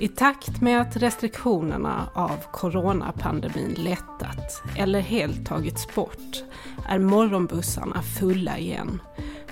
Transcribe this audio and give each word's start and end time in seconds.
I 0.00 0.08
takt 0.08 0.60
med 0.60 0.80
att 0.80 0.96
restriktionerna 0.96 2.10
av 2.14 2.36
coronapandemin 2.52 3.74
lättat 3.78 4.62
eller 4.76 5.00
helt 5.00 5.46
tagits 5.46 5.94
bort 5.94 6.44
är 6.88 6.98
morgonbussarna 6.98 8.02
fulla 8.02 8.58
igen. 8.58 9.02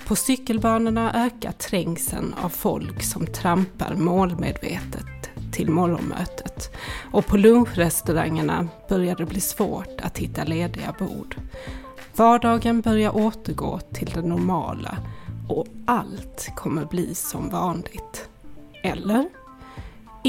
På 0.07 0.15
cykelbanorna 0.15 1.25
ökar 1.25 1.51
trängseln 1.51 2.35
av 2.43 2.49
folk 2.49 3.03
som 3.03 3.27
trampar 3.27 3.95
målmedvetet 3.95 5.29
till 5.51 5.69
morgonmötet. 5.69 6.75
Och 7.11 7.25
på 7.25 7.37
lunchrestaurangerna 7.37 8.67
börjar 8.89 9.15
det 9.15 9.25
bli 9.25 9.41
svårt 9.41 10.01
att 10.01 10.17
hitta 10.17 10.43
lediga 10.43 10.95
bord. 10.99 11.35
Vardagen 12.15 12.81
börjar 12.81 13.15
återgå 13.15 13.79
till 13.79 14.11
det 14.13 14.21
normala 14.21 14.97
och 15.49 15.67
allt 15.85 16.49
kommer 16.55 16.85
bli 16.85 17.15
som 17.15 17.49
vanligt. 17.49 18.29
Eller? 18.83 19.29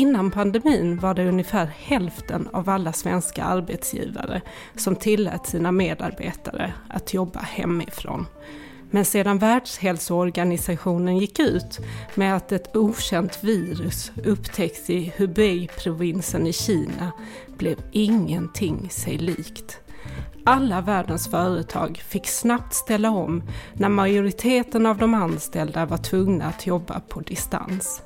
Innan 0.00 0.30
pandemin 0.30 0.98
var 0.98 1.14
det 1.14 1.28
ungefär 1.28 1.66
hälften 1.66 2.48
av 2.52 2.70
alla 2.70 2.92
svenska 2.92 3.45
arbetsgivare 3.45 4.40
som 4.76 4.96
tillät 4.96 5.46
sina 5.46 5.73
medarbetare 5.73 6.73
att 6.88 7.14
jobba 7.14 7.40
hemifrån. 7.40 8.26
Men 8.90 9.04
sedan 9.04 9.38
Världshälsoorganisationen 9.38 11.18
gick 11.18 11.38
ut 11.38 11.78
med 12.14 12.36
att 12.36 12.52
ett 12.52 12.76
okänt 12.76 13.45
virus 13.45 14.12
upptäckts 14.24 14.90
i 14.90 15.12
Hubei-provinsen 15.16 16.46
i 16.46 16.52
Kina 16.52 17.12
blev 17.59 17.78
ingenting 17.92 18.90
sig 18.90 19.18
likt. 19.18 19.80
Alla 20.45 20.80
världens 20.80 21.30
företag 21.30 22.02
fick 22.09 22.26
snabbt 22.26 22.74
ställa 22.74 23.10
om 23.10 23.43
när 23.73 23.88
majoriteten 23.88 24.87
av 24.87 24.98
de 24.98 25.15
anställda 25.15 25.87
var 25.87 25.98
tvungna 25.98 26.45
att 26.45 26.66
jobba 26.66 27.01
på 27.01 27.21
distans. 27.21 28.02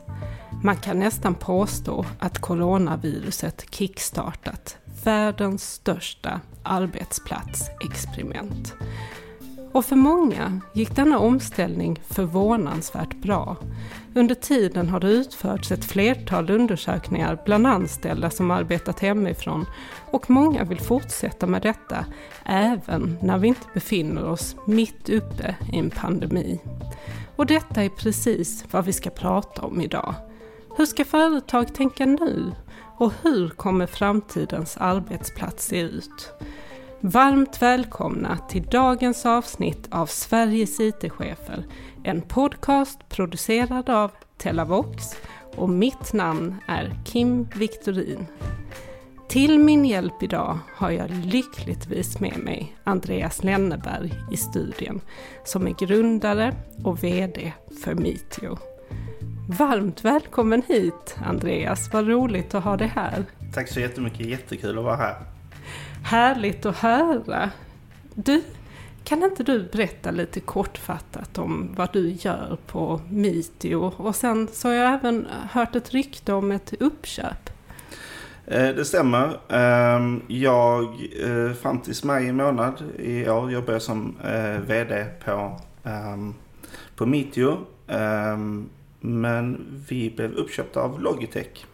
Man 0.65 0.77
kan 0.77 0.99
nästan 0.99 1.35
påstå 1.35 2.07
att 2.19 2.39
coronaviruset 2.39 3.67
kickstartat 3.71 4.79
världens 5.05 5.73
största 5.73 6.41
arbetsplatsexperiment. 6.63 8.75
Och 9.73 9.85
för 9.85 9.97
många 9.97 10.61
gick 10.75 10.97
denna 10.97 11.19
omställning 11.19 12.01
förvånansvärt 12.09 13.15
bra. 13.15 13.57
Under 14.15 14.35
tiden 14.35 14.89
har 14.89 15.01
det 15.01 15.09
utförts 15.09 15.73
ett 15.73 15.85
flertal 15.85 16.51
undersökningar 16.51 17.39
bland 17.45 17.67
anställda 17.67 18.31
som 18.31 18.51
arbetat 18.51 19.01
hemifrån 19.01 19.67
och 20.11 20.31
många 20.31 20.65
vill 20.65 20.81
fortsätta 20.81 21.47
med 21.47 21.63
detta 21.63 22.05
även 22.45 23.19
när 23.23 23.39
vi 23.39 23.49
inte 23.49 23.67
befinner 23.75 24.25
oss 24.25 24.57
mitt 24.67 25.09
uppe 25.09 25.57
i 25.73 25.79
en 25.79 25.91
pandemi. 25.91 26.61
Och 27.37 27.47
detta 27.47 27.83
är 27.83 27.89
precis 27.89 28.65
vad 28.71 28.85
vi 28.85 28.93
ska 28.93 29.11
prata 29.11 29.63
om 29.63 29.81
idag. 29.81 30.15
Hur 30.77 30.87
ska 30.87 31.05
företag 31.05 31.75
tänka 31.75 32.07
nu? 32.07 32.53
Och 32.99 33.13
hur 33.23 33.49
kommer 33.49 33.87
framtidens 33.87 34.77
arbetsplats 34.77 35.67
se 35.67 35.81
ut? 35.81 36.33
Varmt 37.01 37.63
välkomna 37.63 38.39
till 38.49 38.63
dagens 38.63 39.27
avsnitt 39.27 39.89
av 39.91 40.07
Sveriges 40.07 40.81
IT-chefer. 40.81 41.67
En 42.05 42.23
podcast 42.23 43.09
producerad 43.09 43.91
av 43.91 44.11
Telavox 44.39 45.17
och 45.57 45.69
mitt 45.69 46.13
namn 46.13 46.57
är 46.67 46.97
Kim 47.05 47.49
Victorin. 47.55 48.27
Till 49.29 49.59
min 49.59 49.85
hjälp 49.85 50.23
idag 50.23 50.59
har 50.77 50.91
jag 50.91 51.11
lyckligtvis 51.11 52.21
med 52.21 52.39
mig 52.39 52.77
Andreas 52.85 53.45
Lenneberg 53.45 54.13
i 54.33 54.37
studien 54.37 55.01
som 55.45 55.67
är 55.67 55.87
grundare 55.87 56.55
och 56.85 57.05
VD 57.05 57.53
för 57.85 57.95
Meteo. 57.95 58.74
Varmt 59.49 60.05
välkommen 60.05 60.63
hit 60.69 61.17
Andreas, 61.27 61.93
vad 61.93 62.09
roligt 62.09 62.55
att 62.55 62.65
ha 62.65 62.77
dig 62.77 62.87
här. 62.87 63.25
Tack 63.55 63.69
så 63.69 63.81
jättemycket, 63.81 64.27
jättekul 64.27 64.79
att 64.79 64.85
vara 64.85 64.97
här. 64.97 65.17
Härligt 66.05 66.67
att 66.67 66.77
höra. 66.77 67.51
Du, 68.15 68.43
kan 69.05 69.23
inte 69.23 69.43
du 69.43 69.69
berätta 69.73 70.11
lite 70.11 70.41
kortfattat 70.41 71.39
om 71.39 71.71
vad 71.77 71.93
du 71.93 72.11
gör 72.11 72.59
på 72.67 73.01
Meetio? 73.09 73.75
Och 73.97 74.17
sen 74.17 74.49
så 74.53 74.69
har 74.69 74.75
jag 74.75 74.95
även 74.95 75.27
hört 75.51 75.77
ett 75.77 75.91
rykte 75.91 76.33
om 76.33 76.53
ett 76.53 76.75
uppköp. 76.81 77.51
Eh, 78.47 78.69
det 78.69 78.85
stämmer. 78.85 79.41
Ehm, 79.49 80.23
jag, 80.27 80.85
eh, 81.25 81.53
fram 81.53 81.81
till 81.81 81.95
maj 82.05 82.33
månad 82.33 82.75
i 82.99 83.29
år, 83.29 83.51
jobbar 83.51 83.73
jag 83.73 83.83
som 83.83 84.17
eh, 84.25 84.61
VD 84.61 85.07
på, 85.25 85.61
ehm, 85.85 86.35
på 86.97 87.07
Meetio. 87.07 87.59
Men 89.05 89.67
vi 89.89 90.11
blev 90.11 90.35
uppköpta 90.35 90.81
av 90.81 91.01
Logitech 91.01 91.67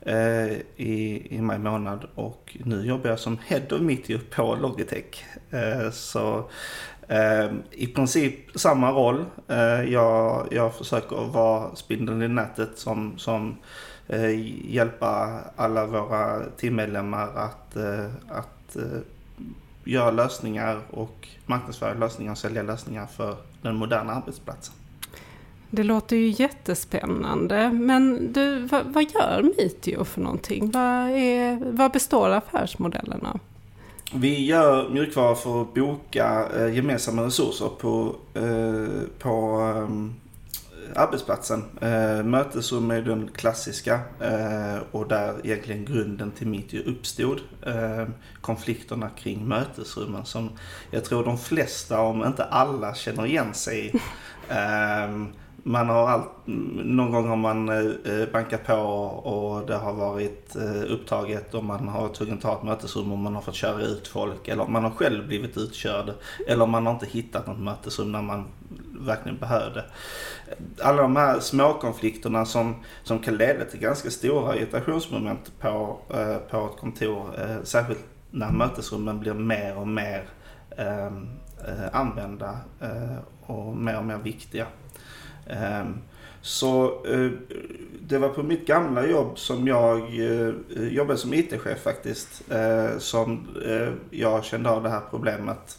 eh, 0.00 0.52
i, 0.76 1.26
i 1.30 1.40
maj 1.40 1.58
månad 1.58 2.06
och 2.14 2.56
nu 2.64 2.86
jobbar 2.86 3.10
jag 3.10 3.18
som 3.18 3.38
Head 3.46 3.62
of 3.70 3.80
Meteor 3.80 4.20
på 4.30 4.54
Logitech. 4.54 5.24
Eh, 5.50 5.90
så 5.90 6.50
eh, 7.08 7.50
i 7.70 7.86
princip 7.86 8.34
samma 8.54 8.90
roll. 8.92 9.24
Eh, 9.48 9.92
jag, 9.92 10.48
jag 10.50 10.74
försöker 10.74 11.16
vara 11.16 11.76
spindeln 11.76 12.22
i 12.22 12.28
nätet 12.28 12.78
som, 12.78 13.18
som 13.18 13.56
eh, 14.08 14.70
hjälpa 14.74 15.40
alla 15.56 15.86
våra 15.86 16.44
teammedlemmar 16.44 17.28
att, 17.34 17.76
eh, 17.76 18.06
att 18.28 18.76
eh, 18.76 19.00
göra 19.84 20.10
lösningar 20.10 20.80
och 20.90 21.28
marknadsföra 21.46 21.94
lösningar 21.94 22.32
och 22.32 22.38
sälja 22.38 22.62
lösningar 22.62 23.06
för 23.06 23.36
den 23.62 23.76
moderna 23.76 24.12
arbetsplatsen. 24.12 24.74
Det 25.70 25.82
låter 25.82 26.16
ju 26.16 26.28
jättespännande. 26.28 27.70
Men 27.72 28.32
du, 28.32 28.58
vad, 28.58 28.84
vad 28.86 29.02
gör 29.02 29.42
Meetio 29.42 30.04
för 30.04 30.20
någonting? 30.20 30.70
Vad, 30.70 31.10
är, 31.10 31.72
vad 31.72 31.92
består 31.92 32.30
affärsmodellen 32.30 33.26
av? 33.26 33.40
Vi 34.14 34.46
gör 34.46 34.88
mjukvara 34.88 35.34
för 35.34 35.62
att 35.62 35.74
boka 35.74 36.48
eh, 36.56 36.74
gemensamma 36.74 37.22
resurser 37.22 37.68
på, 37.78 38.16
eh, 38.34 39.08
på 39.18 39.60
eh, 39.76 41.02
arbetsplatsen. 41.02 41.64
Eh, 41.80 42.24
mötesrum 42.24 42.90
är 42.90 43.02
den 43.02 43.30
klassiska 43.34 44.00
eh, 44.20 44.78
och 44.90 45.08
där 45.08 45.34
egentligen 45.44 45.84
grunden 45.84 46.30
till 46.30 46.46
Meetio 46.46 46.82
uppstod. 46.86 47.40
Eh, 47.66 48.08
konflikterna 48.40 49.10
kring 49.10 49.48
mötesrummen 49.48 50.24
som 50.24 50.50
jag 50.90 51.04
tror 51.04 51.24
de 51.24 51.38
flesta, 51.38 52.00
om 52.00 52.24
inte 52.24 52.44
alla, 52.44 52.94
känner 52.94 53.26
igen 53.26 53.54
sig 53.54 53.86
i. 53.86 53.92
Man 55.62 55.88
har 55.88 56.08
allt, 56.08 56.30
någon 56.44 57.10
gång 57.10 57.28
har 57.28 57.36
man 57.36 57.68
eh, 57.68 58.28
bankat 58.32 58.66
på 58.66 58.74
och 58.74 59.66
det 59.66 59.74
har 59.74 59.92
varit 59.92 60.56
eh, 60.56 60.92
upptaget 60.92 61.54
och 61.54 61.64
man 61.64 61.88
har 61.88 62.08
tvungen 62.08 62.38
ta 62.38 62.52
ett 62.52 62.62
mötesrum 62.62 63.12
och 63.12 63.18
man 63.18 63.34
har 63.34 63.42
fått 63.42 63.54
köra 63.54 63.82
ut 63.82 64.08
folk. 64.08 64.48
Eller 64.48 64.66
man 64.66 64.84
har 64.84 64.90
själv 64.90 65.26
blivit 65.26 65.56
utkörd. 65.56 66.12
Eller 66.48 66.66
man 66.66 66.86
har 66.86 66.92
inte 66.92 67.06
hittat 67.06 67.46
något 67.46 67.60
mötesrum 67.60 68.12
när 68.12 68.22
man 68.22 68.44
verkligen 69.00 69.38
behövde. 69.38 69.84
Alla 70.82 71.02
de 71.02 71.16
här 71.16 71.40
småkonflikterna 71.40 72.44
som, 72.44 72.74
som 73.02 73.18
kan 73.18 73.36
leda 73.36 73.64
till 73.64 73.80
ganska 73.80 74.10
stora 74.10 74.56
irritationsmoment 74.56 75.52
på, 75.60 75.98
eh, 76.10 76.36
på 76.36 76.66
ett 76.66 76.80
kontor. 76.80 77.30
Särskilt 77.62 78.04
när 78.30 78.50
mötesrummen 78.50 79.20
blir 79.20 79.34
mer 79.34 79.78
och 79.78 79.88
mer 79.88 80.24
ehm, 80.76 81.28
använda 81.92 82.58
och 83.46 83.76
mer 83.76 83.98
och 83.98 84.04
mer 84.04 84.16
viktiga. 84.16 84.66
Ehm, 85.48 85.94
så 86.40 87.04
eh, 87.06 87.30
det 88.00 88.18
var 88.18 88.28
på 88.28 88.42
mitt 88.42 88.66
gamla 88.66 89.06
jobb 89.06 89.38
som 89.38 89.68
jag 89.68 89.98
eh, 89.98 90.54
jobbade 90.88 91.18
som 91.18 91.34
IT-chef 91.34 91.82
faktiskt. 91.82 92.50
Eh, 92.50 92.98
som 92.98 93.46
jag 94.10 94.44
kände 94.44 94.70
av 94.70 94.82
det 94.82 94.88
här 94.88 95.02
problemet. 95.10 95.78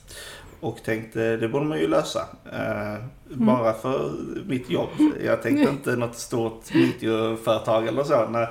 Och 0.60 0.84
tänkte 0.84 1.38
det 1.38 1.48
borde 1.48 1.66
man 1.66 1.80
ju 1.80 1.88
lösa. 1.88 2.26
Mm. 2.52 3.46
Bara 3.46 3.74
för 3.74 4.12
mitt 4.46 4.70
jobb. 4.70 4.90
Jag 5.26 5.42
tänkte 5.42 5.70
inte 5.70 5.96
något 5.96 6.16
stort 6.16 6.64
IT-företag 6.74 7.88
eller 7.88 8.04
så. 8.04 8.30
När, 8.30 8.50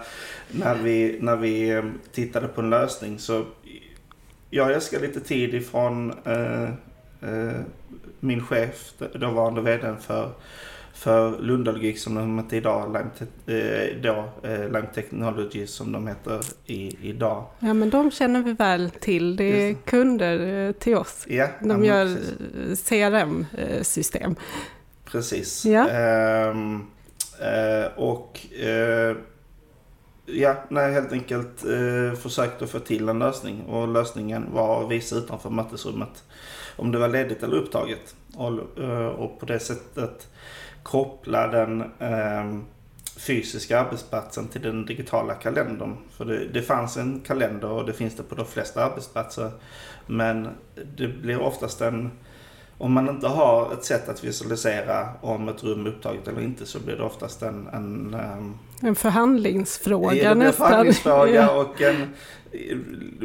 när, 0.50 0.74
vi, 0.74 1.18
när 1.20 1.36
vi 1.36 1.82
tittade 2.12 2.48
på 2.48 2.60
en 2.60 2.70
lösning 2.70 3.18
så 3.18 3.44
jag 4.50 4.72
äskade 4.72 5.06
lite 5.06 5.20
tid 5.20 5.54
ifrån 5.54 6.12
min 8.20 8.46
chef, 8.46 8.92
dåvarande 9.14 9.60
vd 9.60 9.94
för 10.00 10.30
för 10.98 11.38
Lundalogik 11.38 11.98
som 11.98 12.14
de 12.14 12.38
heter 12.38 12.56
idag, 12.56 12.86
Lime, 12.86 13.10
eh, 13.60 13.96
då, 14.02 14.48
eh, 14.48 14.64
Lime 14.64 14.88
Technology 14.94 15.66
som 15.66 15.92
de 15.92 16.06
heter 16.06 16.40
i, 16.66 17.08
idag. 17.08 17.44
Ja 17.58 17.74
men 17.74 17.90
de 17.90 18.10
känner 18.10 18.42
vi 18.42 18.52
väl 18.52 18.90
till, 18.90 19.36
det 19.36 19.44
är 19.44 19.74
kunder 19.74 20.66
eh, 20.66 20.72
till 20.72 20.96
oss. 20.96 21.24
Ja, 21.28 21.48
de 21.60 21.84
ja, 21.84 21.94
gör 21.94 22.16
CRM-system. 22.74 24.36
Precis. 25.04 25.64
Ja. 25.64 25.88
Ehm, 25.88 26.86
eh, 27.40 27.98
och 27.98 28.40
eh, 28.60 29.16
ja, 30.26 30.56
nej, 30.68 30.92
helt 30.92 31.12
enkelt 31.12 31.64
eh, 31.64 32.18
försökte 32.18 32.66
få 32.66 32.78
till 32.78 33.08
en 33.08 33.18
lösning 33.18 33.62
och 33.62 33.88
lösningen 33.88 34.46
var 34.52 34.84
att 34.84 34.90
visa 34.90 35.16
utanför 35.16 35.50
mötesrummet 35.50 36.24
om 36.76 36.92
det 36.92 36.98
var 36.98 37.08
ledigt 37.08 37.42
eller 37.42 37.56
upptaget. 37.56 38.14
Och, 38.34 38.52
och 39.18 39.40
på 39.40 39.46
det 39.46 39.58
sättet 39.58 40.28
koppla 40.82 41.46
den 41.46 41.80
eh, 41.98 42.58
fysiska 43.16 43.80
arbetsplatsen 43.80 44.48
till 44.48 44.62
den 44.62 44.86
digitala 44.86 45.34
kalendern. 45.34 45.96
För 46.16 46.24
det, 46.24 46.44
det 46.44 46.62
fanns 46.62 46.96
en 46.96 47.20
kalender 47.20 47.68
och 47.68 47.86
det 47.86 47.92
finns 47.92 48.16
det 48.16 48.22
på 48.22 48.34
de 48.34 48.46
flesta 48.46 48.84
arbetsplatser. 48.84 49.50
Men 50.06 50.48
det 50.96 51.08
blir 51.08 51.40
oftast 51.40 51.80
en 51.80 52.10
om 52.80 52.92
man 52.92 53.08
inte 53.08 53.28
har 53.28 53.72
ett 53.72 53.84
sätt 53.84 54.08
att 54.08 54.24
visualisera 54.24 55.08
om 55.20 55.48
ett 55.48 55.64
rum 55.64 55.86
är 55.86 55.90
upptaget 55.90 56.28
eller 56.28 56.40
inte 56.40 56.66
så 56.66 56.80
blir 56.80 56.96
det 56.96 57.02
oftast 57.02 57.42
en... 57.42 57.68
En, 57.72 58.14
ehm, 58.14 58.58
en 58.82 58.94
förhandlingsfråga 58.94 60.14
ja, 60.14 60.28
det 60.28 60.34
blir 60.34 60.44
nästan. 60.44 60.66
En 60.66 60.70
förhandlingsfråga 60.70 61.50
och 61.50 61.82
en, 61.82 62.14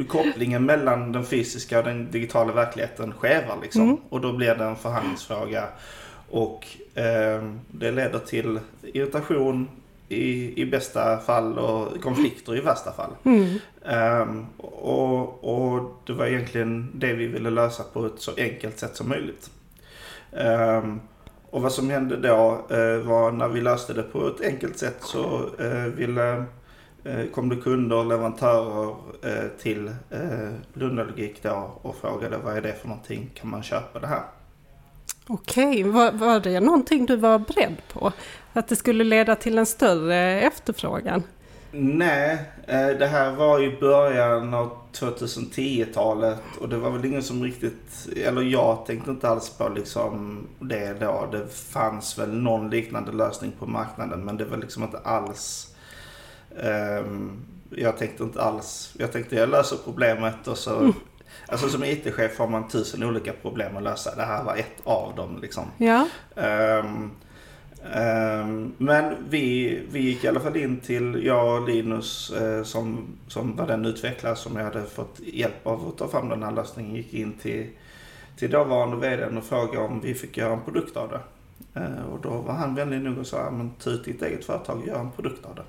kopplingen 0.08 0.66
mellan 0.66 1.12
den 1.12 1.24
fysiska 1.24 1.78
och 1.78 1.84
den 1.84 2.10
digitala 2.10 2.52
verkligheten 2.52 3.12
skevar 3.12 3.58
liksom. 3.62 3.82
Mm. 3.82 3.96
Och 4.08 4.20
då 4.20 4.32
blir 4.32 4.54
det 4.54 4.64
en 4.64 4.76
förhandlingsfråga. 4.76 5.64
Och 6.34 6.66
eh, 6.94 7.42
det 7.70 7.90
leder 7.90 8.18
till 8.18 8.60
irritation 8.82 9.68
i, 10.08 10.62
i 10.62 10.66
bästa 10.66 11.18
fall 11.18 11.58
och 11.58 12.02
konflikter 12.02 12.56
i 12.56 12.60
värsta 12.60 12.92
fall. 12.92 13.10
Mm. 13.24 13.58
Um, 14.22 14.46
och, 14.62 15.44
och 15.44 16.02
det 16.06 16.12
var 16.12 16.26
egentligen 16.26 16.90
det 16.94 17.12
vi 17.12 17.26
ville 17.26 17.50
lösa 17.50 17.82
på 17.92 18.06
ett 18.06 18.18
så 18.20 18.32
enkelt 18.36 18.78
sätt 18.78 18.96
som 18.96 19.08
möjligt. 19.08 19.50
Um, 20.30 21.00
och 21.50 21.62
vad 21.62 21.72
som 21.72 21.90
hände 21.90 22.16
då 22.16 22.66
uh, 22.70 22.98
var 22.98 23.32
när 23.32 23.48
vi 23.48 23.60
löste 23.60 23.92
det 23.92 24.02
på 24.02 24.28
ett 24.28 24.40
enkelt 24.40 24.78
sätt 24.78 24.98
så 25.00 25.50
uh, 25.60 25.86
ville, 25.86 26.44
uh, 27.06 27.26
kom 27.34 27.48
det 27.48 27.56
kunder 27.56 27.96
och 27.96 28.06
leverantörer 28.06 28.94
till 29.58 29.94
Lundalogik 30.72 31.42
då 31.42 31.70
och 31.82 31.96
frågade 31.96 32.36
vad 32.44 32.56
är 32.56 32.60
det 32.60 32.72
för 32.72 32.88
någonting, 32.88 33.30
kan 33.34 33.50
man 33.50 33.62
köpa 33.62 33.98
det 33.98 34.06
här? 34.06 34.22
Okej, 35.26 35.82
var, 35.82 36.12
var 36.12 36.40
det 36.40 36.60
någonting 36.60 37.06
du 37.06 37.16
var 37.16 37.38
beredd 37.38 37.76
på? 37.92 38.12
Att 38.52 38.68
det 38.68 38.76
skulle 38.76 39.04
leda 39.04 39.36
till 39.36 39.58
en 39.58 39.66
större 39.66 40.40
efterfrågan? 40.40 41.22
Nej, 41.72 42.38
eh, 42.66 42.88
det 42.88 43.06
här 43.06 43.32
var 43.32 43.62
i 43.62 43.76
början 43.80 44.54
av 44.54 44.70
2010-talet 44.92 46.40
och 46.60 46.68
det 46.68 46.76
var 46.76 46.90
väl 46.90 47.04
ingen 47.04 47.22
som 47.22 47.44
riktigt, 47.44 48.08
eller 48.16 48.42
jag 48.42 48.86
tänkte 48.86 49.10
inte 49.10 49.28
alls 49.28 49.50
på 49.50 49.68
liksom 49.68 50.46
det 50.58 51.00
då. 51.00 51.28
Det 51.32 51.48
fanns 51.54 52.18
väl 52.18 52.32
någon 52.32 52.70
liknande 52.70 53.12
lösning 53.12 53.52
på 53.58 53.66
marknaden 53.66 54.24
men 54.24 54.36
det 54.36 54.44
var 54.44 54.56
liksom 54.56 54.82
inte 54.82 54.98
alls 54.98 55.74
um, 56.50 57.44
jag 57.70 57.98
tänkte 57.98 58.22
inte 58.22 58.42
alls, 58.42 58.94
jag 58.98 59.12
tänkte 59.12 59.36
jag 59.36 59.48
löser 59.48 59.76
problemet 59.84 60.48
och 60.48 60.58
så 60.58 60.78
mm. 60.78 60.94
Alltså 61.54 61.68
som 61.68 61.84
IT-chef 61.84 62.38
har 62.38 62.48
man 62.48 62.68
tusen 62.68 63.02
olika 63.02 63.32
problem 63.32 63.76
att 63.76 63.82
lösa. 63.82 64.14
Det 64.14 64.22
här 64.22 64.44
var 64.44 64.56
ett 64.56 64.80
av 64.84 65.14
dem 65.16 65.38
liksom. 65.42 65.64
Ja. 65.78 66.08
Um, 66.34 67.10
um, 67.96 68.74
men 68.78 69.14
vi, 69.28 69.78
vi 69.90 70.00
gick 70.00 70.24
i 70.24 70.28
alla 70.28 70.40
fall 70.40 70.56
in 70.56 70.80
till, 70.80 71.26
jag 71.26 71.62
och 71.62 71.68
Linus 71.68 72.32
uh, 72.40 72.62
som, 72.62 73.06
som 73.28 73.56
var 73.56 73.66
den 73.66 73.84
utvecklare 73.84 74.36
som 74.36 74.56
jag 74.56 74.64
hade 74.64 74.82
fått 74.82 75.20
hjälp 75.20 75.66
av 75.66 75.88
att 75.88 75.98
ta 75.98 76.08
fram 76.08 76.28
den 76.28 76.42
här 76.42 76.52
lösningen. 76.52 76.94
Gick 76.94 77.14
in 77.14 77.32
till, 77.32 77.66
till 78.36 78.50
dåvarande 78.50 78.96
vdn 78.96 79.38
och 79.38 79.44
frågade 79.44 79.78
om 79.78 80.00
vi 80.00 80.14
fick 80.14 80.36
göra 80.36 80.52
en 80.52 80.62
produkt 80.62 80.96
av 80.96 81.08
det. 81.08 81.20
Uh, 81.80 82.04
och 82.12 82.20
då 82.22 82.30
var 82.30 82.54
han 82.54 82.74
vänlig 82.74 83.00
nog 83.00 83.18
och 83.18 83.26
sa, 83.26 83.50
men 83.50 83.70
ta 83.70 83.90
ut 83.90 84.04
ditt 84.04 84.22
eget 84.22 84.44
företag 84.44 84.78
och 84.78 84.86
gör 84.86 85.00
en 85.00 85.10
produkt 85.10 85.44
av 85.44 85.54
det. 85.54 85.64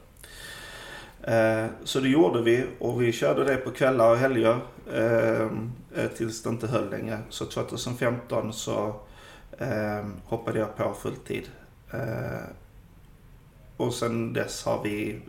Eh, 1.27 1.65
så 1.83 1.99
det 1.99 2.09
gjorde 2.09 2.41
vi 2.41 2.65
och 2.79 3.01
vi 3.01 3.11
körde 3.11 3.43
det 3.43 3.55
på 3.55 3.71
kvällar 3.71 4.11
och 4.11 4.17
helger 4.17 4.59
eh, 4.93 5.47
eh, 5.95 6.11
tills 6.17 6.43
det 6.43 6.49
inte 6.49 6.67
höll 6.67 6.89
längre. 6.89 7.19
Så 7.29 7.45
2015 7.45 8.53
så 8.53 8.95
hoppade 10.25 10.59
jag 10.59 10.77
på 10.77 10.93
fulltid. 10.93 11.43
Och 13.77 13.93
sen 13.93 14.33
dess 14.33 14.65
har 14.65 14.83
vi 14.83 15.21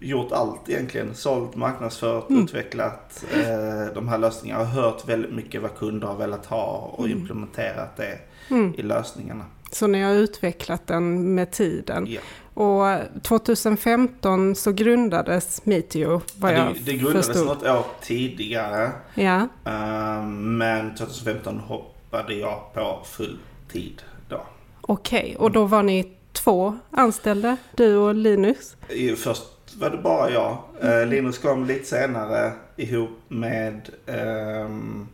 gjort 0.00 0.32
allt 0.32 0.68
egentligen. 0.68 1.14
Sålt, 1.14 1.56
marknadsfört, 1.56 2.30
mm. 2.30 2.44
utvecklat 2.44 3.24
eh, 3.34 3.94
de 3.94 4.08
här 4.08 4.18
lösningarna. 4.18 4.64
Har 4.64 4.82
hört 4.82 5.08
väldigt 5.08 5.32
mycket 5.32 5.62
vad 5.62 5.76
kunder 5.76 6.06
har 6.06 6.16
velat 6.16 6.46
ha 6.46 6.92
och 6.92 7.06
mm. 7.06 7.18
implementerat 7.18 7.96
det 7.96 8.18
mm. 8.50 8.74
i 8.78 8.82
lösningarna. 8.82 9.44
Så 9.74 9.86
ni 9.86 10.02
har 10.02 10.12
utvecklat 10.12 10.86
den 10.86 11.34
med 11.34 11.50
tiden? 11.50 12.06
Ja. 12.08 12.20
Och 12.54 13.22
2015 13.22 14.54
så 14.54 14.72
grundades 14.72 15.66
Meteo, 15.66 16.20
vad 16.36 16.52
ja, 16.52 16.58
det, 16.58 16.92
det 16.92 16.98
grundades 16.98 17.26
förstod. 17.26 17.46
något 17.46 17.62
år 17.62 17.86
tidigare. 18.02 18.90
Ja. 19.14 19.48
Um, 19.64 20.58
men 20.58 20.94
2015 20.94 21.58
hoppade 21.58 22.34
jag 22.34 22.72
på 22.74 23.00
full 23.04 23.38
tid 23.72 24.02
då. 24.28 24.46
Okej, 24.80 25.20
okay, 25.20 25.36
och 25.36 25.50
då 25.50 25.64
var 25.64 25.82
ni 25.82 26.12
två 26.32 26.78
anställda, 26.90 27.56
du 27.76 27.96
och 27.96 28.14
Linus? 28.14 28.76
Först 29.16 29.76
var 29.76 29.90
det 29.90 29.98
bara 29.98 30.30
jag. 30.30 30.58
Uh, 30.84 31.06
Linus 31.06 31.38
kom 31.38 31.66
lite 31.66 31.84
senare 31.84 32.52
ihop 32.76 33.18
med 33.28 33.90
um, 34.06 35.08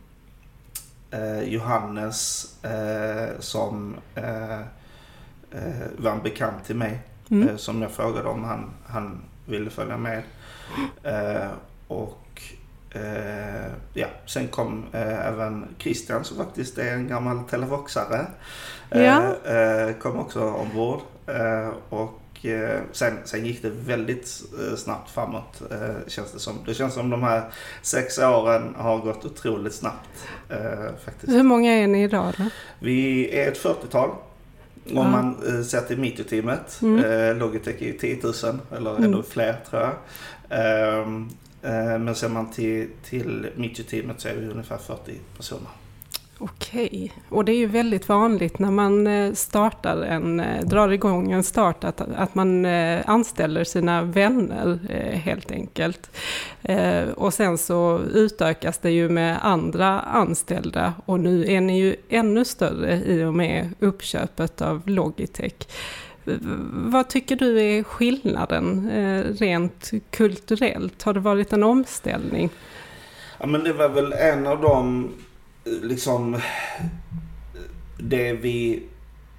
Johannes 1.43 2.49
uh, 2.65 3.39
som 3.39 3.95
var 5.97 6.11
en 6.11 6.23
bekant 6.23 6.65
till 6.65 6.75
mig. 6.75 6.99
Mm. 7.31 7.49
Eh, 7.49 7.55
som 7.55 7.81
jag 7.81 7.91
frågade 7.91 8.29
om 8.29 8.43
han, 8.43 8.69
han 8.87 9.21
ville 9.45 9.69
följa 9.69 9.97
med. 9.97 10.23
Eh, 11.03 11.49
och 11.87 12.41
eh, 12.89 13.71
ja, 13.93 14.07
sen 14.25 14.47
kom 14.47 14.85
eh, 14.91 15.27
även 15.27 15.67
Christian 15.77 16.23
som 16.23 16.37
faktiskt 16.37 16.77
är 16.77 16.93
en 16.93 17.07
gammal 17.07 17.39
televoxare. 17.39 18.25
Eh, 18.89 19.01
ja. 19.01 19.35
Eh, 19.45 19.93
kom 19.93 20.19
också 20.19 20.41
ombord. 20.41 21.01
och 21.89 22.20
sen, 22.91 23.17
sen 23.25 23.45
gick 23.45 23.61
det 23.61 23.69
väldigt 23.69 24.43
snabbt 24.77 25.11
framåt 25.11 25.61
känns 26.07 26.31
det 26.31 26.39
som. 26.39 26.57
Det 26.65 26.73
känns 26.73 26.93
som 26.93 27.09
de 27.09 27.23
här 27.23 27.43
sex 27.81 28.17
åren 28.19 28.75
har 28.77 28.97
gått 28.97 29.25
otroligt 29.25 29.73
snabbt. 29.73 30.09
faktiskt. 31.05 31.33
Hur 31.33 31.43
många 31.43 31.71
är 31.73 31.87
ni 31.87 32.03
idag 32.03 32.33
då? 32.37 32.43
Vi 32.79 33.29
är 33.39 33.51
ett 33.51 33.63
40-tal. 33.63 34.09
Om 34.85 34.95
ja. 34.95 35.03
man 35.03 35.35
eh, 35.47 35.63
ser 35.63 35.81
till 35.81 35.97
Mitio-teamet. 35.97 36.81
Mm. 36.81 37.05
Eh, 37.05 37.37
Logitech 37.37 37.81
är 37.81 37.85
ju 37.85 37.93
10 37.93 38.19
000 38.23 38.33
eller 38.71 38.91
mm. 38.91 39.03
ännu 39.03 39.23
fler 39.23 39.55
tror 39.69 39.81
jag. 39.81 39.93
Ehm, 40.49 41.29
eh, 41.61 41.99
men 41.99 42.15
ser 42.15 42.29
man 42.29 42.51
till, 42.51 42.89
till 43.03 43.47
Mitio-teamet 43.55 44.21
så 44.21 44.27
är 44.27 44.35
vi 44.35 44.47
ungefär 44.47 44.77
40 44.77 45.11
personer. 45.37 45.69
Okej, 46.43 47.13
och 47.29 47.45
det 47.45 47.51
är 47.51 47.57
ju 47.57 47.65
väldigt 47.65 48.09
vanligt 48.09 48.59
när 48.59 48.71
man 48.71 49.07
eh, 49.07 49.33
startar 49.33 50.01
en, 50.01 50.39
eh, 50.39 50.65
drar 50.65 50.89
igång 50.89 51.31
en 51.31 51.43
start 51.43 51.83
att, 51.83 52.01
att 52.01 52.35
man 52.35 52.65
eh, 52.65 53.01
anställer 53.05 53.63
sina 53.63 54.03
vänner 54.03 54.79
helt 55.13 55.51
enkelt. 55.51 56.11
Och 57.15 57.33
sen 57.33 57.57
så 57.57 58.01
utökas 58.13 58.77
det 58.77 58.91
ju 58.91 59.09
med 59.09 59.37
andra 59.41 59.99
anställda 59.99 60.93
och 61.05 61.19
nu 61.19 61.45
är 61.45 61.61
ni 61.61 61.79
ju 61.79 61.95
ännu 62.09 62.45
större 62.45 62.95
i 62.95 63.23
och 63.23 63.33
med 63.33 63.69
uppköpet 63.79 64.61
av 64.61 64.81
Logitech. 64.85 65.67
Vad 66.71 67.07
tycker 67.07 67.35
du 67.35 67.61
är 67.61 67.83
skillnaden 67.83 68.91
rent 69.39 69.91
kulturellt? 70.09 71.03
Har 71.03 71.13
det 71.13 71.19
varit 71.19 71.53
en 71.53 71.63
omställning? 71.63 72.49
Ja 73.39 73.45
men 73.45 73.63
det 73.63 73.73
var 73.73 73.89
väl 73.89 74.13
en 74.13 74.47
av 74.47 74.61
de 74.61 75.09
liksom 75.63 76.39
det 77.97 78.33
vi 78.33 78.83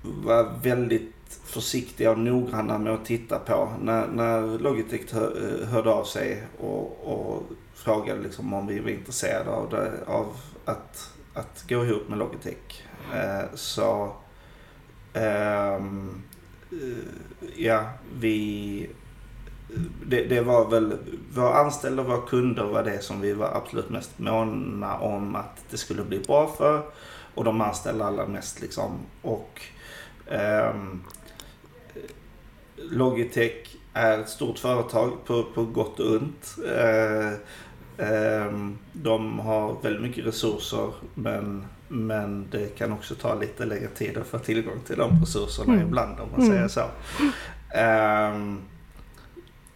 var 0.02 0.58
väldigt 0.62 1.12
försiktiga 1.44 2.10
och 2.10 2.18
noggranna 2.18 2.78
med 2.78 2.92
att 2.92 3.04
titta 3.04 3.38
på. 3.38 3.72
När, 3.82 4.06
när 4.06 4.58
Logitech 4.58 5.12
hör, 5.12 5.64
hörde 5.64 5.90
av 5.90 6.04
sig 6.04 6.42
och, 6.58 7.00
och 7.04 7.42
frågade 7.74 8.22
liksom 8.22 8.52
om 8.52 8.66
vi 8.66 8.80
var 8.80 8.90
intresserade 8.90 9.50
av, 9.50 9.70
det, 9.70 9.92
av 10.06 10.36
att, 10.64 11.10
att 11.34 11.64
gå 11.68 11.84
ihop 11.84 12.08
med 12.08 12.18
Logitech. 12.18 12.82
Eh, 13.14 13.44
så 13.54 14.16
ehm, 15.12 16.22
eh, 16.72 17.56
ja, 17.56 17.90
vi 18.20 18.88
det, 20.06 20.24
det, 20.24 20.40
var 20.40 20.70
väl, 20.70 20.98
våra 21.34 21.54
anställda 21.54 22.02
och 22.02 22.08
våra 22.08 22.26
kunder 22.26 22.64
var 22.64 22.84
det 22.84 23.02
som 23.02 23.20
vi 23.20 23.32
var 23.32 23.56
absolut 23.56 23.90
mest 23.90 24.18
måna 24.18 24.98
om 24.98 25.36
att 25.36 25.64
det 25.70 25.76
skulle 25.76 26.02
bli 26.02 26.18
bra 26.18 26.54
för. 26.58 26.82
Och 27.34 27.44
de 27.44 27.60
anställda 27.60 28.04
allra 28.04 28.26
mest 28.26 28.60
liksom. 28.60 28.98
Och 29.22 29.60
eh, 30.26 30.74
Logitech 32.76 33.76
är 33.92 34.18
ett 34.18 34.28
stort 34.28 34.58
företag 34.58 35.24
på, 35.24 35.44
på 35.54 35.64
gott 35.64 36.00
och 36.00 36.12
ont. 36.12 36.56
Eh, 36.66 37.32
eh, 38.08 38.52
de 38.92 39.38
har 39.38 39.76
väldigt 39.82 40.02
mycket 40.02 40.26
resurser 40.26 40.90
men, 41.14 41.64
men 41.88 42.46
det 42.50 42.78
kan 42.78 42.92
också 42.92 43.14
ta 43.14 43.34
lite 43.34 43.64
längre 43.64 43.88
tid 43.88 44.18
att 44.18 44.26
få 44.26 44.38
tillgång 44.38 44.80
till 44.86 44.96
de 44.96 45.20
resurserna 45.20 45.72
mm. 45.72 45.86
ibland 45.86 46.20
om 46.20 46.28
man 46.36 46.46
säger 46.46 46.68
så. 46.68 46.82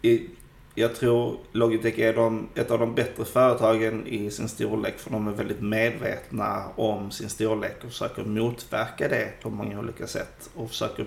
I, 0.01 0.29
jag 0.75 0.95
tror 0.95 1.37
Logitech 1.51 1.99
är 1.99 2.13
de, 2.13 2.47
ett 2.55 2.71
av 2.71 2.79
de 2.79 2.95
bättre 2.95 3.25
företagen 3.25 4.07
i 4.07 4.31
sin 4.31 4.49
storlek 4.49 4.99
för 4.99 5.11
de 5.11 5.27
är 5.27 5.31
väldigt 5.31 5.61
medvetna 5.61 6.63
om 6.75 7.11
sin 7.11 7.29
storlek 7.29 7.75
och 7.83 7.89
försöker 7.89 8.23
motverka 8.23 9.07
det 9.07 9.41
på 9.41 9.49
många 9.49 9.79
olika 9.79 10.07
sätt. 10.07 10.49
Och 10.55 10.69
försöker 10.69 11.05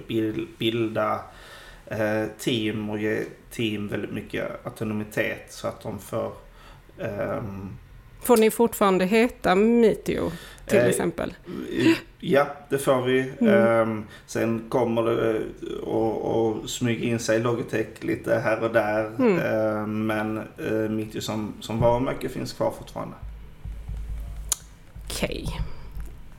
bilda 0.59 1.21
eh, 1.87 2.25
team 2.39 2.91
och 2.91 2.99
ge 2.99 3.23
team 3.51 3.89
väldigt 3.89 4.13
mycket 4.13 4.67
autonomitet 4.67 5.47
så 5.49 5.69
att 5.69 5.81
de 5.83 5.99
får 5.99 6.33
um, 6.99 7.79
Får 8.23 8.37
ni 8.37 8.51
fortfarande 8.51 9.05
heta 9.05 9.55
Meteo? 9.55 10.31
Till 10.71 10.79
eh, 10.79 10.87
exempel? 10.87 11.35
Ja, 12.21 12.47
det 12.69 12.79
får 12.79 13.03
vi. 13.03 13.33
Mm. 13.41 13.89
Um, 13.91 14.07
sen 14.27 14.65
kommer 14.69 15.03
det 15.03 15.43
att 15.87 16.71
smyga 16.71 17.05
in 17.05 17.19
sig 17.19 17.41
Logitech 17.41 17.87
lite 18.01 18.35
här 18.35 18.63
och 18.63 18.73
där. 18.73 19.07
Mm. 19.19 19.39
Uh, 19.39 19.87
men 19.87 20.39
uh, 20.39 20.91
Meteor 20.91 21.21
som, 21.21 21.55
som 21.61 21.81
varumärke 21.81 22.29
finns 22.29 22.53
kvar 22.53 22.73
fortfarande. 22.79 23.15
Okej. 25.05 25.45
Okay. 25.47 25.61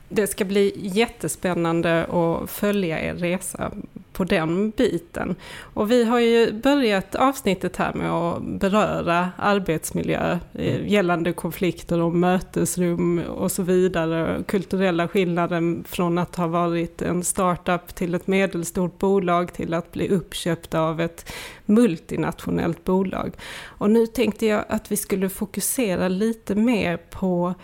Det 0.08 0.26
ska 0.26 0.44
bli 0.44 0.72
jättespännande 0.76 2.04
att 2.04 2.50
följa 2.50 3.00
er 3.00 3.14
resa 3.14 3.72
på 4.12 4.24
den 4.24 4.70
biten. 4.70 5.36
Och 5.60 5.90
vi 5.90 6.04
har 6.04 6.20
ju 6.20 6.52
börjat 6.52 7.14
avsnittet 7.14 7.76
här 7.76 7.92
med 7.92 8.10
att 8.10 8.42
beröra 8.42 9.28
arbetsmiljö 9.36 10.38
eh, 10.54 10.74
mm. 10.74 10.88
gällande 10.88 11.32
konflikter 11.32 12.00
och 12.00 12.12
mötesrum 12.12 13.18
och 13.18 13.52
så 13.52 13.62
vidare. 13.62 14.42
Kulturella 14.46 15.08
skillnaden 15.08 15.84
från 15.88 16.18
att 16.18 16.36
ha 16.36 16.46
varit 16.46 17.02
en 17.02 17.24
startup 17.24 17.94
till 17.94 18.14
ett 18.14 18.26
medelstort 18.26 18.98
bolag 18.98 19.52
till 19.52 19.74
att 19.74 19.92
bli 19.92 20.08
uppköpt 20.08 20.74
av 20.74 21.00
ett 21.00 21.32
multinationellt 21.66 22.84
bolag. 22.84 23.32
Och 23.64 23.90
nu 23.90 24.06
tänkte 24.06 24.46
jag 24.46 24.64
att 24.68 24.92
vi 24.92 24.96
skulle 24.96 25.28
fokusera 25.28 26.08
lite 26.08 26.54
mer 26.54 26.96
på 26.96 27.54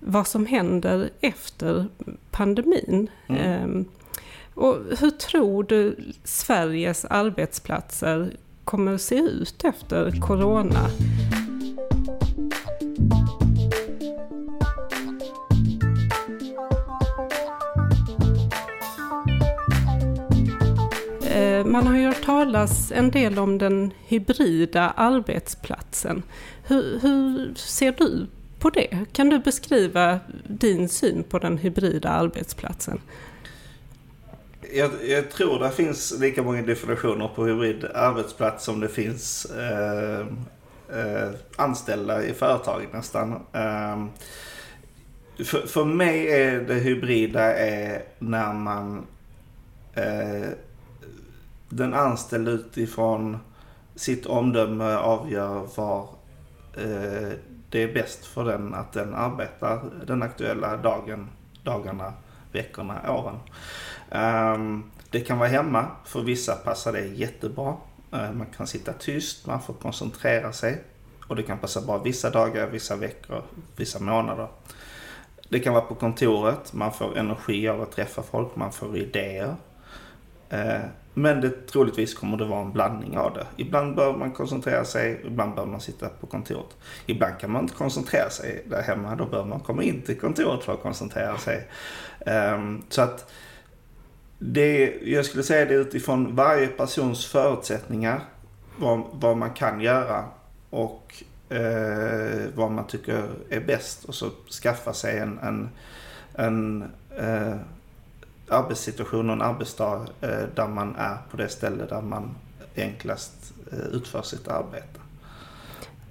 vad 0.00 0.26
som 0.26 0.46
händer 0.46 1.10
efter 1.20 1.86
pandemin. 2.30 3.10
Mm. 3.28 3.84
Och 4.54 4.76
hur 5.00 5.10
tror 5.10 5.64
du 5.64 5.96
Sveriges 6.24 7.04
arbetsplatser 7.04 8.36
kommer 8.64 8.94
att 8.94 9.00
se 9.00 9.18
ut 9.18 9.64
efter 9.64 10.20
corona? 10.20 10.90
Eh, 21.34 21.64
man 21.64 21.86
har 21.86 21.96
ju 21.96 22.06
hört 22.06 22.24
talas 22.24 22.92
en 22.92 23.10
del 23.10 23.38
om 23.38 23.58
den 23.58 23.92
hybrida 24.06 24.90
arbetsplatsen. 24.90 26.22
Hur, 26.62 27.00
hur 27.00 27.54
ser 27.54 27.92
du 27.92 28.26
på 28.58 28.70
det? 28.70 29.06
Kan 29.12 29.28
du 29.28 29.38
beskriva 29.38 30.20
din 30.48 30.88
syn 30.88 31.24
på 31.24 31.38
den 31.38 31.58
hybrida 31.58 32.08
arbetsplatsen? 32.08 33.00
Jag, 34.74 34.90
jag 35.08 35.30
tror 35.30 35.58
det 35.58 35.70
finns 35.70 36.20
lika 36.20 36.42
många 36.42 36.62
definitioner 36.62 37.28
på 37.28 37.46
hybrid 37.46 37.84
arbetsplats 37.94 38.64
som 38.64 38.80
det 38.80 38.88
finns 38.88 39.44
eh, 39.44 40.20
eh, 40.98 41.30
anställda 41.56 42.24
i 42.24 42.34
företag 42.34 42.88
nästan. 42.92 43.32
Eh, 43.32 44.06
för, 45.44 45.66
för 45.66 45.84
mig 45.84 46.26
är 46.26 46.60
det 46.60 46.74
hybrida 46.74 47.54
är 47.54 48.02
när 48.18 48.52
man 48.52 49.06
eh, 49.94 50.48
den 51.68 51.94
anställde 51.94 52.50
utifrån 52.50 53.38
sitt 53.94 54.26
omdöme 54.26 54.94
avgör 54.94 55.68
var 55.76 56.08
eh, 56.76 57.32
det 57.68 57.82
är 57.82 57.94
bäst 57.94 58.26
för 58.26 58.44
den 58.44 58.74
att 58.74 58.92
den 58.92 59.14
arbetar 59.14 59.90
den 60.06 60.22
aktuella 60.22 60.76
dagen, 60.76 61.28
dagarna, 61.62 62.12
veckorna, 62.52 63.12
åren. 63.12 63.36
Um, 64.14 64.90
det 65.10 65.20
kan 65.20 65.38
vara 65.38 65.48
hemma. 65.48 65.86
För 66.04 66.22
vissa 66.22 66.54
passar 66.56 66.92
det 66.92 67.06
jättebra. 67.06 67.76
Ehm, 68.12 68.38
man 68.38 68.46
kan 68.56 68.66
sitta 68.66 68.92
tyst, 68.92 69.46
man 69.46 69.62
får 69.62 69.74
koncentrera 69.74 70.52
sig. 70.52 70.82
Och 71.28 71.36
det 71.36 71.42
kan 71.42 71.58
passa 71.58 71.80
bra 71.80 71.98
vissa 71.98 72.30
dagar, 72.30 72.66
vissa 72.66 72.96
veckor, 72.96 73.42
vissa 73.76 74.00
månader. 74.00 74.48
Det 75.48 75.60
kan 75.60 75.72
vara 75.72 75.84
på 75.84 75.94
kontoret, 75.94 76.72
man 76.72 76.92
får 76.92 77.18
energi 77.18 77.68
av 77.68 77.82
att 77.82 77.92
träffa 77.92 78.22
folk, 78.22 78.56
man 78.56 78.72
får 78.72 78.96
idéer. 78.96 79.56
Ehm, 80.50 80.82
men 81.14 81.40
det, 81.40 81.66
troligtvis 81.66 82.14
kommer 82.14 82.36
det 82.36 82.44
vara 82.44 82.60
en 82.60 82.72
blandning 82.72 83.18
av 83.18 83.34
det. 83.34 83.46
Ibland 83.56 83.96
bör 83.96 84.16
man 84.16 84.32
koncentrera 84.32 84.84
sig, 84.84 85.20
ibland 85.24 85.54
bör 85.54 85.66
man 85.66 85.80
sitta 85.80 86.08
på 86.08 86.26
kontoret. 86.26 86.76
Ibland 87.06 87.38
kan 87.38 87.52
man 87.52 87.62
inte 87.62 87.74
koncentrera 87.74 88.30
sig 88.30 88.64
där 88.66 88.82
hemma, 88.82 89.16
då 89.16 89.26
bör 89.26 89.44
man 89.44 89.60
komma 89.60 89.82
in 89.82 90.02
till 90.02 90.20
kontoret 90.20 90.64
för 90.64 90.72
att 90.72 90.82
koncentrera 90.82 91.38
sig. 91.38 91.68
Så 92.88 93.02
att 93.02 93.32
det, 94.44 94.98
jag 95.02 95.26
skulle 95.26 95.42
säga 95.42 95.64
det 95.64 95.74
utifrån 95.74 96.36
varje 96.36 96.66
persons 96.66 97.26
förutsättningar, 97.26 98.20
vad, 98.76 99.02
vad 99.12 99.36
man 99.36 99.50
kan 99.50 99.80
göra 99.80 100.24
och 100.70 101.22
eh, 101.48 102.40
vad 102.54 102.70
man 102.70 102.86
tycker 102.86 103.28
är 103.50 103.60
bäst 103.60 104.04
och 104.04 104.14
så 104.14 104.30
skaffa 104.62 104.92
sig 104.92 105.18
en, 105.18 105.38
en, 105.38 105.68
en 106.34 106.82
eh, 107.16 107.56
arbetssituation 108.48 109.30
och 109.30 109.36
en 109.36 109.42
arbetsdag 109.42 110.06
eh, 110.20 110.44
där 110.54 110.68
man 110.68 110.96
är 110.96 111.16
på 111.30 111.36
det 111.36 111.48
ställe 111.48 111.84
där 111.84 112.02
man 112.02 112.34
enklast 112.76 113.54
eh, 113.72 113.78
utför 113.78 114.22
sitt 114.22 114.48
arbete. 114.48 115.01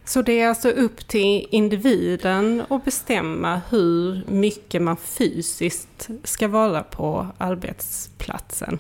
Så 0.05 0.21
det 0.21 0.41
är 0.41 0.47
alltså 0.47 0.69
upp 0.69 1.07
till 1.07 1.47
individen 1.51 2.63
att 2.69 2.85
bestämma 2.85 3.61
hur 3.69 4.23
mycket 4.27 4.81
man 4.81 4.97
fysiskt 4.97 6.09
ska 6.23 6.47
vara 6.47 6.83
på 6.83 7.27
arbetsplatsen? 7.37 8.79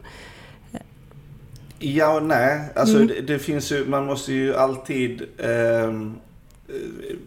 Ja 1.79 2.15
och 2.15 2.23
nej. 2.23 2.61
Alltså 2.75 2.95
mm. 2.95 3.07
det, 3.07 3.21
det, 3.21 3.39
finns 3.39 3.71
ju, 3.71 3.85
man 3.85 4.05
måste 4.05 4.33
ju 4.33 4.55
alltid 4.55 5.21
eh, 5.37 5.93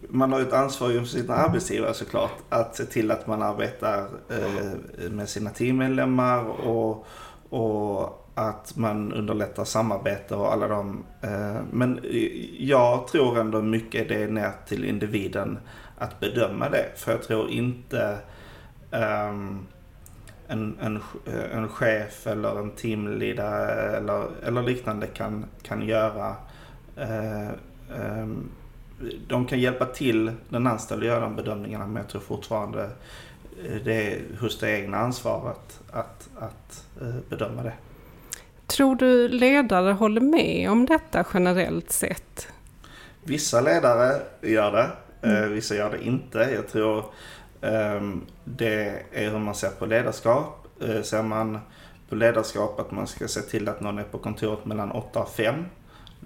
man 0.09 0.31
har 0.31 0.41
ett 0.41 0.53
ansvar 0.53 0.89
för 0.89 1.05
sina 1.05 1.33
arbetsgivare 1.33 1.93
såklart 1.93 2.31
att 2.49 2.75
se 2.75 2.85
till 2.85 3.11
att 3.11 3.27
man 3.27 3.41
arbetar 3.41 4.07
eh, 4.29 5.09
med 5.09 5.29
sina 5.29 5.49
teammedlemmar 5.49 6.45
och, 6.45 7.07
och 7.49 8.24
att 8.35 8.75
man 8.75 9.13
underlättar 9.13 9.65
samarbete 9.65 10.35
och 10.35 10.53
alla 10.53 10.67
de. 10.67 11.03
Eh, 11.21 11.61
men 11.71 11.99
jag 12.59 13.07
tror 13.07 13.39
ändå 13.39 13.61
mycket 13.61 14.09
det 14.09 14.23
är 14.23 14.27
ner 14.27 14.51
till 14.67 14.85
individen 14.85 15.57
att 15.97 16.19
bedöma 16.19 16.69
det. 16.69 16.85
För 16.95 17.11
jag 17.11 17.23
tror 17.23 17.49
inte 17.49 18.17
um, 18.91 19.67
en, 20.47 20.77
en, 20.81 20.99
en 21.53 21.69
chef 21.69 22.27
eller 22.27 22.59
en 22.59 22.71
teamledare 22.71 23.97
eller, 23.97 24.27
eller 24.43 24.63
liknande 24.63 25.07
kan, 25.07 25.45
kan 25.63 25.81
göra 25.81 26.35
uh, 26.97 27.49
um, 28.01 28.49
de 29.27 29.45
kan 29.45 29.59
hjälpa 29.59 29.85
till 29.85 30.31
den 30.49 30.67
anställde 30.67 31.05
att 31.05 31.11
göra 31.11 31.25
de 31.25 31.35
bedömningarna 31.35 31.87
men 31.87 31.95
jag 31.95 32.07
tror 32.07 32.21
fortfarande 32.21 32.83
eh, 33.65 33.81
det 33.83 34.13
är 34.13 34.21
hos 34.39 34.59
det 34.59 34.79
egna 34.79 34.97
ansvaret 34.97 35.81
att, 35.91 36.29
att 36.39 36.85
bedöma 37.29 37.63
det. 37.63 37.73
Tror 38.67 38.95
du 38.95 39.27
ledare 39.27 39.91
håller 39.91 40.21
med 40.21 40.71
om 40.71 40.85
detta 40.85 41.25
generellt 41.33 41.91
sett? 41.91 42.47
Vissa 43.23 43.61
ledare 43.61 44.21
gör 44.41 44.71
det, 44.71 44.89
eh, 45.29 45.37
mm. 45.37 45.53
vissa 45.53 45.75
gör 45.75 45.91
det 45.91 46.05
inte. 46.05 46.37
Jag 46.39 46.67
tror 46.67 47.05
um, 47.61 48.25
det 48.43 49.03
är 49.11 49.29
hur 49.29 49.39
man 49.39 49.55
ser 49.55 49.69
på 49.69 49.85
ledarskap. 49.85 50.67
Uh, 50.83 51.01
ser 51.01 51.23
man 51.23 51.59
på 52.09 52.15
ledarskap 52.15 52.79
att 52.79 52.91
man 52.91 53.07
ska 53.07 53.27
se 53.27 53.41
till 53.41 53.69
att 53.69 53.81
någon 53.81 53.99
är 53.99 54.03
på 54.03 54.17
kontoret 54.17 54.65
mellan 54.65 54.91
8 54.91 55.19
och 55.19 55.29
5 55.29 55.65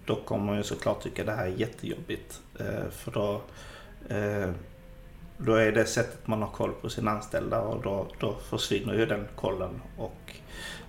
då 0.05 0.15
kommer 0.15 0.45
man 0.45 0.57
ju 0.57 0.63
såklart 0.63 1.03
tycka 1.03 1.23
det 1.23 1.31
här 1.31 1.45
är 1.45 1.49
jättejobbigt. 1.49 2.41
Uh, 2.61 2.89
för 2.91 3.11
då, 3.11 3.41
då 5.37 5.53
är 5.55 5.71
det 5.71 5.85
sättet 5.85 6.27
man 6.27 6.41
har 6.41 6.49
koll 6.49 6.71
på 6.81 6.89
sina 6.89 7.11
anställda 7.11 7.61
och 7.61 7.83
då, 7.83 8.07
då 8.19 8.35
försvinner 8.49 8.93
ju 8.93 9.05
den 9.05 9.27
kollen. 9.35 9.81
Och 9.97 10.35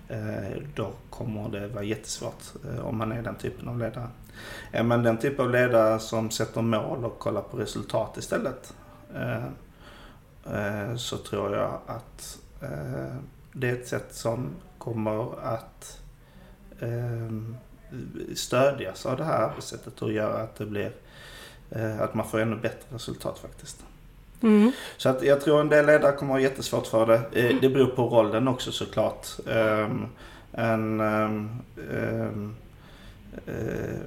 Eh, 0.11 0.61
då 0.75 0.91
kommer 1.09 1.49
det 1.49 1.67
vara 1.67 1.83
jättesvårt 1.83 2.43
eh, 2.65 2.85
om 2.85 2.97
man 2.97 3.11
är 3.11 3.21
den 3.21 3.35
typen 3.35 3.67
av 3.67 3.79
ledare. 3.79 4.07
Är 4.71 4.83
man 4.83 5.03
den 5.03 5.17
typ 5.17 5.39
av 5.39 5.49
ledare 5.49 5.99
som 5.99 6.31
sätter 6.31 6.61
mål 6.61 7.05
och 7.05 7.19
kollar 7.19 7.41
på 7.41 7.57
resultat 7.57 8.17
istället 8.17 8.73
eh, 9.15 10.95
så 10.95 11.17
tror 11.17 11.55
jag 11.55 11.79
att 11.85 12.39
det 13.53 13.69
är 13.69 13.73
ett 13.73 13.87
sätt 13.87 14.15
som 14.15 14.49
kommer 14.77 15.45
att 15.45 15.97
stödjas 18.35 19.05
av 19.05 19.17
det 19.17 19.23
här 19.23 19.43
arbetssättet 19.43 20.01
och 20.01 20.11
göra 20.11 20.43
att 20.43 20.55
det 20.55 20.65
blir 20.65 20.91
att 21.99 22.13
man 22.13 22.27
får 22.27 22.39
ännu 22.39 22.55
bättre 22.55 22.95
resultat 22.95 23.39
faktiskt. 23.39 23.85
Mm. 24.43 24.71
Så 24.97 25.09
att 25.09 25.23
jag 25.23 25.41
tror 25.41 25.61
en 25.61 25.69
del 25.69 25.85
ledare 25.85 26.11
kommer 26.11 26.33
ha 26.33 26.39
jättesvårt 26.39 26.87
för 26.87 27.05
det. 27.05 27.21
Eh, 27.33 27.55
det 27.61 27.69
beror 27.69 27.87
på 27.87 28.03
rollen 28.03 28.47
också 28.47 28.71
såklart. 28.71 29.27
Um, 29.45 30.07
en, 30.53 31.01
um, 31.01 31.49
um, 31.91 32.55
uh, 33.47 33.99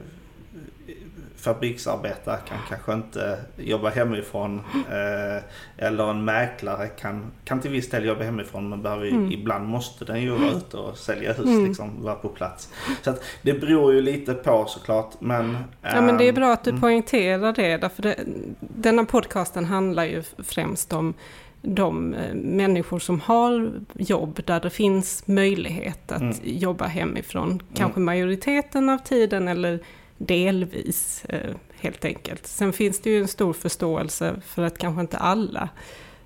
fabriksarbetare 1.44 2.38
kan 2.48 2.58
kanske 2.68 2.92
inte 2.92 3.38
jobba 3.56 3.90
hemifrån. 3.90 4.62
Eh, 4.90 5.42
eller 5.76 6.10
en 6.10 6.24
mäklare 6.24 6.88
kan, 6.88 7.32
kan 7.44 7.60
till 7.60 7.70
viss 7.70 7.90
del 7.90 8.04
jobba 8.04 8.24
hemifrån 8.24 8.68
men 8.68 8.82
behöver, 8.82 9.06
mm. 9.06 9.32
ibland 9.32 9.68
måste 9.68 10.04
den 10.04 10.22
ju 10.22 10.30
vara 10.30 10.50
ute 10.50 10.76
och 10.76 10.96
sälja 10.98 11.32
hus, 11.32 11.46
mm. 11.46 11.64
liksom, 11.64 12.02
vara 12.02 12.14
på 12.14 12.28
plats. 12.28 12.68
Så 13.02 13.10
att 13.10 13.24
det 13.42 13.52
beror 13.52 13.92
ju 13.92 14.02
lite 14.02 14.34
på 14.34 14.64
såklart. 14.68 15.10
Men, 15.18 15.56
ja 15.82 16.00
men 16.00 16.16
det 16.16 16.28
är 16.28 16.32
bra 16.32 16.52
att 16.52 16.64
du 16.64 16.70
mm. 16.70 16.80
poängterar 16.80 17.52
det. 17.52 17.76
Därför 17.76 18.02
det, 18.02 18.16
denna 18.60 19.04
podcasten 19.04 19.64
handlar 19.64 20.04
ju 20.04 20.22
främst 20.38 20.92
om 20.92 21.14
de 21.62 22.14
eh, 22.14 22.34
människor 22.34 22.98
som 22.98 23.20
har 23.20 23.72
jobb 23.94 24.40
där 24.44 24.60
det 24.60 24.70
finns 24.70 25.26
möjlighet 25.26 26.12
att 26.12 26.20
mm. 26.20 26.36
jobba 26.42 26.86
hemifrån. 26.86 27.62
Kanske 27.74 27.96
mm. 27.96 28.04
majoriteten 28.04 28.88
av 28.88 28.98
tiden 28.98 29.48
eller 29.48 29.80
delvis 30.18 31.24
eh, 31.24 31.54
helt 31.74 32.04
enkelt. 32.04 32.46
Sen 32.46 32.72
finns 32.72 33.00
det 33.00 33.10
ju 33.10 33.20
en 33.20 33.28
stor 33.28 33.52
förståelse 33.52 34.34
för 34.46 34.62
att 34.62 34.78
kanske 34.78 35.00
inte 35.00 35.18
alla 35.18 35.68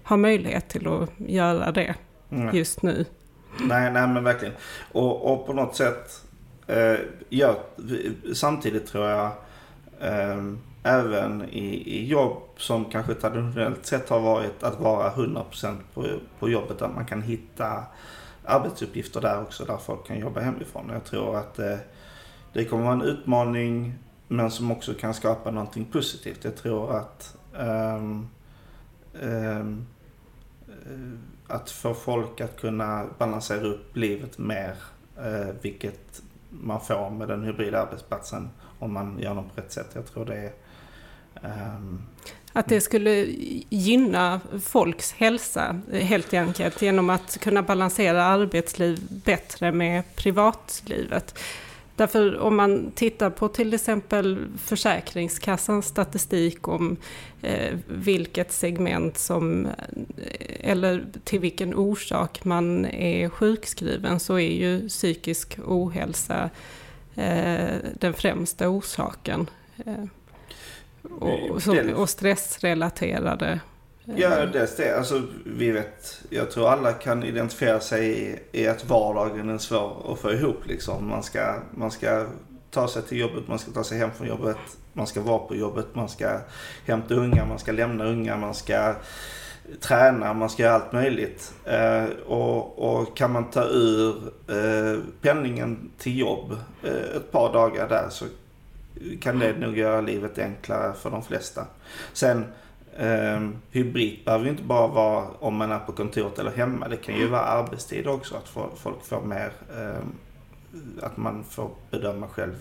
har 0.03 0.17
möjlighet 0.17 0.69
till 0.69 0.89
att 0.89 1.11
göra 1.17 1.73
det 1.73 1.95
mm. 2.31 2.57
just 2.57 2.83
nu. 2.83 3.05
Nej, 3.61 3.93
nej 3.93 4.09
men 4.09 4.25
verkligen. 4.25 4.55
Och, 4.93 5.33
och 5.33 5.47
på 5.47 5.53
något 5.53 5.77
sätt, 5.77 6.25
eh, 6.67 6.95
ja, 7.29 7.57
samtidigt 8.35 8.87
tror 8.87 9.07
jag 9.07 9.31
eh, 10.01 10.45
även 10.83 11.45
i, 11.51 11.99
i 11.99 12.07
jobb 12.07 12.43
som 12.57 12.85
kanske 12.85 13.15
traditionellt 13.15 13.87
sett 13.87 14.09
har 14.09 14.21
varit 14.21 14.63
att 14.63 14.81
vara 14.81 15.11
100% 15.11 15.77
på, 15.95 16.07
på 16.39 16.49
jobbet. 16.49 16.83
Att 16.83 16.95
man 16.95 17.07
kan 17.07 17.23
hitta 17.23 17.83
arbetsuppgifter 18.45 19.21
där 19.21 19.43
också 19.43 19.65
där 19.65 19.77
folk 19.77 20.07
kan 20.07 20.19
jobba 20.19 20.41
hemifrån. 20.41 20.91
Jag 20.93 21.05
tror 21.05 21.37
att 21.37 21.59
eh, 21.59 21.77
det 22.53 22.65
kommer 22.65 22.85
vara 22.85 22.95
en 22.95 23.03
utmaning 23.03 23.95
men 24.29 24.51
som 24.51 24.71
också 24.71 24.95
kan 24.95 25.15
skapa 25.15 25.51
någonting 25.51 25.85
positivt. 25.85 26.45
Jag 26.45 26.57
tror 26.57 26.97
att 26.97 27.37
um, 27.59 28.29
um, 29.23 29.87
att 31.47 31.71
få 31.71 31.95
folk 31.95 32.41
att 32.41 32.61
kunna 32.61 33.07
balansera 33.19 33.61
upp 33.61 33.97
livet 33.97 34.39
mer, 34.39 34.75
uh, 35.19 35.55
vilket 35.63 36.23
man 36.51 36.81
får 36.81 37.11
med 37.11 37.29
den 37.29 37.45
hybrida 37.45 37.83
arbetsplatsen 37.83 38.51
om 38.79 38.93
man 38.93 39.19
gör 39.19 39.35
dem 39.35 39.45
på 39.55 39.61
rätt 39.61 39.73
sätt. 39.73 39.91
Jag 39.95 40.07
tror 40.07 40.25
det 40.25 40.37
är 40.37 40.53
um, 41.77 42.03
att 42.53 42.69
det 42.69 42.81
skulle 42.81 43.27
gynna 43.69 44.41
folks 44.63 45.13
hälsa 45.13 45.81
helt 45.93 46.35
enkelt 46.35 46.83
genom 46.83 47.11
att 47.11 47.39
kunna 47.41 47.63
balansera 47.63 48.25
arbetsliv 48.25 49.07
bättre 49.25 49.73
med 49.73 50.03
privatlivet. 50.17 51.39
Därför 51.99 52.39
om 52.39 52.57
man 52.57 52.91
tittar 52.95 53.31
på 53.31 53.49
till 53.49 53.75
exempel 53.75 54.47
Försäkringskassans 54.59 55.87
statistik 55.87 56.69
om 56.69 56.97
eh, 57.43 57.77
vilket 57.87 58.53
segment 58.53 59.19
som, 59.19 59.67
eh, 59.67 59.73
eller 60.61 61.07
till 61.25 61.41
vilken 61.41 61.75
orsak 61.75 62.45
man 62.45 62.87
är 62.87 63.29
sjukskriven 63.29 64.21
så 64.21 64.35
är 64.35 64.53
ju 64.53 64.89
psykisk 64.89 65.59
ohälsa 65.67 66.51
eh, 67.15 67.75
den 67.95 68.15
främsta 68.15 68.69
orsaken. 68.69 69.51
Eh, 69.87 70.05
och, 71.19 71.63
som, 71.63 71.79
och 71.95 72.11
stressrelaterade 72.11 73.61
Ja, 74.17 74.47
dels 74.47 74.77
det. 74.77 74.99
Alltså, 74.99 75.23
vi 75.45 75.71
vet, 75.71 76.23
jag 76.31 76.51
tror 76.51 76.69
alla 76.69 76.93
kan 76.93 77.23
identifiera 77.23 77.81
sig 77.81 78.23
i, 78.23 78.39
i 78.53 78.67
att 78.67 78.85
vardagen 78.85 79.51
är 79.51 79.59
svår 79.59 80.13
att 80.13 80.19
få 80.19 80.33
ihop. 80.33 80.67
Liksom. 80.67 81.09
Man, 81.09 81.23
ska, 81.23 81.55
man 81.75 81.91
ska 81.91 82.27
ta 82.71 82.89
sig 82.89 83.03
till 83.03 83.19
jobbet, 83.19 83.49
man 83.49 83.59
ska 83.59 83.71
ta 83.71 83.85
sig 83.85 83.99
hem 83.99 84.11
från 84.17 84.29
jobbet, 84.29 84.57
man 84.93 85.07
ska 85.07 85.21
vara 85.21 85.39
på 85.39 85.57
jobbet, 85.57 85.87
man 85.93 86.09
ska 86.09 86.41
hämta 86.87 87.15
unga, 87.15 87.45
man 87.45 87.59
ska 87.59 87.73
lämna 87.73 88.05
unga, 88.05 88.37
man 88.37 88.55
ska 88.55 88.95
träna, 89.81 90.35
man 90.35 90.51
ska 90.51 90.63
göra 90.63 90.75
allt 90.75 90.93
möjligt. 90.93 91.53
Eh, 91.65 92.05
och, 92.27 92.79
och, 92.79 93.17
kan 93.17 93.33
man 93.33 93.51
ta 93.51 93.65
ur 93.65 94.17
eh, 94.49 95.01
penningen 95.21 95.91
till 95.99 96.19
jobb 96.19 96.57
eh, 96.83 97.17
ett 97.17 97.33
par 97.33 97.53
dagar 97.53 97.89
där 97.89 98.09
så 98.11 98.25
kan 99.21 99.39
det 99.39 99.59
nog 99.59 99.79
göra 99.79 100.01
livet 100.01 100.39
enklare 100.39 100.93
för 100.95 101.11
de 101.11 101.23
flesta. 101.23 101.67
Sen 102.13 102.45
Um, 103.01 103.57
hybrid 103.71 104.19
behöver 104.25 104.45
ju 104.45 104.51
inte 104.51 104.63
bara 104.63 104.87
vara 104.87 105.29
om 105.39 105.57
man 105.57 105.73
är 105.73 105.79
på 105.79 105.93
kontoret 105.93 106.39
eller 106.39 106.51
hemma. 106.51 106.89
Det 106.89 106.97
kan 106.97 107.15
ju 107.15 107.27
vara 107.27 107.43
arbetstid 107.43 108.07
också. 108.07 108.37
Att 108.37 108.49
folk 108.79 109.05
får 109.05 109.21
mer, 109.21 109.53
um, 109.77 110.15
att 111.03 111.17
man 111.17 111.45
får 111.45 111.71
bedöma 111.91 112.29
själv 112.29 112.55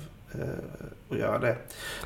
och 1.10 1.18
göra 1.18 1.40
det. 1.40 1.56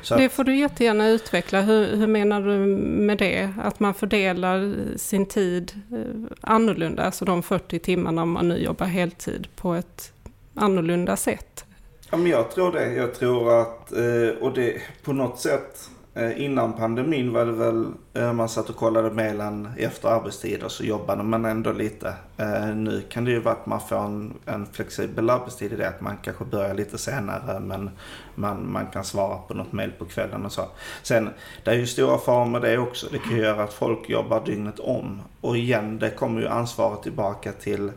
Så 0.02 0.16
det 0.16 0.28
får 0.28 0.44
du 0.44 0.56
jättegärna 0.56 1.08
utveckla. 1.08 1.60
Hur, 1.60 1.96
hur, 1.96 2.06
menar 2.06 2.40
du 2.40 2.56
med 2.56 3.18
det? 3.18 3.52
Att 3.62 3.80
man 3.80 3.94
fördelar 3.94 4.74
sin 4.96 5.26
tid 5.26 5.80
uh, 5.92 6.26
annorlunda, 6.40 7.02
alltså 7.02 7.24
de 7.24 7.42
40 7.42 7.78
timmarna 7.78 8.22
om 8.22 8.30
man 8.30 8.48
nu 8.48 8.56
jobbar 8.56 8.86
heltid 8.86 9.48
på 9.56 9.74
ett 9.74 10.12
annorlunda 10.54 11.16
sätt? 11.16 11.64
Ja, 12.10 12.16
men 12.16 12.26
jag 12.26 12.50
tror 12.50 12.72
det. 12.72 12.92
Jag 12.92 13.14
tror 13.14 13.60
att, 13.60 13.92
uh, 13.96 14.28
och 14.28 14.54
det 14.54 14.82
på 15.02 15.12
något 15.12 15.40
sätt 15.40 15.90
Eh, 16.01 16.01
Eh, 16.14 16.44
innan 16.44 16.72
pandemin 16.72 17.32
var 17.32 17.46
det 17.46 17.52
väl, 17.52 17.86
eh, 18.14 18.32
man 18.32 18.48
satt 18.48 18.70
och 18.70 18.76
kollade 18.76 19.10
mejlen 19.10 19.68
efter 19.78 20.08
arbetstid 20.08 20.62
och 20.62 20.72
så 20.72 20.84
jobbade 20.84 21.22
man 21.22 21.44
ändå 21.44 21.72
lite. 21.72 22.14
Eh, 22.36 22.66
nu 22.66 23.02
kan 23.08 23.24
det 23.24 23.30
ju 23.30 23.40
vara 23.40 23.54
att 23.54 23.66
man 23.66 23.80
får 23.80 23.96
en, 23.96 24.34
en 24.46 24.66
flexibel 24.66 25.30
arbetstid 25.30 25.72
i 25.72 25.76
det 25.76 25.88
att 25.88 26.00
man 26.00 26.16
kanske 26.22 26.44
börjar 26.44 26.74
lite 26.74 26.98
senare 26.98 27.60
men 27.60 27.90
man, 28.34 28.72
man 28.72 28.86
kan 28.86 29.04
svara 29.04 29.38
på 29.38 29.54
något 29.54 29.72
mejl 29.72 29.92
på 29.98 30.04
kvällen 30.04 30.46
och 30.46 30.52
så. 30.52 30.62
Sen, 31.02 31.30
det 31.64 31.70
är 31.70 31.74
ju 31.74 31.86
stora 31.86 32.18
faror 32.18 32.46
med 32.46 32.62
det 32.62 32.78
också. 32.78 33.06
Det 33.12 33.18
kan 33.18 33.36
ju 33.36 33.42
göra 33.42 33.62
att 33.62 33.72
folk 33.72 34.10
jobbar 34.10 34.44
dygnet 34.44 34.78
om. 34.80 35.22
Och 35.40 35.56
igen, 35.56 35.98
det 35.98 36.10
kommer 36.10 36.40
ju 36.40 36.48
ansvaret 36.48 37.02
tillbaka 37.02 37.52
till 37.52 37.90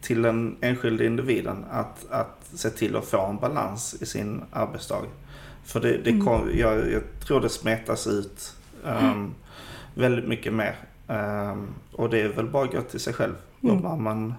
till 0.00 0.22
den 0.22 0.56
enskilde 0.60 1.06
individen 1.06 1.64
att, 1.70 2.06
att 2.10 2.46
se 2.54 2.70
till 2.70 2.96
att 2.96 3.04
få 3.04 3.26
en 3.26 3.36
balans 3.36 3.96
i 4.00 4.06
sin 4.06 4.42
arbetsdag. 4.52 5.02
För 5.68 5.80
det, 5.80 5.96
det 5.96 6.10
mm. 6.10 6.24
kom, 6.24 6.50
jag, 6.54 6.90
jag, 6.92 7.02
tror 7.26 7.40
det 7.40 7.48
smetas 7.48 8.06
ut 8.06 8.54
um, 8.84 9.34
väldigt 9.94 10.28
mycket 10.28 10.52
mer. 10.52 10.76
Um, 11.06 11.68
och 11.92 12.10
det 12.10 12.20
är 12.20 12.28
väl 12.28 12.46
bara 12.46 12.66
gott 12.66 12.88
till 12.88 13.00
sig 13.00 13.12
själv. 13.12 13.34
Mm. 13.62 13.74
Jobbar 13.74 13.96
man 13.96 14.34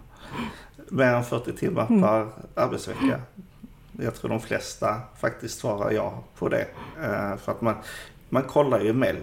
mer 0.89 1.13
än 1.13 1.23
40 1.23 1.53
timmar 1.53 1.87
mm. 1.89 2.01
per 2.01 2.27
arbetsvecka. 2.55 3.21
Jag 3.91 4.15
tror 4.15 4.29
de 4.29 4.39
flesta 4.39 5.01
faktiskt 5.19 5.59
svarar 5.59 5.91
ja 5.91 6.23
på 6.37 6.49
det. 6.49 6.67
Uh, 6.97 7.37
för 7.37 7.51
att 7.51 7.61
man, 7.61 7.75
man 8.29 8.43
kollar 8.43 8.79
ju 8.79 8.93
mail. 8.93 9.17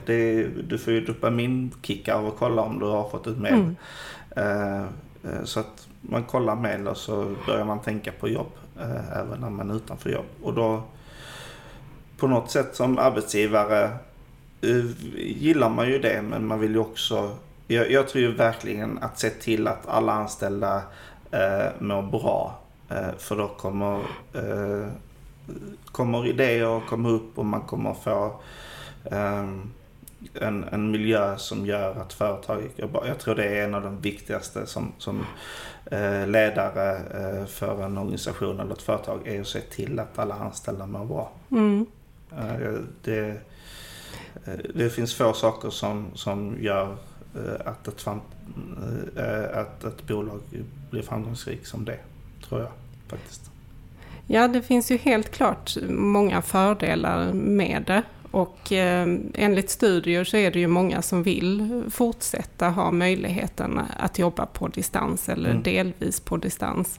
Du 0.69 0.79
får 0.79 0.93
ju 0.93 1.01
dopaminkickar 1.01 2.15
av 2.15 2.27
att 2.27 2.37
kolla 2.39 2.63
om 2.63 2.79
du 2.79 2.87
har 2.87 3.09
fått 3.09 3.27
ett 3.27 3.39
mail. 3.39 3.75
Uh, 4.39 4.85
så 5.45 5.61
att 5.61 5.89
man 6.01 6.25
kollar 6.25 6.57
mail 6.57 6.89
och 6.89 6.97
så 6.97 7.35
börjar 7.47 7.65
man 7.65 7.81
tänka 7.81 8.13
på 8.13 8.29
jobb. 8.29 8.51
Uh, 8.81 9.19
även 9.19 9.41
när 9.41 9.51
man 9.51 9.71
är 9.71 9.75
utanför 9.77 10.11
jobb. 10.11 10.27
Och 10.43 10.55
då 10.55 10.83
på 12.17 12.27
något 12.27 12.51
sätt 12.51 12.77
som 12.77 12.99
arbetsgivare 12.99 13.85
eh, 14.61 14.85
gillar 15.17 15.69
man 15.69 15.89
ju 15.89 15.99
det 15.99 16.23
men 16.23 16.47
man 16.47 16.61
vill 16.61 16.73
ju 16.73 16.79
också 16.79 17.37
jag, 17.67 17.91
jag 17.91 18.09
tror 18.09 18.25
ju 18.25 18.33
verkligen 18.33 18.99
att 18.99 19.19
se 19.19 19.31
till 19.31 19.69
att 19.69 19.89
alla 19.89 20.13
anställda 20.13 20.83
eh, 21.31 21.67
mår 21.79 22.03
bra. 22.03 22.61
Eh, 22.89 23.19
för 23.19 23.37
då 23.37 23.49
kommer, 23.49 23.95
eh, 24.35 24.89
kommer 25.87 26.27
idéer 26.27 26.81
komma 26.89 27.09
upp 27.09 27.39
och 27.39 27.47
man 27.47 27.61
kommer 27.61 27.95
få 27.95 28.41
eh, 29.05 29.45
en, 30.35 30.65
en 30.65 30.91
miljö 30.91 31.37
som 31.37 31.67
gör 31.67 32.01
att 32.01 32.13
företaget 32.13 32.77
går 32.77 32.89
bra. 32.89 33.09
Jag 33.09 33.19
tror 33.19 33.35
det 33.35 33.45
är 33.45 33.65
en 33.65 33.75
av 33.75 33.83
de 33.83 34.01
viktigaste 34.01 34.67
som, 34.67 34.93
som 34.99 35.27
eh, 35.91 36.27
ledare 36.27 36.97
eh, 36.97 37.47
för 37.47 37.85
en 37.85 37.99
organisation 37.99 38.61
eller 38.61 38.73
ett 38.73 38.83
företag 38.83 39.29
är 39.29 39.41
att 39.41 39.47
se 39.47 39.61
till 39.61 39.99
att 39.99 40.19
alla 40.19 40.35
anställda 40.35 40.87
mår 40.87 41.05
bra. 41.05 41.31
Mm. 41.51 41.87
Eh, 42.33 42.81
det, 43.05 43.29
eh, 44.45 44.55
det 44.75 44.91
finns 44.91 45.15
få 45.15 45.33
saker 45.33 45.71
som, 45.71 46.07
som 46.15 46.57
gör 46.61 46.97
eh, 47.35 47.67
att 47.67 47.89
ett, 47.89 48.07
att 49.55 49.85
ett 49.85 50.07
bolag 50.07 50.41
blir 50.91 51.03
framgångsrikt 51.03 51.67
som 51.67 51.85
det, 51.85 51.99
tror 52.49 52.61
jag 52.61 52.71
faktiskt. 53.09 53.51
Ja, 54.27 54.49
det 54.49 54.63
finns 54.63 54.91
ju 54.91 54.97
helt 54.97 55.31
klart 55.31 55.77
många 55.89 56.43
fördelar 56.43 57.33
med 57.33 57.85
det. 57.87 58.03
Och 58.37 58.73
eh, 58.73 59.09
enligt 59.35 59.71
studier 59.71 60.25
så 60.25 60.37
är 60.37 60.51
det 60.51 60.59
ju 60.59 60.67
många 60.67 61.03
som 61.03 61.23
vill 61.23 61.83
fortsätta 61.91 62.69
ha 62.69 62.91
möjligheten 62.91 63.81
att 63.99 64.19
jobba 64.19 64.47
på 64.47 64.69
distans 64.69 65.29
eller 65.29 65.51
mm. 65.51 65.63
delvis 65.63 66.21
på 66.21 66.37
distans. 66.37 66.99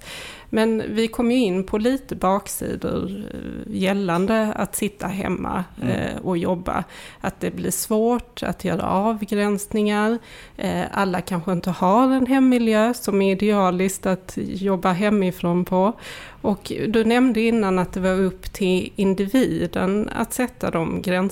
Men 0.50 0.84
vi 0.96 1.08
kom 1.08 1.32
ju 1.32 1.38
in 1.38 1.64
på 1.64 1.78
lite 1.78 2.16
baksidor 2.16 3.26
eh, 3.34 3.76
gällande 3.76 4.54
att 4.54 4.76
sitta 4.76 5.08
hemma 5.08 5.64
mm. 5.82 5.92
eh, 5.92 6.18
och 6.18 6.38
jobba. 6.38 6.84
Att 7.22 7.40
det 7.40 7.52
blir 7.52 7.72
svårt 7.72 8.44
att 8.44 8.66
göra 8.66 8.90
avgränsningar. 8.90 10.18
Eh, 10.58 10.84
alla 10.92 11.22
kanske 11.22 11.52
inte 11.52 11.70
har 11.70 12.14
en 12.14 12.26
hemmiljö 12.26 12.94
som 12.94 13.22
är 13.22 13.32
idealiskt 13.32 14.06
att 14.06 14.34
jobba 14.38 14.92
hemifrån 14.92 15.66
på. 15.66 15.94
Och 16.42 16.72
du 16.88 17.04
nämnde 17.04 17.42
innan 17.42 17.80
att 17.80 17.94
det 17.94 18.00
var 18.00 18.20
upp 18.20 18.54
till 18.54 18.92
individen 18.96 20.10
att 20.16 20.34
sätta 20.34 20.72
de 20.72 21.02
gränserna. 21.02 21.27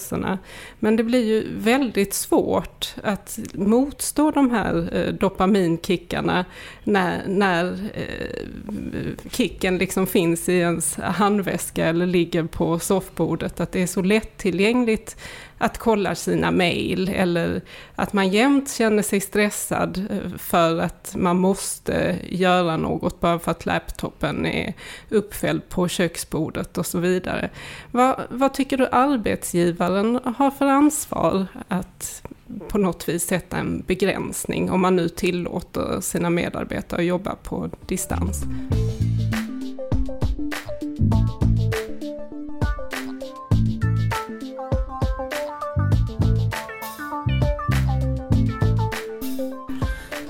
Men 0.80 0.96
det 0.96 1.04
blir 1.04 1.24
ju 1.24 1.48
väldigt 1.58 2.14
svårt 2.14 2.94
att 3.04 3.40
motstå 3.54 4.32
de 4.32 4.52
här 4.52 4.90
eh, 4.92 5.14
dopaminkickarna 5.14 6.46
när, 6.84 7.24
när 7.28 7.90
eh, 7.94 9.30
kicken 9.32 9.78
liksom 9.78 10.08
finns 10.08 10.50
i 10.50 10.54
ens 10.54 10.96
handväska 10.96 11.86
eller 11.86 12.06
ligger 12.06 12.44
på 12.44 12.80
soffbordet. 12.80 13.60
Att 13.60 13.72
det 13.72 13.82
är 13.82 13.88
så 13.88 14.02
lättillgängligt 14.02 15.18
att 15.58 15.78
kolla 15.78 16.16
sina 16.16 16.52
mejl 16.52 17.10
eller 17.10 17.62
att 17.96 18.14
man 18.14 18.30
jämt 18.30 18.72
känner 18.72 19.04
sig 19.04 19.20
stressad 19.20 20.06
eh, 20.10 20.38
för 20.38 20.80
att 20.80 21.16
man 21.18 21.38
måste 21.38 22.20
göra 22.30 22.78
något 22.78 23.20
bara 23.20 23.40
för 23.40 23.52
att 23.52 23.66
laptopen 23.66 24.46
är 24.46 24.74
uppfälld 25.10 25.70
på 25.70 25.88
köksbordet 25.88 26.78
och 26.78 26.86
så 26.86 27.00
vidare. 27.00 27.50
Vad, 27.92 28.22
vad 28.30 28.54
tycker 28.54 28.78
du 28.78 28.88
arbetsgivaren 28.92 30.20
har 30.38 30.52
för 30.52 30.66
ansvar 30.66 31.48
att 31.68 32.24
på 32.68 32.78
något 32.78 33.10
vis 33.10 33.28
sätta 33.28 33.58
en 33.58 33.84
begränsning 33.88 34.72
om 34.72 34.82
man 34.82 34.96
nu 34.96 35.10
tillåter 35.10 36.02
sina 36.02 36.30
medarbetare 36.30 37.00
att 37.00 37.06
jobba 37.06 37.36
på 37.36 37.70
distans? 37.88 38.44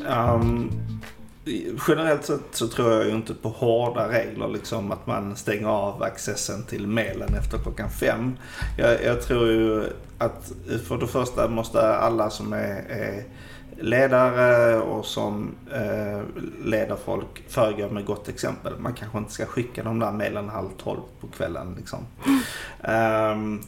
Um, 0.10 0.72
generellt 1.88 2.26
sett 2.26 2.42
så 2.52 2.68
tror 2.68 2.92
jag 2.92 3.06
ju 3.06 3.12
inte 3.12 3.34
på 3.34 3.50
hårda 3.50 4.10
regler, 4.10 4.48
liksom 4.48 4.92
att 4.92 5.08
man 5.08 5.36
stänger 5.36 5.68
av 5.68 6.04
accessen 6.04 6.64
till 6.64 6.88
mailen 6.88 7.36
efter 7.36 7.58
klockan 7.58 7.90
fem. 7.90 8.38
Jag, 8.78 9.04
jag 9.04 9.22
tror 9.22 9.48
ju 9.48 9.84
att 10.18 10.52
för 10.88 10.98
det 10.98 11.08
första 11.08 11.48
måste 11.48 11.96
alla 11.96 12.30
som 12.30 12.54
är, 12.54 12.84
är 12.90 13.24
ledare 13.80 14.78
och 14.78 15.06
som 15.06 15.56
eh, 15.74 16.22
leder 16.66 16.96
folk 17.06 17.44
föregå 17.48 17.90
med 17.90 18.06
gott 18.06 18.30
exempel. 18.30 18.74
Man 18.80 18.94
kanske 18.94 19.18
inte 19.18 19.32
ska 19.32 19.46
skicka 19.46 19.84
de 19.84 20.00
där 20.00 20.12
mejlen 20.12 20.50
halv 20.50 20.70
tolv 20.84 21.02
på 21.22 21.28
kvällen. 21.28 21.76
Liksom. 21.78 22.00
Um, 22.82 23.62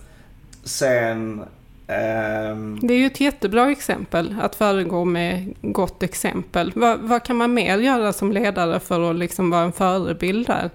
sen 0.64 1.44
det 1.88 2.94
är 2.94 2.98
ju 2.98 3.06
ett 3.06 3.20
jättebra 3.20 3.72
exempel, 3.72 4.36
att 4.42 4.56
föregå 4.56 5.06
med 5.06 5.54
gott 5.62 6.04
exempel. 6.04 6.72
Vad, 6.76 7.00
vad, 7.00 7.24
kan 7.24 7.36
man 7.36 7.54
mer 7.54 7.78
göra 7.78 8.14
som 8.14 8.32
ledare 8.32 8.80
för 8.80 9.10
att 9.10 9.16
liksom 9.16 9.50
vara 9.50 9.62
en 9.62 9.72
förebild 9.72 10.48
där? 10.48 10.70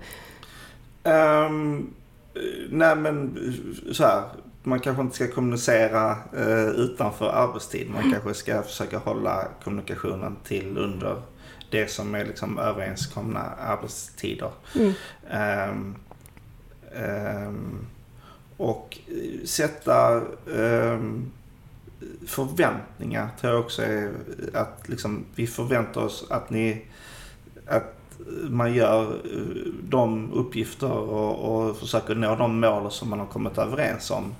Um, 1.46 1.94
nej 2.70 2.96
men 2.96 3.38
så 3.92 4.04
här, 4.04 4.22
man 4.62 4.80
kanske 4.80 5.02
inte 5.02 5.14
ska 5.14 5.28
kommunicera 5.28 6.16
uh, 6.38 6.68
utanför 6.68 7.28
arbetstid. 7.28 7.90
Man 7.90 8.12
kanske 8.12 8.34
ska 8.34 8.62
försöka 8.62 8.98
hålla 8.98 9.48
kommunikationen 9.64 10.36
till 10.44 10.78
under 10.78 11.22
det 11.70 11.90
som 11.90 12.14
är 12.14 12.24
liksom 12.24 12.58
överenskomna 12.58 13.40
arbetstider. 13.40 14.50
Mm. 14.74 14.94
Um, 15.68 15.96
och 18.62 18.98
eh, 19.08 19.44
sätta 19.44 20.16
eh, 20.56 21.00
förväntningar 22.26 23.28
tror 23.40 23.52
jag 23.52 23.60
också 23.60 23.82
är 23.82 24.12
att 24.54 24.88
liksom, 24.88 25.24
vi 25.34 25.46
förväntar 25.46 26.00
oss 26.00 26.26
att 26.30 26.50
ni 26.50 26.84
att 27.66 27.94
man 28.42 28.74
gör 28.74 29.02
eh, 29.02 29.72
de 29.82 30.32
uppgifter 30.32 30.92
och, 30.92 31.68
och 31.68 31.76
försöker 31.76 32.14
nå 32.14 32.36
de 32.36 32.60
mål 32.60 32.90
som 32.90 33.10
man 33.10 33.18
har 33.18 33.26
kommit 33.26 33.58
överens 33.58 34.10
om. 34.10 34.34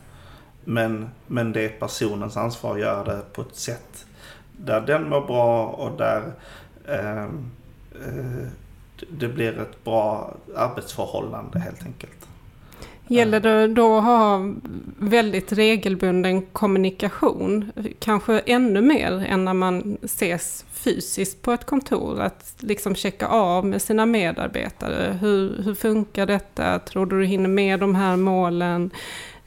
Men, 0.64 1.08
men 1.26 1.52
det 1.52 1.64
är 1.64 1.68
personens 1.68 2.36
ansvar 2.36 2.74
att 2.74 2.80
göra 2.80 3.04
det 3.04 3.22
på 3.32 3.42
ett 3.42 3.56
sätt 3.56 4.06
där 4.56 4.80
den 4.80 5.08
mår 5.08 5.26
bra 5.26 5.66
och 5.66 5.98
där 5.98 6.32
eh, 6.88 7.22
eh, 7.22 8.48
det 9.10 9.28
blir 9.28 9.58
ett 9.58 9.84
bra 9.84 10.34
arbetsförhållande 10.56 11.58
helt 11.58 11.82
enkelt. 11.86 12.28
Gäller 13.06 13.40
det 13.40 13.68
då 13.68 13.98
att 13.98 14.04
ha 14.04 14.54
väldigt 14.98 15.52
regelbunden 15.52 16.42
kommunikation? 16.42 17.72
Kanske 17.98 18.38
ännu 18.38 18.80
mer 18.80 19.26
än 19.28 19.44
när 19.44 19.54
man 19.54 19.98
ses 20.02 20.64
fysiskt 20.72 21.42
på 21.42 21.52
ett 21.52 21.64
kontor. 21.64 22.20
Att 22.20 22.54
liksom 22.58 22.94
checka 22.94 23.26
av 23.26 23.66
med 23.66 23.82
sina 23.82 24.06
medarbetare. 24.06 25.18
Hur, 25.20 25.62
hur 25.62 25.74
funkar 25.74 26.26
detta? 26.26 26.78
Tror 26.78 27.06
du 27.06 27.20
du 27.20 27.26
hinner 27.26 27.48
med 27.48 27.80
de 27.80 27.94
här 27.94 28.16
målen? 28.16 28.90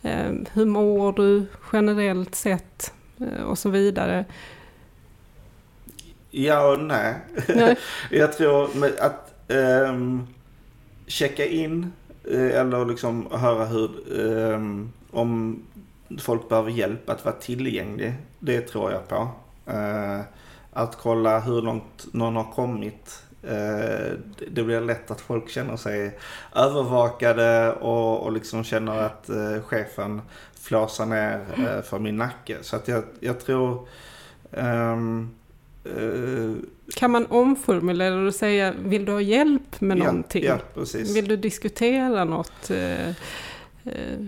Eh, 0.01 0.31
hur 0.53 0.65
mår 0.65 1.13
du 1.13 1.45
generellt 1.73 2.35
sett? 2.35 2.93
Eh, 3.19 3.43
och 3.43 3.57
så 3.57 3.69
vidare. 3.69 4.25
Ja 6.31 6.71
och 6.71 6.79
nej. 6.79 7.15
nej. 7.47 7.75
Jag 8.11 8.37
tror 8.37 8.69
att 8.99 9.33
um, 9.47 10.27
checka 11.07 11.45
in 11.45 11.91
Eh, 12.31 12.59
eller 12.59 12.85
liksom 12.85 13.27
höra 13.31 13.65
hur, 13.65 13.89
um, 14.19 14.93
om 15.11 15.61
folk 16.19 16.49
behöver 16.49 16.71
hjälp 16.71 17.09
att 17.09 17.25
vara 17.25 17.35
tillgänglig. 17.35 18.13
Det 18.39 18.61
tror 18.61 18.91
jag 18.91 19.07
på. 19.07 19.29
Uh, 19.71 20.21
att 20.73 20.97
kolla 20.97 21.39
hur 21.39 21.61
långt 21.61 22.07
någon 22.11 22.35
har 22.35 22.51
kommit. 22.51 23.23
Uh, 23.43 24.13
det 24.51 24.63
blir 24.63 24.81
lätt 24.81 25.11
att 25.11 25.21
folk 25.21 25.49
känner 25.49 25.77
sig 25.77 26.19
övervakade 26.55 27.73
och, 27.73 28.23
och 28.23 28.31
liksom 28.31 28.63
känner 28.63 28.97
att 28.97 29.29
uh, 29.29 29.61
chefen 29.61 30.21
flåsar 30.61 31.05
ner 31.05 31.41
för 31.81 31.99
min 31.99 32.17
nacke. 32.17 32.57
Så 32.61 32.75
att 32.75 32.87
jag, 32.87 33.03
jag 33.19 33.39
tror 33.39 33.87
um, 34.51 35.35
kan 36.95 37.11
man 37.11 37.25
omformulera 37.25 38.27
och 38.27 38.35
säga, 38.35 38.73
vill 38.85 39.05
du 39.05 39.11
ha 39.11 39.21
hjälp 39.21 39.81
med 39.81 39.97
ja, 39.97 40.03
någonting? 40.03 40.43
Ja, 40.43 40.57
precis. 40.73 41.15
Vill 41.15 41.27
du 41.27 41.37
diskutera 41.37 42.23
något? 42.23 42.69
Eh, 42.69 43.09
eh. 43.09 44.19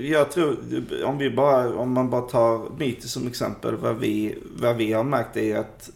Jag 0.00 0.30
tror, 0.30 0.56
om, 1.04 1.18
vi 1.18 1.30
bara, 1.30 1.74
om 1.74 1.92
man 1.92 2.10
bara 2.10 2.20
tar 2.20 2.78
Miti 2.78 3.08
som 3.08 3.26
exempel, 3.26 3.76
vad 3.76 3.96
vi, 3.98 4.38
vad 4.56 4.76
vi 4.76 4.92
har 4.92 5.04
märkt 5.04 5.36
är 5.36 5.58
att 5.58 5.90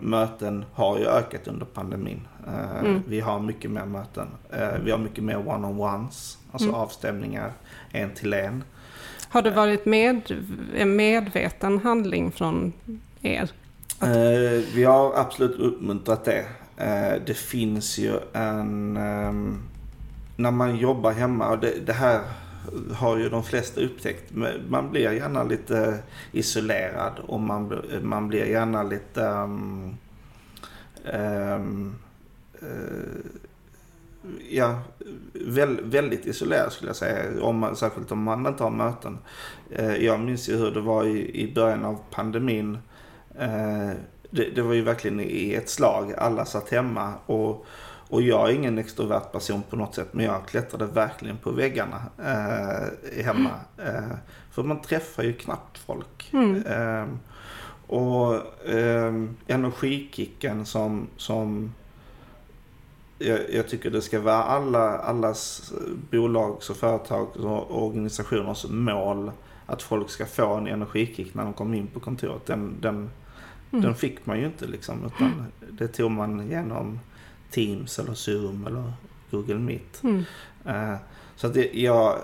möten 0.00 0.64
har 0.72 0.98
ju 0.98 1.06
ökat 1.06 1.48
under 1.48 1.66
pandemin. 1.66 2.20
Mm. 2.80 3.02
Vi 3.08 3.20
har 3.20 3.40
mycket 3.40 3.70
mer 3.70 3.84
möten. 3.84 4.28
Vi 4.84 4.90
har 4.90 4.98
mycket 4.98 5.24
mer 5.24 5.48
one-on-ones, 5.48 6.38
alltså 6.52 6.68
mm. 6.68 6.80
avstämningar 6.80 7.52
en 7.92 8.14
till 8.14 8.32
en. 8.32 8.64
Har 9.28 9.42
det 9.42 9.50
varit 9.50 9.86
med, 9.86 10.22
en 10.76 10.96
medveten 10.96 11.78
handling 11.78 12.32
från 12.32 12.72
er? 13.22 13.50
Eh, 14.02 14.64
vi 14.74 14.84
har 14.84 15.14
absolut 15.14 15.58
uppmuntrat 15.58 16.24
det. 16.24 16.46
Eh, 16.76 17.22
det 17.26 17.34
finns 17.34 17.98
ju 17.98 18.18
en... 18.32 18.96
Eh, 18.96 19.32
när 20.36 20.50
man 20.50 20.76
jobbar 20.76 21.12
hemma, 21.12 21.48
och 21.48 21.58
det, 21.58 21.86
det, 21.86 21.92
här 21.92 22.20
har 22.94 23.18
ju 23.18 23.28
de 23.28 23.44
flesta 23.44 23.80
upptäckt. 23.80 24.32
Man 24.68 24.90
blir 24.90 25.12
gärna 25.12 25.44
lite 25.44 25.98
isolerad 26.32 27.18
och 27.26 27.40
man, 27.40 27.82
man 28.02 28.28
blir 28.28 28.44
gärna 28.44 28.82
lite... 28.82 29.20
Um, 29.22 29.96
um, 31.12 31.96
uh, 32.62 32.68
ja, 34.50 34.80
väldigt 35.82 36.26
isolerad 36.26 36.72
skulle 36.72 36.88
jag 36.88 36.96
säga. 36.96 37.42
Om 37.42 37.58
man, 37.58 37.76
särskilt 37.76 38.12
om 38.12 38.22
man 38.22 38.46
inte 38.46 38.62
har 38.62 38.70
möten. 38.70 39.18
Eh, 39.70 39.96
jag 39.96 40.20
minns 40.20 40.48
ju 40.48 40.56
hur 40.56 40.70
det 40.70 40.80
var 40.80 41.04
i, 41.04 41.42
i 41.42 41.54
början 41.54 41.84
av 41.84 41.98
pandemin 42.10 42.78
det, 44.30 44.50
det, 44.54 44.62
var 44.62 44.74
ju 44.74 44.82
verkligen 44.82 45.20
i 45.20 45.54
ett 45.54 45.68
slag. 45.68 46.12
Alla 46.18 46.44
satt 46.44 46.70
hemma 46.70 47.14
och, 47.26 47.66
och 48.08 48.22
jag 48.22 48.50
är 48.50 48.54
ingen 48.54 48.78
extrovert 48.78 49.32
person 49.32 49.62
på 49.70 49.76
något 49.76 49.94
sätt 49.94 50.08
men 50.12 50.24
jag 50.24 50.46
klättrade 50.46 50.86
verkligen 50.86 51.36
på 51.36 51.50
väggarna 51.50 52.02
eh, 52.18 53.24
hemma. 53.24 53.50
Eh, 53.78 54.16
för 54.50 54.62
man 54.62 54.80
träffar 54.80 55.22
ju 55.22 55.32
knappt 55.32 55.78
folk. 55.78 56.30
Mm. 56.32 56.66
Eh, 56.66 57.06
och 57.86 58.34
eh, 58.68 59.14
energikicken 59.46 60.66
som, 60.66 61.06
som 61.16 61.74
jag, 63.18 63.40
jag, 63.52 63.68
tycker 63.68 63.90
det 63.90 64.02
ska 64.02 64.20
vara 64.20 64.42
alla, 64.42 64.98
allas 64.98 65.72
bolags 66.10 66.70
och 66.70 66.76
företags 66.76 67.36
och 67.36 67.84
organisationers 67.86 68.66
mål 68.68 69.32
att 69.66 69.82
folk 69.82 70.10
ska 70.10 70.26
få 70.26 70.54
en 70.54 70.66
energikick 70.66 71.34
när 71.34 71.44
de 71.44 71.52
kommer 71.52 71.76
in 71.76 71.86
på 71.86 72.00
kontoret. 72.00 72.46
Den, 72.46 72.76
den, 72.80 73.10
mm. 73.72 73.84
den 73.84 73.94
fick 73.94 74.26
man 74.26 74.38
ju 74.38 74.46
inte 74.46 74.66
liksom. 74.66 75.04
Utan 75.06 75.46
det 75.70 75.88
tog 75.88 76.10
man 76.10 76.48
genom 76.50 77.00
Teams 77.50 77.98
eller 77.98 78.14
Zoom 78.14 78.66
eller 78.66 78.92
Google 79.30 79.58
Meet. 79.58 80.02
Mm. 80.02 80.24
Uh, 80.66 80.96
så 81.36 81.46
att 81.46 81.54
det, 81.54 81.70
jag, 81.72 82.18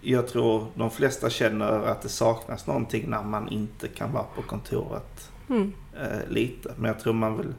jag 0.00 0.28
tror 0.28 0.66
de 0.74 0.90
flesta 0.90 1.30
känner 1.30 1.66
att 1.66 2.02
det 2.02 2.08
saknas 2.08 2.66
någonting 2.66 3.10
när 3.10 3.22
man 3.22 3.48
inte 3.48 3.88
kan 3.88 4.12
vara 4.12 4.24
på 4.36 4.42
kontoret 4.42 5.30
mm. 5.48 5.72
uh, 6.00 6.30
lite. 6.32 6.74
Men 6.76 6.88
jag 6.88 7.00
tror 7.00 7.12
man 7.12 7.36
vill 7.36 7.54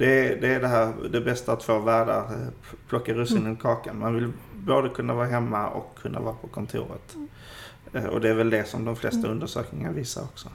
det, 0.00 0.40
det 0.40 0.54
är 0.54 0.60
det 0.60 0.68
här, 0.68 0.92
det 1.10 1.20
bästa 1.20 1.52
att 1.52 1.62
få 1.62 1.78
världar, 1.78 2.18
eh, 2.18 2.48
plocka 2.88 3.14
russinen 3.14 3.42
mm. 3.42 3.54
i 3.54 3.56
kakan. 3.56 3.98
Man 3.98 4.14
vill 4.14 4.32
både 4.54 4.88
kunna 4.88 5.14
vara 5.14 5.26
hemma 5.26 5.68
och 5.68 5.98
kunna 6.02 6.20
vara 6.20 6.34
på 6.34 6.48
kontoret. 6.48 7.16
Mm. 7.94 8.10
Och 8.10 8.20
det 8.20 8.28
är 8.28 8.34
väl 8.34 8.50
det 8.50 8.68
som 8.68 8.84
de 8.84 8.96
flesta 8.96 9.18
mm. 9.18 9.30
undersökningar 9.30 9.92
visar 9.92 10.22
också. 10.22 10.48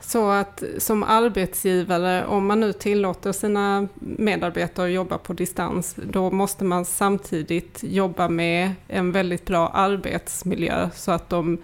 Så 0.00 0.30
att 0.30 0.62
som 0.78 1.02
arbetsgivare, 1.02 2.26
om 2.26 2.46
man 2.46 2.60
nu 2.60 2.72
tillåter 2.72 3.32
sina 3.32 3.88
medarbetare 3.94 4.86
att 4.86 4.92
jobba 4.92 5.18
på 5.18 5.32
distans, 5.32 5.96
då 6.02 6.30
måste 6.30 6.64
man 6.64 6.84
samtidigt 6.84 7.78
jobba 7.82 8.28
med 8.28 8.72
en 8.88 9.12
väldigt 9.12 9.44
bra 9.44 9.68
arbetsmiljö 9.68 10.90
så 10.94 11.12
att 11.12 11.28
de 11.28 11.58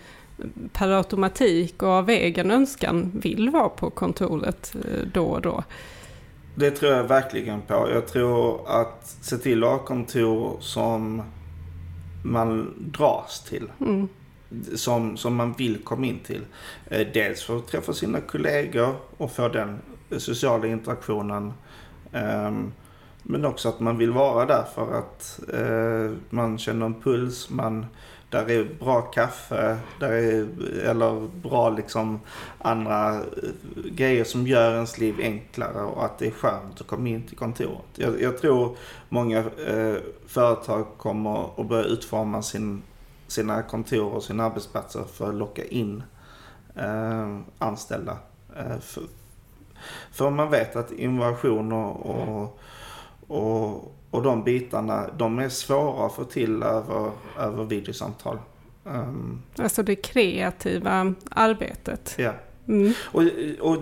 per 0.73 0.89
automatik 0.89 1.83
och 1.83 1.89
av 1.89 2.11
egen 2.11 2.51
önskan 2.51 3.13
vill 3.15 3.51
vara 3.51 3.69
på 3.69 3.91
kontoret 3.91 4.75
eh, 4.75 5.07
då 5.13 5.25
och 5.25 5.41
då. 5.41 5.65
Det 6.55 6.71
tror 6.71 6.93
jag 6.93 7.05
verkligen 7.05 7.63
på. 7.63 7.89
Jag 7.95 8.07
tror 8.07 8.61
att 8.69 9.17
se 9.21 9.37
till 9.37 9.65
att 9.65 9.71
ha 9.71 9.79
kontor 9.79 10.57
som 10.61 11.23
man 12.25 12.75
dras 12.79 13.45
till. 13.49 13.71
Mm. 13.81 14.09
Som, 14.75 15.17
som 15.17 15.35
man 15.35 15.53
vill 15.53 15.79
komma 15.85 16.07
in 16.07 16.19
till. 16.19 16.45
Eh, 16.87 17.07
dels 17.15 17.43
för 17.43 17.57
att 17.57 17.67
träffa 17.67 17.93
sina 17.93 18.21
kollegor 18.21 18.97
och 19.17 19.33
få 19.33 19.49
den 19.49 19.79
sociala 20.19 20.67
interaktionen. 20.67 21.53
Ehm, 22.13 22.73
men 23.23 23.45
också 23.45 23.69
att 23.69 23.81
man 23.81 23.99
vill 23.99 24.11
vara 24.11 24.47
där 24.47 24.65
för 24.75 24.99
att 24.99 25.41
eh, 25.53 26.17
man 26.31 26.59
känner 26.59 26.87
en 26.87 27.01
puls, 27.01 27.51
man 27.51 27.87
där 28.31 28.51
är 28.51 28.65
bra 28.81 29.01
kaffe, 29.01 29.79
där 30.01 30.13
är, 30.13 30.47
eller 30.85 31.29
bra 31.43 31.71
liksom 31.71 32.21
andra 32.59 33.15
eh, 33.15 33.23
grejer 33.85 34.25
som 34.25 34.47
gör 34.47 34.75
ens 34.75 34.99
liv 34.99 35.15
enklare 35.19 35.83
och 35.83 36.05
att 36.05 36.19
det 36.19 36.27
är 36.27 36.31
skönt 36.31 36.81
att 36.81 36.87
komma 36.87 37.09
in 37.09 37.23
till 37.23 37.37
kontoret. 37.37 37.85
Jag, 37.95 38.23
jag 38.23 38.39
tror 38.39 38.77
många 39.09 39.45
företag 40.27 40.87
kommer 40.97 41.61
att 41.61 41.69
börja 41.69 41.85
utforma 41.85 42.43
sin, 42.43 42.83
sina 43.27 43.63
kontor 43.63 44.13
och 44.15 44.23
sina 44.23 44.45
arbetsplatser 44.45 45.05
för 45.05 45.29
att 45.29 45.35
locka 45.35 45.65
in 45.65 46.03
eh, 46.77 47.39
anställda. 47.59 48.17
Eh, 48.57 48.79
för, 48.79 49.03
för 50.13 50.31
man 50.31 50.51
vet 50.51 50.77
att 50.77 50.93
innovation 50.93 51.73
och, 51.73 52.07
och, 52.07 52.59
och 53.27 53.95
och 54.15 54.23
de 54.23 54.45
bitarna, 54.45 55.11
de 55.19 55.39
är 55.39 55.49
svåra 55.49 56.07
att 56.07 56.15
få 56.15 56.25
till 56.25 56.63
över, 56.63 57.11
över 57.39 57.65
videosamtal. 57.65 58.39
Um, 58.85 59.43
alltså 59.57 59.83
det 59.83 59.97
kreativa 59.97 61.15
arbetet. 61.31 62.15
Ja. 62.19 62.33
Mm. 62.69 62.93
Och, 63.03 63.23
och 63.61 63.77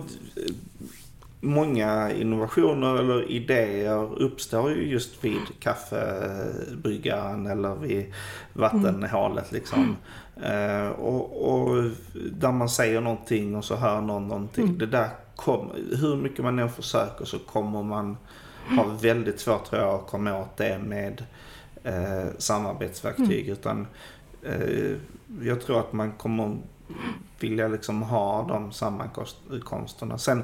många 1.43 2.11
innovationer 2.11 2.95
eller 2.95 3.31
idéer 3.31 4.21
uppstår 4.21 4.71
ju 4.71 4.87
just 4.87 5.23
vid 5.23 5.59
kaffebryggaren 5.59 7.47
eller 7.47 7.75
vid 7.75 8.13
vattenhålet 8.53 9.51
liksom. 9.51 9.95
Mm. 10.43 10.91
Och, 10.91 11.51
och, 11.51 11.83
där 12.31 12.51
man 12.51 12.69
säger 12.69 13.01
någonting 13.01 13.55
och 13.55 13.65
så 13.65 13.75
hör 13.75 14.01
någon 14.01 14.27
någonting. 14.27 14.63
Mm. 14.63 14.77
Det 14.77 14.85
där 14.85 15.09
kom, 15.35 15.71
hur 16.01 16.15
mycket 16.15 16.43
man 16.43 16.59
än 16.59 16.69
försöker 16.69 17.25
så 17.25 17.39
kommer 17.39 17.83
man 17.83 18.17
har 18.67 18.85
väldigt 19.01 19.39
svårt 19.39 19.65
tror 19.65 19.81
jag 19.81 19.93
att 19.93 20.07
komma 20.07 20.39
åt 20.39 20.57
det 20.57 20.79
med 20.79 21.23
eh, 21.83 22.27
samarbetsverktyg. 22.37 23.45
Mm. 23.45 23.53
Utan 23.53 23.87
eh, 24.43 24.95
jag 25.41 25.61
tror 25.61 25.79
att 25.79 25.93
man 25.93 26.11
kommer 26.11 26.57
vilja 27.39 27.67
liksom 27.67 28.01
ha 28.01 28.47
de 28.47 28.71
sammankomsterna. 28.71 30.17
Sen, 30.17 30.43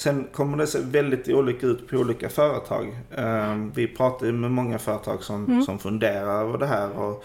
sen 0.00 0.26
kommer 0.32 0.58
det 0.58 0.66
se 0.66 0.78
väldigt 0.80 1.28
olika 1.28 1.66
ut 1.66 1.88
på 1.88 1.96
olika 1.96 2.28
företag. 2.28 2.98
Eh, 3.16 3.56
vi 3.74 3.88
pratar 3.88 4.26
ju 4.26 4.32
med 4.32 4.50
många 4.50 4.78
företag 4.78 5.22
som, 5.22 5.44
mm. 5.44 5.62
som 5.62 5.78
funderar 5.78 6.40
över 6.40 6.58
det 6.58 6.66
här. 6.66 6.98
Och 6.98 7.24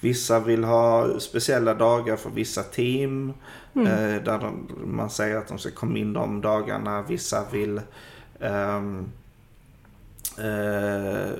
vissa 0.00 0.40
vill 0.40 0.64
ha 0.64 1.20
speciella 1.20 1.74
dagar 1.74 2.16
för 2.16 2.30
vissa 2.30 2.62
team. 2.62 3.32
Mm. 3.74 3.86
Eh, 3.86 4.22
där 4.22 4.38
de, 4.38 4.68
man 4.84 5.10
säger 5.10 5.36
att 5.36 5.48
de 5.48 5.58
ska 5.58 5.70
komma 5.70 5.98
in 5.98 6.12
de 6.12 6.40
dagarna. 6.40 7.02
Vissa 7.02 7.44
vill 7.50 7.80
um, 8.38 9.12
Eh, 10.38 11.32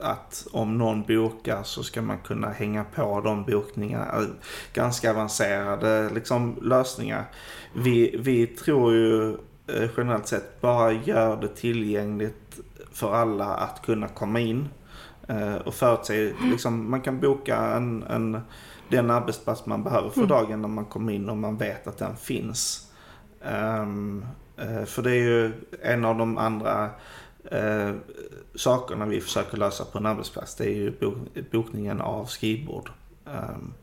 att 0.00 0.46
om 0.52 0.78
någon 0.78 1.02
bokar 1.02 1.62
så 1.62 1.82
ska 1.82 2.02
man 2.02 2.18
kunna 2.18 2.50
hänga 2.50 2.84
på 2.84 3.20
de 3.20 3.44
bokningarna. 3.44 4.26
Ganska 4.72 5.10
avancerade 5.10 6.10
liksom, 6.14 6.56
lösningar. 6.62 7.24
Vi, 7.74 8.16
vi 8.18 8.46
tror 8.46 8.92
ju 8.92 9.30
eh, 9.30 9.36
generellt 9.96 10.26
sett 10.26 10.60
bara 10.60 10.92
gör 10.92 11.36
det 11.40 11.48
tillgängligt 11.48 12.60
för 12.92 13.14
alla 13.14 13.44
att 13.44 13.82
kunna 13.82 14.08
komma 14.08 14.40
in. 14.40 14.68
Eh, 15.28 15.54
och 15.54 15.74
förutse, 15.74 16.32
liksom, 16.42 16.90
man 16.90 17.00
kan 17.00 17.20
boka 17.20 17.56
en, 17.56 18.02
en, 18.02 18.40
den 18.88 19.10
arbetsplats 19.10 19.66
man 19.66 19.84
behöver 19.84 20.10
för 20.10 20.20
mm. 20.20 20.28
dagen 20.28 20.62
när 20.62 20.68
man 20.68 20.84
kommer 20.84 21.12
in 21.12 21.28
och 21.28 21.36
man 21.36 21.56
vet 21.56 21.86
att 21.86 21.98
den 21.98 22.16
finns. 22.16 22.92
Um, 23.80 24.26
för 24.86 25.02
det 25.02 25.10
är 25.10 25.22
ju 25.22 25.52
en 25.82 26.04
av 26.04 26.18
de 26.18 26.38
andra 26.38 26.90
eh, 27.50 27.90
sakerna 28.54 29.06
vi 29.06 29.20
försöker 29.20 29.56
lösa 29.56 29.84
på 29.84 29.98
en 29.98 30.06
arbetsplats 30.06 30.54
det 30.54 30.64
är 30.64 30.74
ju 30.74 30.92
bokningen 31.52 32.00
av 32.00 32.24
skrivbord. 32.24 32.90
Um, 33.24 33.74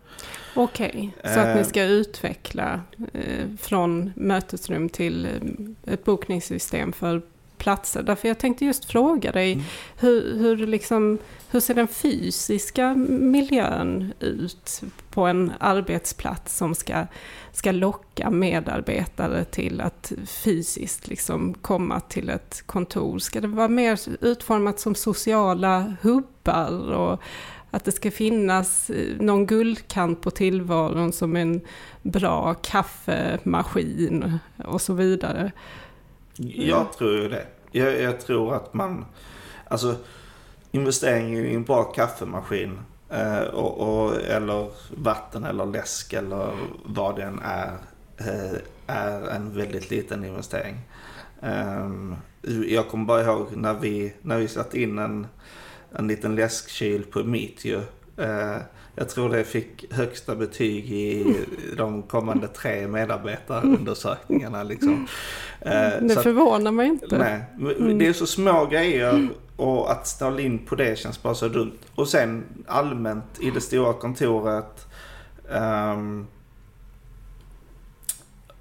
Okej, 0.53 1.13
okay, 1.19 1.33
så 1.33 1.39
att 1.39 1.55
ni 1.55 1.61
eh, 1.61 1.67
ska 1.67 1.83
utveckla 1.83 2.81
eh, 3.13 3.45
från 3.59 4.11
mötesrum 4.15 4.89
till 4.89 5.25
eh, 5.25 5.93
ett 5.93 6.03
bokningssystem 6.03 6.93
för 6.93 7.21
platser. 7.59 8.03
Därför 8.03 8.27
jag 8.27 8.37
tänkte 8.37 8.65
just 8.65 8.85
fråga 8.85 9.31
dig, 9.31 9.53
mm. 9.53 9.65
hur, 9.97 10.37
hur, 10.37 10.67
liksom, 10.67 11.17
hur 11.49 11.59
ser 11.59 11.73
den 11.73 11.87
fysiska 11.87 12.95
miljön 13.09 14.13
ut 14.19 14.81
på 15.09 15.25
en 15.25 15.53
arbetsplats 15.59 16.57
som 16.57 16.75
ska, 16.75 17.05
ska 17.51 17.71
locka 17.71 18.29
medarbetare 18.29 19.45
till 19.45 19.81
att 19.81 20.11
fysiskt 20.25 21.07
liksom 21.07 21.53
komma 21.53 21.99
till 21.99 22.29
ett 22.29 22.63
kontor? 22.65 23.19
Ska 23.19 23.41
det 23.41 23.47
vara 23.47 23.67
mer 23.67 23.99
utformat 24.21 24.79
som 24.79 24.95
sociala 24.95 25.95
hubbar? 26.01 26.91
Och 26.91 27.21
att 27.71 27.85
det 27.85 27.91
ska 27.91 28.11
finnas 28.11 28.89
eh, 28.89 29.15
någon 29.19 29.45
guldkant 29.45 30.21
på 30.21 30.31
tillvaron 30.31 31.11
som 31.11 31.35
en 31.35 31.61
bra 32.01 32.53
kaffemaskin 32.53 34.39
och 34.65 34.81
så 34.81 34.93
vidare. 34.93 35.51
Jag 36.55 36.93
tror 36.93 37.11
ju 37.11 37.29
det. 37.29 37.47
Jag, 37.71 38.01
jag, 38.01 38.19
tror 38.19 38.55
att 38.55 38.73
man, 38.73 39.05
alltså 39.67 39.95
investeringen 40.71 41.45
i 41.45 41.55
en 41.55 41.63
bra 41.63 41.83
kaffemaskin 41.83 42.79
eh, 43.09 43.41
och, 43.41 44.05
och, 44.05 44.15
eller 44.15 44.69
vatten 44.97 45.43
eller 45.43 45.65
läsk 45.65 46.13
eller 46.13 46.51
vad 46.85 47.15
det 47.15 47.23
än 47.23 47.39
är, 47.39 47.73
eh, 48.17 48.57
är 48.87 49.29
en 49.29 49.57
väldigt 49.57 49.89
liten 49.89 50.25
investering. 50.25 50.75
Eh, 51.41 51.89
jag 52.67 52.87
kommer 52.87 53.05
bara 53.05 53.23
ihåg 53.23 53.47
när 53.55 53.73
vi, 53.73 54.13
när 54.21 54.37
vi 54.37 54.47
satte 54.47 54.81
in 54.81 54.99
en, 54.99 55.27
en 55.91 56.07
liten 56.07 56.35
läskkyl 56.35 57.03
på 57.03 57.23
Meetju. 57.23 57.81
Eh, 58.17 58.57
jag 58.95 59.09
tror 59.09 59.29
det 59.29 59.43
fick 59.43 59.93
högsta 59.93 60.35
betyg 60.35 60.91
i 60.91 61.35
de 61.77 62.01
kommande 62.01 62.47
tre 62.47 62.87
medarbetarundersökningarna. 62.87 64.63
Liksom. 64.63 65.07
Eh, 65.61 65.71
det 66.01 66.09
så 66.09 66.21
förvånar 66.21 66.71
mig 66.71 66.87
inte. 66.87 67.17
Nej, 67.17 67.43
det 67.99 68.07
är 68.07 68.13
så 68.13 68.25
små 68.25 68.65
grejer 68.65 69.29
och 69.55 69.91
att 69.91 70.07
ställa 70.07 70.39
in 70.41 70.59
på 70.65 70.75
det 70.75 70.99
känns 70.99 71.23
bara 71.23 71.35
så 71.35 71.47
dumt. 71.47 71.77
Och 71.95 72.07
sen 72.07 72.43
allmänt 72.67 73.39
i 73.39 73.51
det 73.51 73.61
stora 73.61 73.93
kontoret 73.93 74.87
um, 75.49 76.27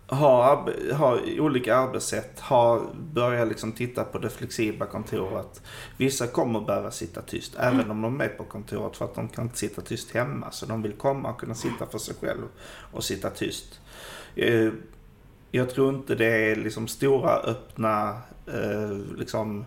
ha, 0.09 0.69
ha 0.93 1.19
olika 1.39 1.77
arbetssätt, 1.77 2.41
ha, 2.41 2.83
börja 3.13 3.45
liksom 3.45 3.73
titta 3.73 4.05
på 4.05 4.19
det 4.19 4.31
flexibla 4.31 4.87
kontoret. 4.87 5.63
Vissa 5.97 6.27
kommer 6.27 6.61
behöva 6.61 6.91
sitta 6.91 7.23
tyst, 7.23 7.55
mm. 7.59 7.75
även 7.75 7.91
om 7.91 8.03
de 8.03 8.21
är 8.21 8.29
på 8.29 8.45
kontoret 8.45 8.97
för 8.97 9.05
att 9.05 9.15
de 9.15 9.29
kan 9.29 9.45
inte 9.45 9.59
sitta 9.59 9.83
tyst 9.83 10.11
hemma. 10.11 10.51
Så 10.51 10.67
de 10.67 10.83
vill 10.83 10.93
komma 10.93 11.31
och 11.31 11.41
kunna 11.41 11.55
sitta 11.55 11.87
för 11.87 11.99
sig 11.99 12.15
själv 12.21 12.43
och 12.93 13.05
sitta 13.05 13.31
tyst. 13.31 13.81
Eh, 14.37 14.71
jag 15.51 15.71
tror 15.71 15.95
inte 15.95 16.15
det 16.15 16.51
är 16.51 16.57
liksom 16.57 16.89
stora 16.89 17.37
öppna 17.37 18.21
eh, 18.47 19.17
liksom 19.17 19.65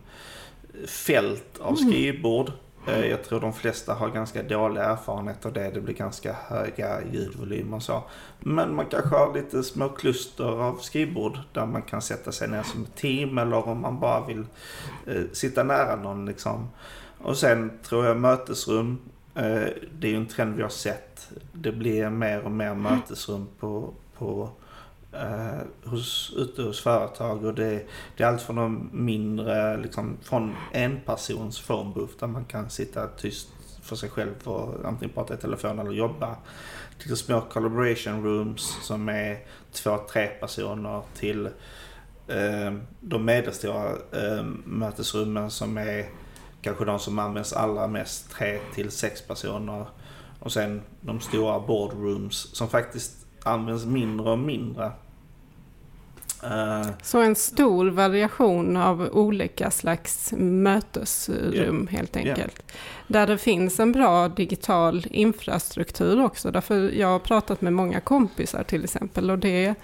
fält 0.85 1.59
av 1.59 1.75
skrivbord. 1.75 2.51
Eh, 2.87 3.05
jag 3.05 3.23
tror 3.23 3.39
de 3.39 3.53
flesta 3.53 3.93
har 3.93 4.09
ganska 4.09 4.43
dålig 4.43 4.81
erfarenhet 4.81 5.45
av 5.45 5.53
det. 5.53 5.71
Det 5.71 5.81
blir 5.81 5.95
ganska 5.95 6.35
höga 6.47 7.01
ljudvolymer 7.11 7.77
och 7.77 7.83
så. 7.83 8.03
Men 8.39 8.75
man 8.75 8.85
kanske 8.85 9.15
har 9.15 9.33
lite 9.33 9.63
små 9.63 9.89
kluster 9.89 10.43
av 10.43 10.77
skrivbord 10.77 11.39
där 11.53 11.65
man 11.65 11.81
kan 11.81 12.01
sätta 12.01 12.31
sig 12.31 12.47
ner 12.47 12.63
som 12.63 12.83
ett 12.83 12.95
team 12.95 13.37
eller 13.37 13.67
om 13.67 13.81
man 13.81 13.99
bara 13.99 14.27
vill 14.27 14.45
eh, 15.07 15.23
sitta 15.31 15.63
nära 15.63 15.95
någon 15.95 16.25
liksom. 16.25 16.69
Och 17.17 17.37
sen 17.37 17.71
tror 17.83 18.05
jag 18.05 18.17
mötesrum, 18.17 18.99
eh, 19.35 19.67
det 19.99 20.07
är 20.07 20.11
ju 20.11 20.15
en 20.15 20.25
trend 20.25 20.55
vi 20.55 20.61
har 20.61 20.69
sett. 20.69 21.29
Det 21.53 21.71
blir 21.71 22.09
mer 22.09 22.41
och 22.41 22.51
mer 22.51 22.73
mötesrum 22.73 23.47
på, 23.59 23.93
på 24.17 24.49
eh, 25.13 25.89
hos, 25.89 26.33
ute 26.37 26.61
hos 26.61 26.81
företag 26.81 27.45
och 27.45 27.53
det, 27.53 27.83
det 28.17 28.23
är 28.23 28.27
allt 28.27 28.41
från 28.41 28.55
de 28.55 28.89
mindre, 28.91 29.77
liksom 29.77 30.17
från 30.21 30.55
en 30.71 30.99
persons 31.05 31.61
phone 31.61 31.93
booth 31.93 32.13
där 32.19 32.27
man 32.27 32.45
kan 32.45 32.69
sitta 32.69 33.07
tyst 33.07 33.47
för 33.81 33.95
sig 33.95 34.09
själv 34.09 34.35
och 34.43 34.85
antingen 34.85 35.13
prata 35.15 35.33
i 35.33 35.37
telefon 35.37 35.79
eller 35.79 35.91
jobba. 35.91 36.35
Till 37.03 37.17
små 37.17 37.41
collaboration 37.41 38.23
rooms 38.23 38.77
som 38.81 39.09
är 39.09 39.39
två, 39.71 39.97
tre 39.97 40.27
personer 40.27 41.01
till 41.15 41.45
eh, 42.27 42.73
de 42.99 43.25
medelstora 43.25 43.89
eh, 44.11 44.43
mötesrummen 44.65 45.51
som 45.51 45.77
är 45.77 46.05
kanske 46.61 46.85
de 46.85 46.99
som 46.99 47.19
används 47.19 47.53
allra 47.53 47.87
mest, 47.87 48.31
tre 48.31 48.59
till 48.73 48.91
sex 48.91 49.21
personer. 49.21 49.85
Och 50.39 50.51
sen 50.51 50.81
de 51.01 51.19
stora 51.19 51.59
boardrooms 51.59 52.55
som 52.55 52.69
faktiskt 52.69 53.20
används 53.43 53.85
mindre 53.85 54.29
och 54.31 54.39
mindre. 54.39 54.91
Eh, 56.43 56.87
Så 57.03 57.21
en 57.21 57.35
stor 57.35 57.89
variation 57.89 58.77
av 58.77 59.09
olika 59.11 59.71
slags 59.71 60.33
mötesrum 60.37 61.87
helt 61.91 62.15
enkelt. 62.17 62.63
Där 63.07 63.27
det 63.27 63.37
finns 63.37 63.79
en 63.79 63.91
bra 63.91 64.27
digital 64.27 65.05
infrastruktur 65.09 66.23
också. 66.23 66.51
Därför 66.51 66.89
jag 66.91 67.07
har 67.07 67.19
pratat 67.19 67.61
med 67.61 67.73
många 67.73 67.99
kompisar 67.99 68.63
till 68.63 68.83
exempel 68.83 69.31
och 69.31 69.39
det 69.39 69.75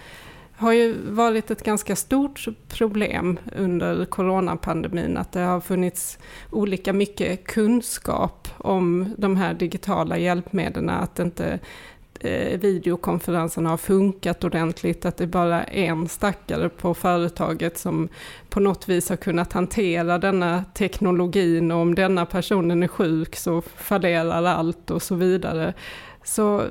har 0.60 0.72
ju 0.74 0.96
varit 1.10 1.52
ett 1.52 1.64
ganska 1.64 1.96
stort 1.96 2.46
problem 2.68 3.40
under 3.56 4.06
coronapandemin 4.06 5.18
att 5.18 5.32
det 5.32 5.40
har 5.40 5.60
funnits 5.62 6.20
olika 6.52 6.94
mycket 6.94 7.44
kunskap 7.48 8.48
om 8.58 9.14
de 9.18 9.38
här 9.38 9.54
digitala 9.54 10.18
hjälpmedlen, 10.18 10.90
att 10.90 11.20
inte 11.20 11.60
eh, 12.20 12.60
videokonferenserna 12.60 13.70
har 13.70 13.78
funkat 13.78 14.44
ordentligt, 14.44 15.06
att 15.06 15.18
det 15.18 15.24
är 15.24 15.28
bara 15.28 15.64
en 15.64 16.08
stackare 16.08 16.70
på 16.70 16.94
företaget 16.94 17.78
som 17.78 18.10
på 18.50 18.60
något 18.60 18.90
vis 18.90 19.10
har 19.10 19.16
kunnat 19.16 19.54
hantera 19.54 20.18
denna 20.18 20.64
teknologin 20.74 21.72
och 21.72 21.78
om 21.78 21.96
denna 21.96 22.26
personen 22.26 22.84
är 22.84 22.88
sjuk 22.88 23.36
så 23.36 23.62
fallerar 23.62 24.44
allt 24.44 24.92
och 24.92 25.02
så 25.02 25.16
vidare. 25.16 25.74
Så 26.24 26.64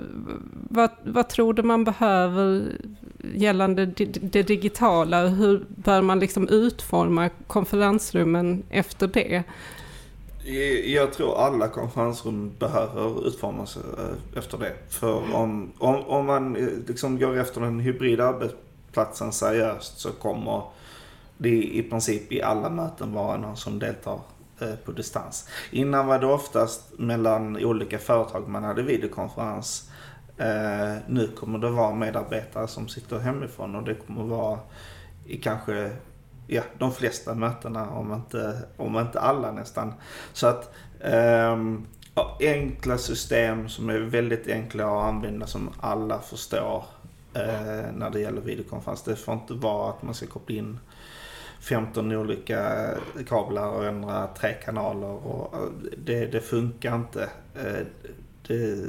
vad, 0.70 0.90
vad 1.02 1.28
tror 1.28 1.54
du 1.54 1.62
man 1.62 1.84
behöver 1.84 2.62
gällande 3.34 3.86
det, 3.86 4.04
det 4.04 4.42
digitala? 4.42 5.26
Hur 5.26 5.66
bör 5.68 6.02
man 6.02 6.18
liksom 6.18 6.48
utforma 6.48 7.30
konferensrummen 7.46 8.62
efter 8.70 9.06
det? 9.06 9.42
Jag 10.84 11.12
tror 11.12 11.38
alla 11.38 11.68
konferensrum 11.68 12.52
behöver 12.58 13.26
utformas 13.26 13.76
eh, 13.76 14.38
efter 14.38 14.58
det. 14.58 14.74
För 14.88 15.34
om, 15.34 15.72
om, 15.78 16.02
om 16.02 16.26
man 16.26 16.56
eh, 16.56 16.68
liksom 16.86 17.18
går 17.18 17.38
efter 17.38 17.60
den 17.60 17.80
hybrida 17.80 18.24
arbetsplatsen 18.24 19.32
seriöst 19.32 19.98
så 19.98 20.12
kommer 20.12 20.62
det 21.38 21.62
i 21.62 21.82
princip 21.82 22.32
i 22.32 22.42
alla 22.42 22.70
möten 22.70 23.12
vara 23.12 23.36
någon 23.36 23.56
som 23.56 23.78
deltar 23.78 24.20
eh, 24.60 24.74
på 24.84 24.92
distans. 24.92 25.48
Innan 25.70 26.06
var 26.06 26.18
det 26.18 26.26
oftast 26.26 26.98
mellan 26.98 27.64
olika 27.64 27.98
företag 27.98 28.48
man 28.48 28.64
hade 28.64 28.82
videokonferens. 28.82 29.90
Nu 31.06 31.30
kommer 31.36 31.58
det 31.58 31.70
vara 31.70 31.94
medarbetare 31.94 32.68
som 32.68 32.88
sitter 32.88 33.18
hemifrån 33.18 33.74
och 33.74 33.82
det 33.82 33.94
kommer 33.94 34.22
vara 34.22 34.58
i 35.24 35.36
kanske 35.36 35.90
ja, 36.46 36.62
de 36.78 36.92
flesta 36.92 37.34
mötena, 37.34 37.90
om 37.90 38.12
inte, 38.12 38.58
om 38.76 38.98
inte 38.98 39.20
alla 39.20 39.52
nästan. 39.52 39.94
Så 40.32 40.46
att 40.46 40.74
um, 41.52 41.86
enkla 42.40 42.98
system 42.98 43.68
som 43.68 43.90
är 43.90 43.98
väldigt 43.98 44.48
enkla 44.48 44.86
att 44.86 45.14
använda 45.14 45.46
som 45.46 45.70
alla 45.80 46.20
förstår 46.20 46.84
uh, 47.36 47.92
när 47.94 48.10
det 48.10 48.20
gäller 48.20 48.40
videokonferens. 48.40 49.02
Det 49.02 49.16
får 49.16 49.34
inte 49.34 49.54
vara 49.54 49.90
att 49.90 50.02
man 50.02 50.14
ska 50.14 50.26
koppla 50.26 50.56
in 50.56 50.78
15 51.60 52.12
olika 52.12 52.88
kablar 53.28 53.68
och 53.68 53.86
ändra 53.86 54.26
tre 54.26 54.52
kanaler. 54.52 55.26
Och, 55.26 55.54
eh, 55.54 55.68
det, 55.98 56.26
det 56.26 56.40
funkar 56.40 56.94
inte. 56.96 57.30
Uh, 57.56 57.86
det, 58.46 58.86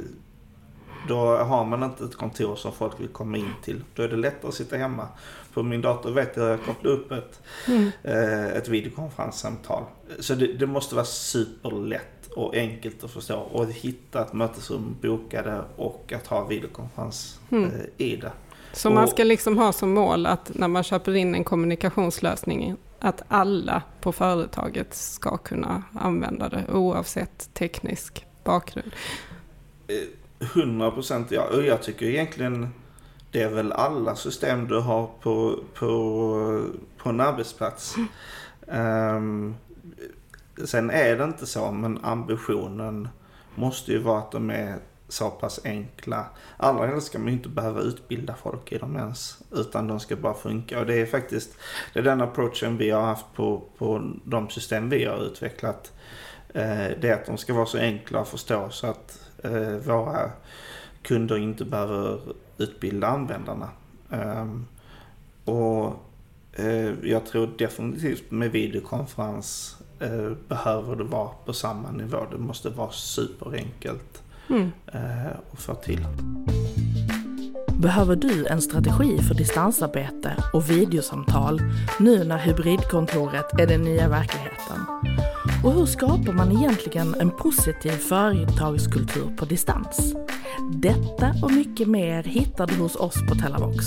då 1.08 1.36
har 1.36 1.64
man 1.64 1.82
inte 1.82 2.04
ett 2.04 2.16
kontor 2.16 2.56
som 2.56 2.72
folk 2.72 3.00
vill 3.00 3.08
komma 3.08 3.36
in 3.36 3.54
till. 3.64 3.84
Då 3.94 4.02
är 4.02 4.08
det 4.08 4.16
lättare 4.16 4.48
att 4.48 4.54
sitta 4.54 4.76
hemma. 4.76 5.08
På 5.54 5.62
min 5.62 5.80
dator 5.80 6.10
vet 6.10 6.36
jag 6.36 6.44
att 6.44 6.50
jag 6.58 6.66
kopplar 6.66 6.92
upp 6.92 7.12
ett, 7.12 7.40
mm. 7.66 7.90
eh, 8.02 8.46
ett 8.46 8.68
videokonferenssamtal. 8.68 9.84
Så 10.18 10.34
det, 10.34 10.46
det, 10.46 10.66
måste 10.66 10.94
vara 10.94 11.04
superlätt 11.04 12.30
och 12.34 12.54
enkelt 12.54 13.04
att 13.04 13.10
förstå. 13.10 13.38
Och 13.38 13.66
hitta 13.66 14.22
ett 14.22 14.32
mötesrum 14.32 14.96
bokade 15.02 15.64
och 15.76 16.12
att 16.16 16.26
ha 16.26 16.44
videokonferens 16.44 17.40
mm. 17.50 17.64
eh, 17.64 17.70
i 18.06 18.16
det. 18.16 18.32
Så 18.72 18.88
och, 18.88 18.94
man 18.94 19.08
ska 19.08 19.24
liksom 19.24 19.58
ha 19.58 19.72
som 19.72 19.94
mål 19.94 20.26
att 20.26 20.50
när 20.54 20.68
man 20.68 20.82
köper 20.82 21.14
in 21.14 21.34
en 21.34 21.44
kommunikationslösning 21.44 22.76
att 22.98 23.22
alla 23.28 23.82
på 24.00 24.12
företaget 24.12 24.94
ska 24.94 25.36
kunna 25.36 25.82
använda 26.00 26.48
det 26.48 26.64
oavsett 26.72 27.54
teknisk 27.54 28.26
bakgrund? 28.44 28.92
100 30.40 30.90
procent 30.90 31.30
ja. 31.30 31.42
Och 31.42 31.62
jag 31.62 31.82
tycker 31.82 32.06
egentligen 32.06 32.68
det 33.30 33.42
är 33.42 33.48
väl 33.48 33.72
alla 33.72 34.16
system 34.16 34.68
du 34.68 34.80
har 34.80 35.10
på, 35.20 35.58
på, 35.74 36.64
på 36.96 37.08
en 37.08 37.20
arbetsplats. 37.20 37.94
Um, 38.66 39.56
sen 40.64 40.90
är 40.90 41.16
det 41.16 41.24
inte 41.24 41.46
så, 41.46 41.72
men 41.72 42.04
ambitionen 42.04 43.08
måste 43.54 43.92
ju 43.92 43.98
vara 43.98 44.18
att 44.18 44.32
de 44.32 44.50
är 44.50 44.78
så 45.08 45.30
pass 45.30 45.60
enkla. 45.64 46.26
Allra 46.56 46.86
helst 46.86 47.06
ska 47.06 47.18
man 47.18 47.28
ju 47.28 47.32
inte 47.32 47.48
behöva 47.48 47.80
utbilda 47.80 48.34
folk 48.34 48.72
i 48.72 48.78
dem 48.78 48.96
ens. 48.96 49.38
Utan 49.52 49.88
de 49.88 50.00
ska 50.00 50.16
bara 50.16 50.34
funka. 50.34 50.80
Och 50.80 50.86
det 50.86 50.94
är 50.94 51.06
faktiskt 51.06 51.58
det 51.92 51.98
är 51.98 52.04
den 52.04 52.20
approachen 52.20 52.76
vi 52.76 52.90
har 52.90 53.02
haft 53.02 53.26
på, 53.34 53.62
på 53.78 54.12
de 54.24 54.48
system 54.48 54.90
vi 54.90 55.04
har 55.04 55.24
utvecklat. 55.24 55.92
Eh, 56.54 56.88
det 57.00 57.04
är 57.04 57.14
att 57.14 57.26
de 57.26 57.38
ska 57.38 57.54
vara 57.54 57.66
så 57.66 57.78
enkla 57.78 58.20
att 58.20 58.28
förstå 58.28 58.70
så 58.70 58.86
att 58.86 59.27
våra 59.84 60.30
kunder 61.02 61.36
inte 61.38 61.64
behöver 61.64 62.20
utbilda 62.58 63.06
användarna. 63.06 63.68
Um, 64.10 64.66
och 65.44 65.94
uh, 66.58 67.08
jag 67.08 67.26
tror 67.26 67.50
definitivt 67.58 68.30
med 68.30 68.50
videokonferens 68.50 69.76
uh, 70.02 70.32
behöver 70.48 70.96
det 70.96 71.04
vara 71.04 71.28
på 71.44 71.52
samma 71.52 71.90
nivå. 71.90 72.18
Det 72.30 72.38
måste 72.38 72.70
vara 72.70 72.90
superenkelt 72.90 74.22
mm. 74.50 74.70
att 75.52 75.60
få 75.60 75.74
till. 75.74 76.06
Behöver 77.72 78.16
du 78.16 78.46
en 78.46 78.62
strategi 78.62 79.18
för 79.18 79.34
distansarbete 79.34 80.36
och 80.52 80.70
videosamtal 80.70 81.60
nu 82.00 82.24
när 82.24 82.38
hybridkontoret 82.38 83.60
är 83.60 83.66
den 83.66 83.82
nya 83.82 84.08
verkligheten? 84.08 84.80
Och 85.64 85.72
hur 85.72 85.86
skapar 85.86 86.32
man 86.32 86.52
egentligen 86.52 87.14
en 87.20 87.30
positiv 87.30 87.90
företagskultur 87.90 89.36
på 89.36 89.44
distans? 89.44 90.14
Detta 90.72 91.34
och 91.42 91.50
mycket 91.50 91.88
mer 91.88 92.22
hittar 92.22 92.66
du 92.66 92.74
hos 92.74 92.96
oss 92.96 93.26
på 93.28 93.34
Telavox. 93.34 93.86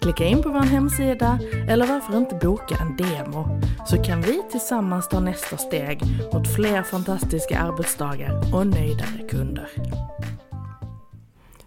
Klicka 0.00 0.24
in 0.24 0.42
på 0.42 0.48
vår 0.48 0.60
hemsida 0.60 1.38
eller 1.68 1.86
varför 1.86 2.16
inte 2.16 2.38
boka 2.42 2.76
en 2.80 2.96
demo 2.96 3.60
så 3.86 4.02
kan 4.02 4.20
vi 4.22 4.42
tillsammans 4.50 5.08
ta 5.08 5.20
nästa 5.20 5.56
steg 5.56 6.02
mot 6.32 6.54
fler 6.54 6.82
fantastiska 6.82 7.58
arbetsdagar 7.58 8.54
och 8.54 8.66
nöjdare 8.66 9.28
kunder. 9.30 9.68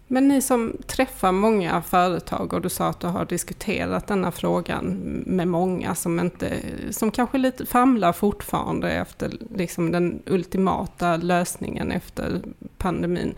Men 0.08 0.28
ni 0.28 0.42
som 0.42 0.76
träffar 0.86 1.32
många 1.32 1.82
företag 1.82 2.52
och 2.52 2.60
du 2.60 2.68
sa 2.68 2.88
att 2.88 3.00
du 3.00 3.06
har 3.06 3.24
diskuterat 3.24 4.06
denna 4.06 4.32
frågan 4.32 4.84
med 5.26 5.48
många 5.48 5.94
som, 5.94 6.20
inte, 6.20 6.60
som 6.90 7.10
kanske 7.10 7.38
lite 7.38 7.66
famlar 7.66 8.12
fortfarande 8.12 8.90
efter 8.90 9.32
liksom 9.54 9.92
den 9.92 10.22
ultimata 10.26 11.16
lösningen 11.16 11.92
efter 11.92 12.42
pandemin. 12.78 13.34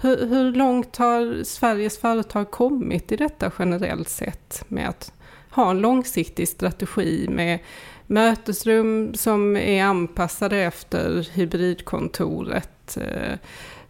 Hur, 0.00 0.26
hur 0.26 0.52
långt 0.52 0.96
har 0.96 1.44
Sveriges 1.44 1.98
företag 1.98 2.50
kommit 2.50 3.12
i 3.12 3.16
detta 3.16 3.52
generellt 3.58 4.08
sett 4.08 4.64
med 4.68 4.88
att 4.88 5.12
ha 5.50 5.70
en 5.70 5.78
långsiktig 5.78 6.48
strategi 6.48 7.28
med 7.28 7.58
mötesrum 8.06 9.14
som 9.14 9.56
är 9.56 9.84
anpassade 9.84 10.56
efter 10.56 11.28
hybridkontoret? 11.32 12.96
Eh, 12.96 13.38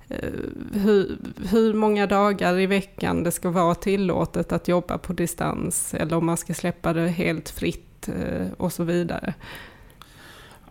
Eh, 0.09 0.31
hur, 0.73 1.19
hur 1.51 1.75
många 1.75 2.07
dagar 2.07 2.59
i 2.59 2.67
veckan 2.67 3.23
det 3.23 3.31
ska 3.31 3.51
vara 3.51 3.75
tillåtet 3.75 4.53
att 4.53 4.69
jobba 4.69 4.99
på 4.99 5.13
distans 5.13 5.95
eller 5.95 6.17
om 6.17 6.27
man 6.27 6.37
ska 6.37 6.55
släppa 6.55 6.93
det 6.93 7.09
helt 7.09 7.51
fritt 7.51 8.09
eh, 8.09 8.47
och 8.57 8.73
så 8.73 8.85
vidare. 8.85 9.35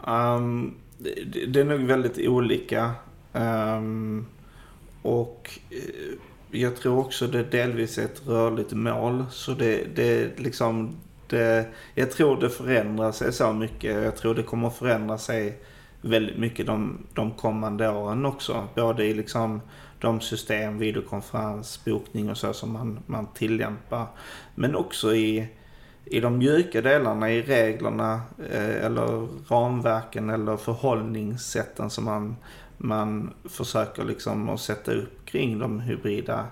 Um, 0.08 0.76
det, 0.98 1.46
det, 1.46 1.60
är 1.60 1.66
nog 1.66 1.80
väldigt 1.80 2.28
olika. 2.28 2.92
Um, 3.34 4.26
och 5.02 5.60
eh, 5.70 6.16
jag 6.52 6.76
tror 6.76 7.00
också 7.00 7.28
det 7.28 7.44
delvis 7.44 7.98
är 7.98 8.04
ett 8.04 8.28
rörligt 8.28 8.72
mål. 8.72 9.26
Så 9.32 9.52
det, 9.52 9.96
det 9.96 10.40
liksom, 10.40 10.96
det, 11.28 11.68
jag 11.96 12.12
tror 12.12 12.42
det 12.42 12.50
förändrar 12.50 13.12
sig 13.12 13.34
så 13.34 13.54
mycket. 13.54 14.04
Jag 14.04 14.18
tror 14.18 14.36
det 14.36 14.44
kommer 14.44 14.70
förändra 14.70 15.18
sig 15.18 15.60
väldigt 16.04 16.38
mycket 16.38 16.66
de, 16.66 16.98
de 17.14 17.32
kommande 17.32 17.90
åren 17.90 18.26
också. 18.26 18.68
Både 18.76 19.06
i 19.06 19.14
liksom 19.14 19.62
de 20.00 20.22
system, 20.22 20.78
videokonferens, 20.78 21.86
bokning 21.86 22.30
och 22.30 22.38
så 22.38 22.54
som 22.54 22.72
man, 22.72 23.00
man 23.06 23.28
tillämpar. 23.34 24.08
Men 24.56 24.76
också 24.76 25.16
i, 25.16 25.50
i 26.06 26.20
de 26.20 26.38
mjuka 26.38 26.82
delarna, 26.82 27.32
i 27.32 27.42
reglerna 27.42 28.22
eh, 28.52 28.86
eller 28.86 29.28
ramverken 29.50 30.30
eller 30.30 30.58
förhållningssätten 30.58 31.90
som 31.90 32.06
man, 32.06 32.36
man 32.78 33.34
försöker 33.46 34.04
liksom 34.04 34.50
att 34.50 34.60
sätta 34.60 34.92
upp 34.92 35.26
kring 35.26 35.60
de 35.60 35.80
hybrida, 35.80 36.46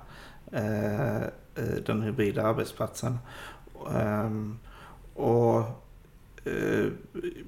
eh, 0.52 1.16
eh 1.16 1.78
den 1.86 2.02
hybrida 2.02 2.44
arbetsplatsen. 2.44 3.18
Ehm, 3.96 4.60
och 5.14 5.64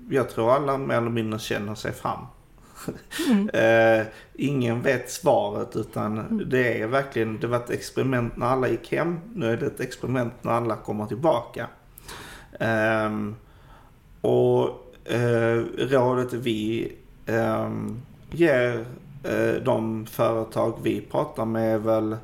jag 0.09 0.29
tror 0.29 0.51
alla 0.51 0.77
mer 0.77 0.97
eller 0.97 1.09
mindre 1.09 1.39
känner 1.39 1.75
sig 1.75 1.91
fram 1.91 2.25
Mm. 3.29 3.49
uh, 4.01 4.07
ingen 4.33 4.81
vet 4.81 5.11
svaret 5.11 5.75
utan 5.75 6.19
mm. 6.19 6.49
det 6.49 6.81
är 6.81 6.87
verkligen, 6.87 7.39
det 7.39 7.47
var 7.47 7.57
ett 7.57 7.69
experiment 7.69 8.37
när 8.37 8.45
alla 8.45 8.67
gick 8.67 8.91
hem. 8.91 9.19
Nu 9.33 9.51
är 9.51 9.57
det 9.57 9.65
ett 9.65 9.79
experiment 9.79 10.33
när 10.41 10.51
alla 10.51 10.75
kommer 10.75 11.05
tillbaka. 11.05 11.67
Um, 12.59 13.35
och 14.21 14.69
uh, 15.13 15.65
rådet 15.77 16.33
vi 16.33 16.91
um, 17.27 18.01
ger 18.31 18.85
uh, 19.31 19.63
de 19.63 20.05
företag 20.05 20.79
vi 20.83 21.01
pratar 21.01 21.45
med 21.45 21.75
är 21.75 21.79
väl 21.79 22.17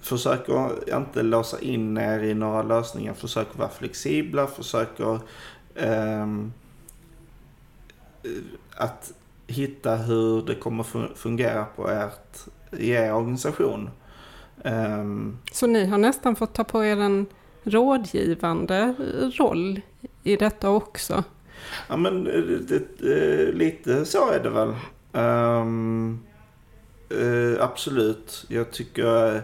försöker 0.00 0.96
inte 0.96 1.22
låsa 1.22 1.60
in 1.60 1.98
er 1.98 2.18
i 2.22 2.34
några 2.34 2.62
lösningar. 2.62 3.14
Försöker 3.14 3.58
vara 3.58 3.68
flexibla, 3.68 4.46
försöker 4.46 5.20
um, 5.74 6.52
att 8.76 9.12
hitta 9.46 9.96
hur 9.96 10.42
det 10.42 10.54
kommer 10.54 11.14
fungera 11.14 11.64
på 11.64 11.88
ert, 11.88 12.38
i 12.78 12.90
er 12.90 13.14
organisation. 13.14 13.90
Um, 14.64 15.38
Så 15.52 15.66
ni 15.66 15.86
har 15.86 15.98
nästan 15.98 16.36
fått 16.36 16.54
ta 16.54 16.64
på 16.64 16.84
er 16.84 16.96
en 16.96 17.26
rådgivande 17.62 18.94
roll 19.38 19.80
i 20.22 20.36
detta 20.36 20.70
också? 20.70 21.24
Ja 21.88 21.96
men 21.96 22.24
det, 22.24 22.98
det, 22.98 23.52
lite 23.52 24.04
så 24.04 24.30
är 24.30 24.40
det 24.40 24.50
väl. 24.50 24.74
Um, 25.12 26.20
uh, 27.12 27.62
absolut. 27.62 28.44
Jag 28.48 28.70
tycker 28.70 29.42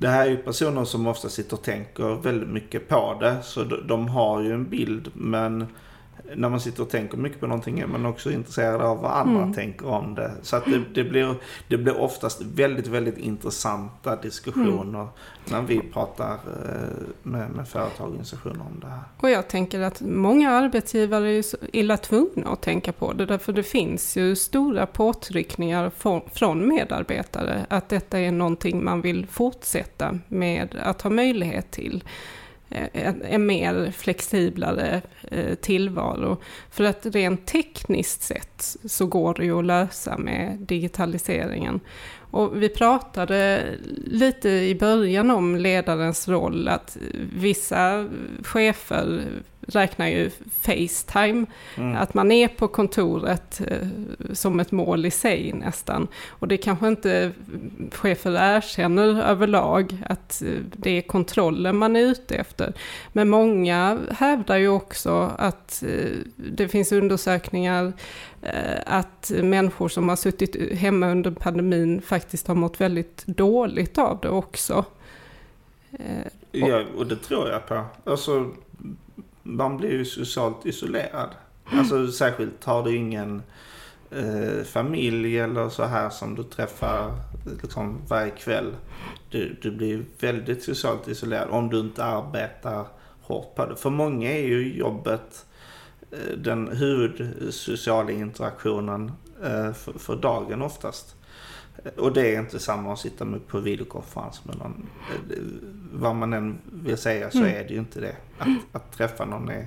det 0.00 0.08
här 0.08 0.26
är 0.26 0.30
ju 0.30 0.36
personer 0.36 0.84
som 0.84 1.06
ofta 1.06 1.28
sitter 1.28 1.56
och 1.56 1.62
tänker 1.62 2.22
väldigt 2.22 2.48
mycket 2.48 2.88
på 2.88 3.16
det. 3.20 3.36
Så 3.42 3.64
de 3.64 4.08
har 4.08 4.40
ju 4.42 4.52
en 4.52 4.68
bild 4.68 5.10
men 5.14 5.66
när 6.36 6.48
man 6.48 6.60
sitter 6.60 6.82
och 6.82 6.90
tänker 6.90 7.16
mycket 7.16 7.40
på 7.40 7.46
någonting 7.46 7.80
är 7.80 7.86
man 7.86 8.06
också 8.06 8.30
intresserad 8.30 8.80
av 8.80 9.02
vad 9.02 9.12
andra 9.12 9.42
mm. 9.42 9.54
tänker 9.54 9.86
om 9.86 10.14
det. 10.14 10.32
Så 10.42 10.56
att 10.56 10.64
det, 10.64 10.82
det, 10.94 11.04
blir, 11.04 11.34
det 11.68 11.76
blir 11.76 12.00
oftast 12.00 12.42
väldigt, 12.42 12.86
väldigt 12.86 13.18
intressanta 13.18 14.16
diskussioner 14.16 15.00
mm. 15.00 15.08
när 15.50 15.62
vi 15.62 15.80
pratar 15.80 16.32
eh, 16.32 16.38
med, 17.22 17.50
med 17.50 17.68
företagsorganisationer 17.68 18.60
om 18.60 18.80
det 18.80 18.86
här. 18.86 19.00
Och 19.20 19.30
jag 19.30 19.48
tänker 19.48 19.80
att 19.80 20.00
många 20.00 20.50
arbetsgivare 20.50 21.30
är 21.30 21.44
illa 21.72 21.96
tvungna 21.96 22.50
att 22.50 22.62
tänka 22.62 22.92
på 22.92 23.12
det. 23.12 23.26
Därför 23.26 23.52
det 23.52 23.62
finns 23.62 24.16
ju 24.16 24.36
stora 24.36 24.86
påtryckningar 24.86 25.90
från 26.32 26.68
medarbetare 26.68 27.66
att 27.70 27.88
detta 27.88 28.18
är 28.18 28.32
någonting 28.32 28.84
man 28.84 29.00
vill 29.00 29.26
fortsätta 29.26 30.18
med 30.28 30.76
att 30.82 31.02
ha 31.02 31.10
möjlighet 31.10 31.70
till 31.70 32.04
Eh, 32.70 33.14
en 33.24 33.46
mer 33.46 33.92
flexiblare 33.96 35.02
eh, 35.30 35.54
tillvaro. 35.54 36.40
För 36.70 36.84
att 36.84 37.06
rent 37.06 37.46
tekniskt 37.46 38.22
sett 38.22 38.76
så 38.84 39.06
går 39.06 39.34
det 39.34 39.44
ju 39.44 39.58
att 39.58 39.64
lösa 39.64 40.18
med 40.18 40.56
digitaliseringen. 40.58 41.80
Och 42.30 42.62
vi 42.62 42.68
pratade 42.68 43.64
lite 44.04 44.48
i 44.48 44.74
början 44.74 45.30
om 45.30 45.56
ledarens 45.56 46.28
roll, 46.28 46.68
att 46.68 46.96
vissa 47.32 48.08
chefer 48.42 49.24
räknar 49.66 50.06
ju 50.06 50.30
Facetime. 50.60 51.46
Mm. 51.76 51.96
Att 51.96 52.14
man 52.14 52.32
är 52.32 52.48
på 52.48 52.68
kontoret 52.68 53.60
eh, 53.66 53.88
som 54.32 54.60
ett 54.60 54.72
mål 54.72 55.06
i 55.06 55.10
sig 55.10 55.52
nästan. 55.52 56.08
Och 56.28 56.48
det 56.48 56.56
kanske 56.56 56.88
inte 56.88 57.32
chefer 57.92 58.56
erkänner 58.56 59.22
överlag 59.22 59.98
att 60.08 60.42
eh, 60.42 60.48
det 60.76 60.90
är 60.90 61.02
kontrollen 61.02 61.76
man 61.76 61.96
är 61.96 62.00
ute 62.00 62.34
efter. 62.34 62.72
Men 63.12 63.28
många 63.28 63.98
hävdar 64.10 64.56
ju 64.56 64.68
också 64.68 65.30
att 65.38 65.82
eh, 65.86 66.10
det 66.36 66.68
finns 66.68 66.92
undersökningar 66.92 67.92
att 68.86 69.32
människor 69.42 69.88
som 69.88 70.08
har 70.08 70.16
suttit 70.16 70.78
hemma 70.78 71.10
under 71.10 71.30
pandemin 71.30 72.02
faktiskt 72.02 72.48
har 72.48 72.54
mått 72.54 72.80
väldigt 72.80 73.26
dåligt 73.26 73.98
av 73.98 74.18
det 74.22 74.28
också. 74.28 74.84
Ja, 76.52 76.82
och 76.96 77.06
det 77.06 77.16
tror 77.16 77.48
jag 77.48 77.66
på. 77.66 77.84
Alltså, 78.04 78.50
man 79.42 79.76
blir 79.76 79.90
ju 79.90 80.04
socialt 80.04 80.66
isolerad. 80.66 81.28
Alltså 81.64 82.12
särskilt 82.12 82.64
har 82.64 82.84
du 82.84 82.96
ingen 82.96 83.42
eh, 84.10 84.64
familj 84.64 85.38
eller 85.38 85.68
så 85.68 85.84
här 85.84 86.10
som 86.10 86.34
du 86.34 86.42
träffar 86.42 87.12
liksom 87.62 87.98
varje 88.08 88.30
kväll. 88.30 88.74
Du, 89.30 89.58
du 89.62 89.70
blir 89.70 90.04
väldigt 90.20 90.62
socialt 90.64 91.08
isolerad 91.08 91.48
om 91.50 91.70
du 91.70 91.80
inte 91.80 92.04
arbetar 92.04 92.86
hårt 93.22 93.54
på 93.54 93.66
det. 93.66 93.76
För 93.76 93.90
många 93.90 94.30
är 94.32 94.46
ju 94.46 94.76
jobbet 94.78 95.46
eh, 96.10 96.38
den 96.38 96.68
huvudsociala 96.76 98.10
interaktionen 98.10 99.12
eh, 99.42 99.72
för, 99.72 99.92
för 99.98 100.16
dagen 100.16 100.62
oftast. 100.62 101.16
Och 101.96 102.12
det 102.12 102.34
är 102.34 102.40
inte 102.40 102.58
samma 102.58 102.92
att 102.92 102.98
sitta 102.98 103.24
med 103.24 103.46
på 103.46 103.60
videokonferens 103.60 104.44
med 104.44 104.58
någon. 104.58 104.86
Vad 105.92 106.16
man 106.16 106.32
än 106.32 106.58
vill 106.72 106.96
säga 106.96 107.30
så 107.30 107.38
mm. 107.38 107.50
är 107.50 107.64
det 107.64 107.74
ju 107.74 107.78
inte 107.78 108.00
det. 108.00 108.16
Att, 108.38 108.48
att 108.72 108.92
träffa 108.92 109.24
någon 109.24 109.48
är, 109.48 109.66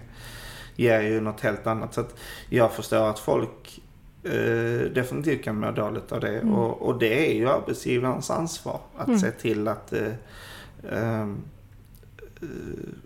ger 0.75 1.01
ju 1.01 1.21
något 1.21 1.41
helt 1.41 1.67
annat. 1.67 1.93
Så 1.93 2.01
att 2.01 2.15
jag 2.49 2.73
förstår 2.73 3.09
att 3.09 3.19
folk 3.19 3.81
eh, 4.23 4.91
definitivt 4.93 5.43
kan 5.43 5.59
må 5.59 5.71
dåligt 5.71 6.11
av 6.11 6.19
det. 6.19 6.39
Mm. 6.39 6.53
Och, 6.53 6.81
och, 6.81 6.99
det 6.99 7.31
är 7.31 7.33
ju 7.33 7.49
arbetsgivarens 7.49 8.31
ansvar 8.31 8.79
att 8.97 9.07
mm. 9.07 9.19
se 9.19 9.31
till 9.31 9.67
att, 9.67 9.93
eh, 9.93 10.13
eh, 10.91 11.27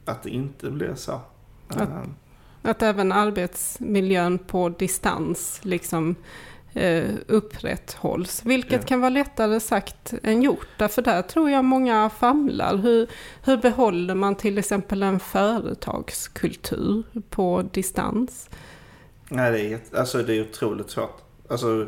att 0.06 0.24
det 0.24 0.30
inte 0.30 0.72
blir 0.72 0.96
så. 0.96 1.22
Att, 1.68 1.82
ehm. 1.82 2.16
att 2.62 2.82
även 2.82 3.12
arbetsmiljön 3.12 4.38
på 4.38 4.70
distans 4.70 5.60
liksom 5.64 6.16
upprätthålls. 7.28 8.46
Vilket 8.46 8.82
ja. 8.82 8.88
kan 8.88 9.02
vara 9.02 9.10
lättare 9.10 9.60
sagt 9.60 10.14
än 10.24 10.42
gjort. 10.42 10.68
Därför 10.78 11.02
där 11.02 11.22
tror 11.22 11.50
jag 11.50 11.66
många 11.66 12.10
famlar. 12.10 12.78
Hur, 12.78 13.08
hur 13.44 13.58
behåller 13.58 14.16
man 14.16 14.36
till 14.36 14.58
exempel 14.58 15.04
en 15.04 15.20
företagskultur 15.20 17.04
på 17.30 17.62
distans? 17.74 18.50
Nej, 19.30 19.52
det 19.52 19.74
är, 19.74 20.00
alltså, 20.00 20.24
det 20.24 20.36
är 20.36 20.42
otroligt 20.42 20.90
svårt. 20.90 21.22
Alltså, 21.50 21.88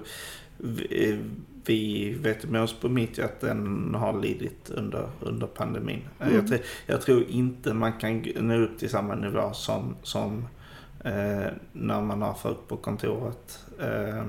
vi, 0.58 1.20
vi 1.66 2.14
vet 2.14 2.50
med 2.50 2.62
oss 2.62 2.74
på 2.74 2.90
mitt 2.90 3.20
att 3.20 3.40
den 3.40 3.96
har 3.96 4.22
lidit 4.22 4.70
under, 4.70 5.10
under 5.20 5.48
pandemin. 5.48 6.02
Mm. 6.20 6.36
Jag, 6.36 6.60
jag, 6.86 7.02
tror 7.02 7.24
inte 7.30 7.74
man 7.74 7.94
kan 7.94 8.20
nå 8.36 8.56
upp 8.56 8.80
till 8.80 8.90
samma 8.90 9.16
nivå 9.16 9.54
som, 9.54 9.96
som 10.04 10.48
eh, 11.04 11.52
när 11.72 12.02
man 12.02 12.22
har 12.22 12.34
folk 12.34 12.68
på 12.68 12.78
kontoret. 12.78 13.66
Eh, 13.80 14.24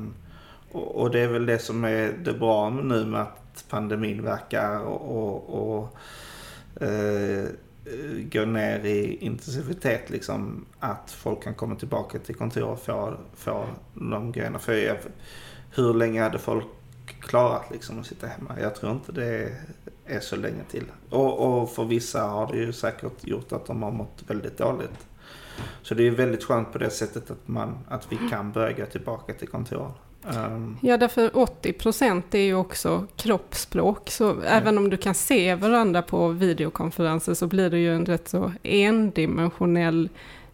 och, 0.72 1.00
och, 1.00 1.10
det 1.10 1.20
är 1.20 1.28
väl 1.28 1.46
det 1.46 1.58
som 1.58 1.84
är 1.84 2.12
det 2.24 2.32
bra 2.32 2.70
nu 2.70 3.04
med 3.04 3.20
att 3.20 3.64
pandemin 3.68 4.22
verkar 4.22 4.80
och, 4.80 5.16
och, 5.16 5.78
och 5.78 5.96
eh, 6.82 7.44
gå 8.32 8.44
ner 8.44 8.84
i 8.84 9.16
intensivitet 9.16 10.10
liksom. 10.10 10.66
Att 10.78 11.10
folk 11.10 11.42
kan 11.42 11.54
komma 11.54 11.74
tillbaka 11.74 12.18
till 12.18 12.34
kontor 12.34 12.64
och 12.64 12.80
få, 12.80 13.14
få 13.34 13.66
de 13.94 14.32
grejerna. 14.32 14.58
För 14.58 14.72
jag, 14.72 14.96
hur 15.74 15.94
länge 15.94 16.22
hade 16.22 16.38
folk 16.38 16.66
klarat 17.20 17.70
liksom 17.70 18.00
att 18.00 18.06
sitta 18.06 18.26
hemma? 18.26 18.60
Jag 18.60 18.74
tror 18.74 18.92
inte 18.92 19.12
det 19.12 19.52
är 20.06 20.20
så 20.20 20.36
länge 20.36 20.64
till. 20.70 20.84
Och, 21.10 21.62
och 21.62 21.70
för 21.70 21.84
vissa 21.84 22.22
har 22.22 22.52
det 22.52 22.58
ju 22.58 22.72
säkert 22.72 23.26
gjort 23.26 23.52
att 23.52 23.66
de 23.66 23.82
har 23.82 23.90
mått 23.90 24.24
väldigt 24.26 24.58
dåligt. 24.58 25.06
Så 25.82 25.94
det 25.94 26.06
är 26.06 26.10
väldigt 26.10 26.44
skönt 26.44 26.72
på 26.72 26.78
det 26.78 26.90
sättet 26.90 27.30
att, 27.30 27.48
man, 27.48 27.78
att 27.88 28.12
vi 28.12 28.16
kan 28.30 28.52
börja 28.52 28.72
gå 28.72 28.86
tillbaka 28.86 29.34
till 29.34 29.48
kontoren. 29.48 29.92
Um. 30.22 30.78
Ja, 30.82 30.96
därför 30.96 31.36
80 31.36 31.72
procent 31.72 32.34
är 32.34 32.38
ju 32.38 32.54
också 32.54 33.06
kroppsspråk. 33.16 34.10
Så 34.10 34.30
mm. 34.30 34.44
även 34.46 34.78
om 34.78 34.90
du 34.90 34.96
kan 34.96 35.14
se 35.14 35.54
varandra 35.54 36.02
på 36.02 36.28
videokonferenser 36.28 37.34
så 37.34 37.46
blir 37.46 37.70
det 37.70 37.78
ju 37.78 37.94
en 37.94 38.06
rätt 38.06 38.28
så 38.28 38.52
endimensionell 38.62 40.08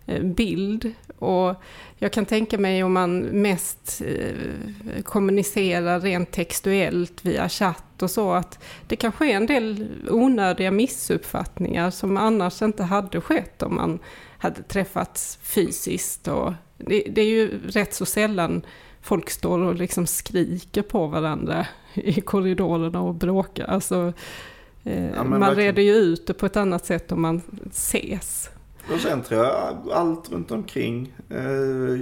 eh, 0.07 0.23
bild. 0.23 0.93
Och 1.19 1.55
jag 1.99 2.13
kan 2.13 2.25
tänka 2.25 2.59
mig 2.59 2.85
om 2.85 2.93
man 2.93 3.19
mest 3.19 4.03
eh, 4.07 5.03
kommunicerar 5.03 6.01
rent 6.01 6.31
textuellt 6.31 7.25
via 7.25 7.49
chatt 7.49 8.03
och 8.03 8.11
så, 8.11 8.33
att 8.33 8.59
det 8.87 8.97
kan 8.97 9.13
ske 9.13 9.33
en 9.33 9.47
del 9.47 9.89
onödiga 10.11 10.71
missuppfattningar 10.71 11.91
som 11.91 12.17
annars 12.17 12.63
inte 12.63 12.83
hade 12.83 13.21
skett 13.21 13.63
om 13.63 13.75
man 13.75 13.99
hade 14.39 14.63
träffats 14.63 15.39
fysiskt. 15.43 16.29
Och 16.29 16.53
det, 16.77 17.03
det 17.11 17.21
är 17.21 17.29
ju 17.29 17.61
rätt 17.69 17.95
så 17.95 18.07
sällan 18.07 18.63
folk 19.07 19.31
står 19.31 19.59
och 19.59 19.75
liksom 19.75 20.07
skriker 20.07 20.83
på 20.83 21.07
varandra 21.07 21.67
i 21.95 22.21
korridorerna 22.21 23.01
och 23.01 23.15
bråkar. 23.15 23.65
Alltså, 23.65 24.13
eh, 24.85 25.11
ja, 25.11 25.25
man 25.25 25.41
verkligen. 25.41 25.57
reder 25.57 25.83
ju 25.83 25.93
ut 25.93 26.27
det 26.27 26.35
på 26.35 26.47
ett 26.47 26.57
annat 26.57 26.87
sätt 26.87 27.13
om 27.13 27.23
man 27.23 27.43
ses. 27.71 28.51
Och 28.93 29.01
sen 29.01 29.23
tror 29.23 29.45
jag 29.45 29.77
allt 29.93 30.33
runt 30.33 30.51
omkring. 30.51 31.15
Eh, 31.29 32.01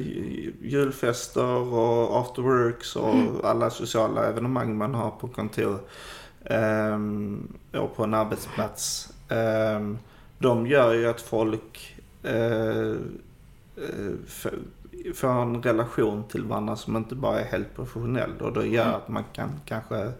julfester 0.62 1.74
och 1.74 2.20
afterworks 2.20 2.96
och 2.96 3.14
mm. 3.14 3.36
alla 3.44 3.70
sociala 3.70 4.26
evenemang 4.26 4.76
man 4.76 4.94
har 4.94 5.10
på 5.10 5.28
kontor. 5.28 5.78
Eh, 6.44 6.98
och 7.80 7.96
på 7.96 8.04
en 8.04 8.14
arbetsplats. 8.14 9.12
Eh, 9.28 9.94
de 10.38 10.66
gör 10.66 10.94
ju 10.94 11.06
att 11.06 11.20
folk 11.20 11.96
eh, 12.22 12.94
eh 13.76 14.54
får 15.14 15.28
en 15.28 15.62
relation 15.62 16.28
till 16.28 16.44
varandra 16.44 16.76
som 16.76 16.96
inte 16.96 17.14
bara 17.14 17.40
är 17.40 17.44
helt 17.44 17.74
professionell. 17.74 18.32
Och 18.40 18.52
det 18.52 18.66
gör 18.66 18.84
mm. 18.84 18.94
att 18.94 19.08
man 19.08 19.24
kan 19.32 19.50
kanske 19.64 20.12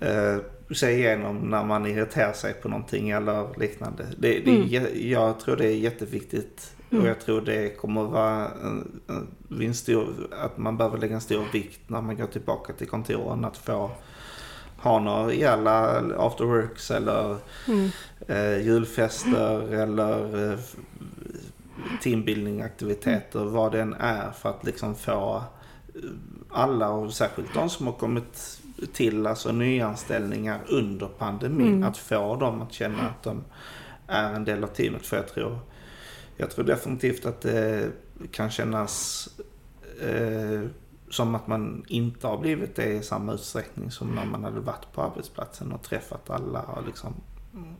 eh, 0.00 0.36
se 0.74 0.90
igenom 0.90 1.36
när 1.36 1.64
man 1.64 1.86
irriterar 1.86 2.32
sig 2.32 2.54
på 2.54 2.68
någonting 2.68 3.10
eller 3.10 3.58
liknande. 3.58 4.06
Det, 4.18 4.38
det 4.38 4.76
mm. 4.76 5.10
Jag 5.10 5.40
tror 5.40 5.56
det 5.56 5.66
är 5.66 5.76
jätteviktigt 5.76 6.74
mm. 6.90 7.02
och 7.02 7.08
jag 7.08 7.20
tror 7.20 7.40
det 7.40 7.76
kommer 7.76 8.02
vara 8.02 8.48
en, 8.64 9.00
en 9.60 9.74
stor, 9.74 10.08
att 10.44 10.58
man 10.58 10.76
behöver 10.76 10.98
lägga 10.98 11.14
en 11.14 11.20
stor 11.20 11.44
vikt 11.52 11.80
när 11.86 12.02
man 12.02 12.16
går 12.16 12.26
tillbaka 12.26 12.72
till 12.72 12.88
kontoren 12.88 13.44
att 13.44 13.56
få 13.56 13.90
ha 14.78 14.98
några 14.98 15.26
rejäla 15.26 16.02
afterworks 16.18 16.90
eller 16.90 17.36
mm. 17.68 17.90
eh, 18.28 18.66
julfester 18.66 19.72
eller 19.72 20.50
eh, 20.52 20.58
teambuilding 22.02 22.62
aktiviteter, 22.62 23.44
vad 23.44 23.72
den 23.72 23.94
är 23.94 24.30
för 24.30 24.50
att 24.50 24.64
liksom 24.64 24.94
få 24.94 25.42
alla 26.50 26.90
och 26.90 27.12
särskilt 27.12 27.54
de 27.54 27.70
som 27.70 27.86
har 27.86 27.94
kommit 27.94 28.60
till, 28.92 29.26
alltså 29.26 29.52
nyanställningar 29.52 30.60
under 30.68 31.06
pandemin, 31.06 31.74
mm. 31.74 31.88
att 31.88 31.96
få 31.96 32.36
dem 32.36 32.62
att 32.62 32.72
känna 32.72 33.08
att 33.08 33.22
de 33.22 33.44
är 34.06 34.34
en 34.34 34.44
del 34.44 34.64
av 34.64 34.68
teamet. 34.68 35.06
För 35.06 35.16
jag 35.16 35.28
tror, 35.28 35.58
jag 36.36 36.50
tror 36.50 36.64
definitivt 36.64 37.26
att 37.26 37.40
det 37.40 37.90
kan 38.30 38.50
kännas 38.50 39.28
eh, 40.00 40.62
som 41.10 41.34
att 41.34 41.46
man 41.46 41.84
inte 41.88 42.26
har 42.26 42.38
blivit 42.38 42.76
det 42.76 42.86
i 42.86 43.02
samma 43.02 43.32
utsträckning 43.32 43.90
som 43.90 44.08
när 44.08 44.24
man 44.24 44.44
hade 44.44 44.60
varit 44.60 44.92
på 44.92 45.02
arbetsplatsen 45.02 45.72
och 45.72 45.82
träffat 45.82 46.30
alla 46.30 46.62
och 46.62 46.86
liksom 46.86 47.14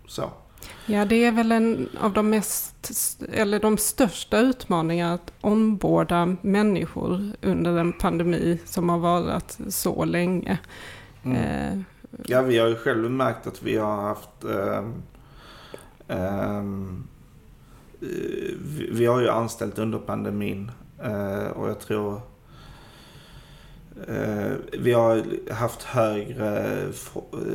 så. 0.06 0.30
Ja, 0.86 1.04
det 1.04 1.24
är 1.24 1.32
väl 1.32 1.52
en 1.52 1.88
av 2.00 2.12
de 2.12 2.30
mest, 2.30 2.90
eller 3.32 3.60
de 3.60 3.78
största 3.78 4.38
utmaningarna 4.38 5.14
att 5.14 5.32
omborda 5.40 6.36
människor 6.40 7.32
under 7.42 7.78
en 7.78 7.92
pandemi 7.92 8.58
som 8.64 8.88
har 8.88 8.98
varit 8.98 9.58
så 9.68 10.04
länge. 10.04 10.58
Mm. 11.22 11.36
Eh, 11.36 11.80
ja, 12.26 12.42
vi 12.42 12.58
har 12.58 12.68
ju 12.68 12.76
själva 12.76 13.08
märkt 13.08 13.46
att 13.46 13.62
vi 13.62 13.76
har 13.76 14.02
haft 14.02 14.44
eh, 14.44 14.84
eh, 16.16 16.62
vi 18.90 19.06
har 19.06 19.20
ju 19.20 19.28
anställt 19.28 19.78
under 19.78 19.98
pandemin 19.98 20.70
eh, 21.02 21.46
och 21.46 21.68
jag 21.68 21.80
tror 21.80 22.20
vi 24.78 24.92
har 24.92 25.24
haft 25.52 25.82
högre 25.82 26.78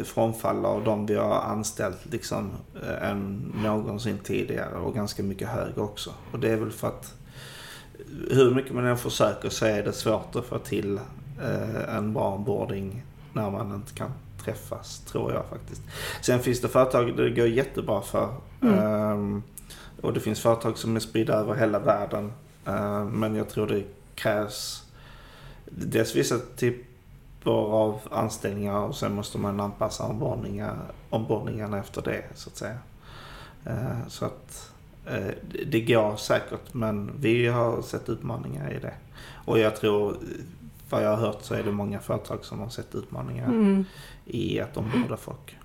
frånfall 0.04 0.66
av 0.66 0.84
de 0.84 1.06
vi 1.06 1.16
har 1.16 1.42
anställt 1.42 2.06
liksom, 2.12 2.52
eh, 2.84 3.10
än 3.10 3.54
någonsin 3.64 4.18
tidigare 4.18 4.76
och 4.76 4.94
ganska 4.94 5.24
mycket 5.24 5.48
högre 5.48 5.82
också. 5.82 6.14
Och 6.32 6.40
det 6.40 6.50
är 6.50 6.58
väl 6.58 6.72
för 6.72 6.88
att 6.88 7.14
hur 8.30 8.56
mycket 8.56 8.74
man 8.74 8.86
än 8.86 8.98
försöker 8.98 9.50
så 9.50 9.66
är 9.66 9.84
det 9.84 9.94
svårt 9.94 10.36
att 10.36 10.46
få 10.46 10.58
till 10.58 11.00
eh, 11.44 11.96
en 11.96 12.14
bra 12.14 12.36
onboarding 12.36 13.04
när 13.34 13.50
man 13.50 13.76
inte 13.76 13.94
kan 13.94 14.12
träffas, 14.44 15.00
tror 15.00 15.34
jag 15.34 15.46
faktiskt. 15.46 15.82
Sen 16.22 16.40
finns 16.40 16.62
det 16.62 16.68
företag 16.68 17.18
det 17.18 17.30
går 17.30 17.48
jättebra 17.48 18.02
för. 18.02 18.36
Mm. 18.62 19.12
Um, 19.12 19.44
och 20.02 20.14
det 20.14 20.20
finns 20.20 20.40
företag 20.42 20.78
som 20.78 20.96
är 20.96 21.00
spridda 21.00 21.34
över 21.34 21.54
hela 21.54 21.80
världen. 21.80 22.34
Men 23.12 23.36
jag 23.36 23.50
tror 23.50 23.68
det 23.68 23.84
krävs 24.16 24.83
dels 25.78 26.16
vissa 26.16 26.40
typer 26.56 27.52
av 27.52 28.02
anställningar 28.12 28.80
och 28.80 28.96
sen 28.96 29.14
måste 29.14 29.38
man 29.38 29.60
anpassa 29.60 30.04
ombordningar, 30.04 30.78
ombordningarna 31.10 31.80
efter 31.80 32.02
det 32.02 32.24
så 32.36 32.50
att 32.50 32.58
säga. 32.58 32.78
Eh, 33.66 34.08
så 34.08 34.26
att 34.26 34.72
eh, 35.06 35.34
det 35.66 35.82
går 35.82 36.16
säkert 36.16 36.74
men 36.74 37.12
vi 37.20 37.48
har 37.48 37.82
sett 37.82 38.10
utmaningar 38.10 38.74
i 38.74 38.80
det. 38.80 38.94
Och 39.46 39.60
jag 39.60 39.76
tror, 39.76 40.18
vad 40.90 41.04
jag 41.04 41.10
har 41.10 41.18
hört 41.18 41.42
så 41.42 41.54
är 41.54 41.64
det 41.64 41.72
många 41.72 42.00
företag 42.00 42.46
som 42.46 42.60
har 42.60 42.70
sett 42.70 42.96
utmaningar 42.96 43.48
mm. 43.48 43.86
i 44.26 44.60
att 44.60 44.78
omborda 44.78 45.18
folk. 45.18 45.58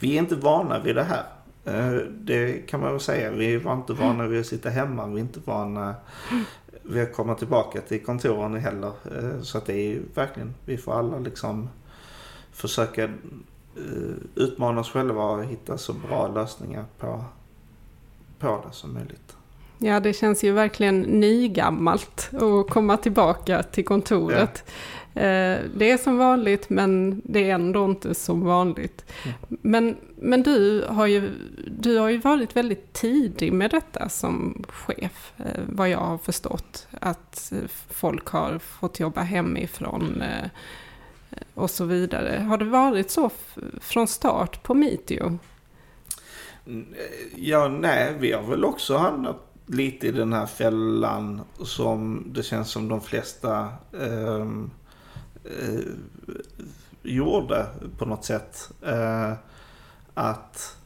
Vi 0.00 0.14
är 0.14 0.18
inte 0.18 0.36
vana 0.36 0.78
vid 0.78 0.94
det 0.94 1.04
här. 1.04 1.24
Eh, 1.64 1.96
det 2.10 2.66
kan 2.68 2.80
man 2.80 2.90
väl 2.90 3.00
säga. 3.00 3.30
Vi 3.30 3.56
var 3.56 3.74
inte 3.74 3.92
vana 3.92 4.26
vid 4.26 4.40
att 4.40 4.46
sitta 4.46 4.70
hemma. 4.70 5.06
Vi 5.06 5.14
är 5.14 5.20
inte 5.20 5.40
vana 5.44 5.94
vi 6.86 6.98
har 6.98 7.06
kommit 7.06 7.38
tillbaka 7.38 7.80
till 7.80 8.04
kontoren 8.04 8.54
heller. 8.54 8.92
Eh, 9.16 9.42
så 9.42 9.58
att 9.58 9.66
det 9.66 9.72
är 9.72 9.88
ju 9.88 10.02
verkligen, 10.14 10.54
vi 10.64 10.76
får 10.76 10.94
alla 10.94 11.18
liksom 11.18 11.68
försöka 12.52 13.04
eh, 13.04 14.14
utmana 14.34 14.80
oss 14.80 14.90
själva 14.90 15.24
och 15.24 15.44
hitta 15.44 15.78
så 15.78 15.92
bra 15.92 16.28
lösningar 16.28 16.84
på, 16.98 17.24
på 18.38 18.64
det 18.66 18.72
som 18.72 18.94
möjligt. 18.94 19.36
Ja, 19.78 20.00
det 20.00 20.12
känns 20.12 20.44
ju 20.44 20.52
verkligen 20.52 21.00
nygammalt 21.00 22.30
att 22.34 22.70
komma 22.70 22.96
tillbaka 22.96 23.62
till 23.62 23.84
kontoret. 23.84 24.64
Ja. 24.66 24.72
Eh, 25.14 25.60
det 25.76 25.90
är 25.90 25.98
som 25.98 26.18
vanligt 26.18 26.70
men 26.70 27.22
det 27.24 27.50
är 27.50 27.54
ändå 27.54 27.84
inte 27.84 28.14
som 28.14 28.44
vanligt. 28.44 29.04
Mm. 29.24 29.58
Men, 29.62 29.96
men 30.16 30.42
du, 30.42 30.84
har 30.88 31.06
ju, 31.06 31.30
du 31.66 31.98
har 31.98 32.08
ju 32.08 32.18
varit 32.18 32.56
väldigt 32.56 32.92
tidig 32.92 33.52
med 33.52 33.70
detta 33.70 34.08
som 34.08 34.64
chef, 34.68 35.32
eh, 35.36 35.62
vad 35.68 35.88
jag 35.88 35.98
har 35.98 36.18
förstått. 36.18 36.86
Att 37.00 37.52
folk 37.90 38.26
har 38.26 38.58
fått 38.58 39.00
jobba 39.00 39.20
hemifrån 39.20 40.22
eh, 40.22 40.50
och 41.54 41.70
så 41.70 41.84
vidare. 41.84 42.40
Har 42.48 42.58
det 42.58 42.64
varit 42.64 43.10
så 43.10 43.30
från 43.80 44.08
start 44.08 44.62
på 44.62 44.74
Meteo? 44.74 45.38
Ja, 47.36 47.68
nej, 47.68 48.14
vi 48.18 48.32
har 48.32 48.42
väl 48.42 48.64
också 48.64 48.96
hamnat 48.96 49.53
lite 49.66 50.06
i 50.06 50.12
den 50.12 50.32
här 50.32 50.46
fällan 50.46 51.40
som 51.62 52.26
det 52.26 52.42
känns 52.42 52.70
som 52.70 52.88
de 52.88 53.00
flesta 53.00 53.68
eh, 53.92 54.46
eh, 55.44 55.80
gjorde 57.02 57.66
på 57.98 58.06
något 58.06 58.24
sätt. 58.24 58.70
Eh, 58.82 59.32
att 60.14 60.76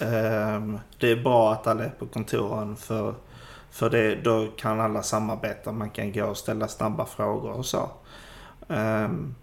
eh, 0.00 0.62
det 0.98 1.10
är 1.10 1.22
bra 1.22 1.52
att 1.52 1.66
alla 1.66 1.84
är 1.84 1.94
på 1.98 2.06
kontoren 2.06 2.76
för, 2.76 3.14
för 3.70 3.90
det, 3.90 4.14
då 4.14 4.46
kan 4.56 4.80
alla 4.80 5.02
samarbeta. 5.02 5.72
Man 5.72 5.90
kan 5.90 6.12
gå 6.12 6.24
och 6.24 6.36
ställa 6.36 6.68
snabba 6.68 7.04
frågor 7.06 7.52
och 7.52 7.66
så. 7.66 7.90
Ehm, 8.68 9.34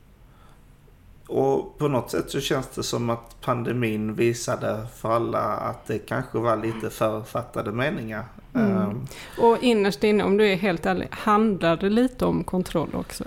och 1.34 1.78
på 1.78 1.88
något 1.88 2.12
sätt 2.12 2.30
så 2.30 2.40
känns 2.40 2.68
det 2.68 2.84
som 2.84 3.10
att 3.10 3.42
pandemin 3.42 4.16
visade 4.16 4.88
för 4.96 5.12
alla 5.12 5.40
att 5.40 5.88
det 5.88 6.00
kanske 6.00 6.38
var 6.38 6.58
lite 6.58 6.90
författade 6.90 7.72
meningar. 7.72 8.26
Mm. 8.56 8.78
Um, 8.78 9.08
och 9.38 9.64
innerst 9.64 10.04
inne, 10.04 10.24
om 10.24 10.38
du 10.38 10.48
är 10.52 10.56
helt 10.56 10.86
ärlig, 10.86 11.08
handlar 11.12 11.78
det 11.78 11.90
lite 11.90 12.26
om 12.26 12.44
kontroll 12.44 12.90
också? 12.94 13.24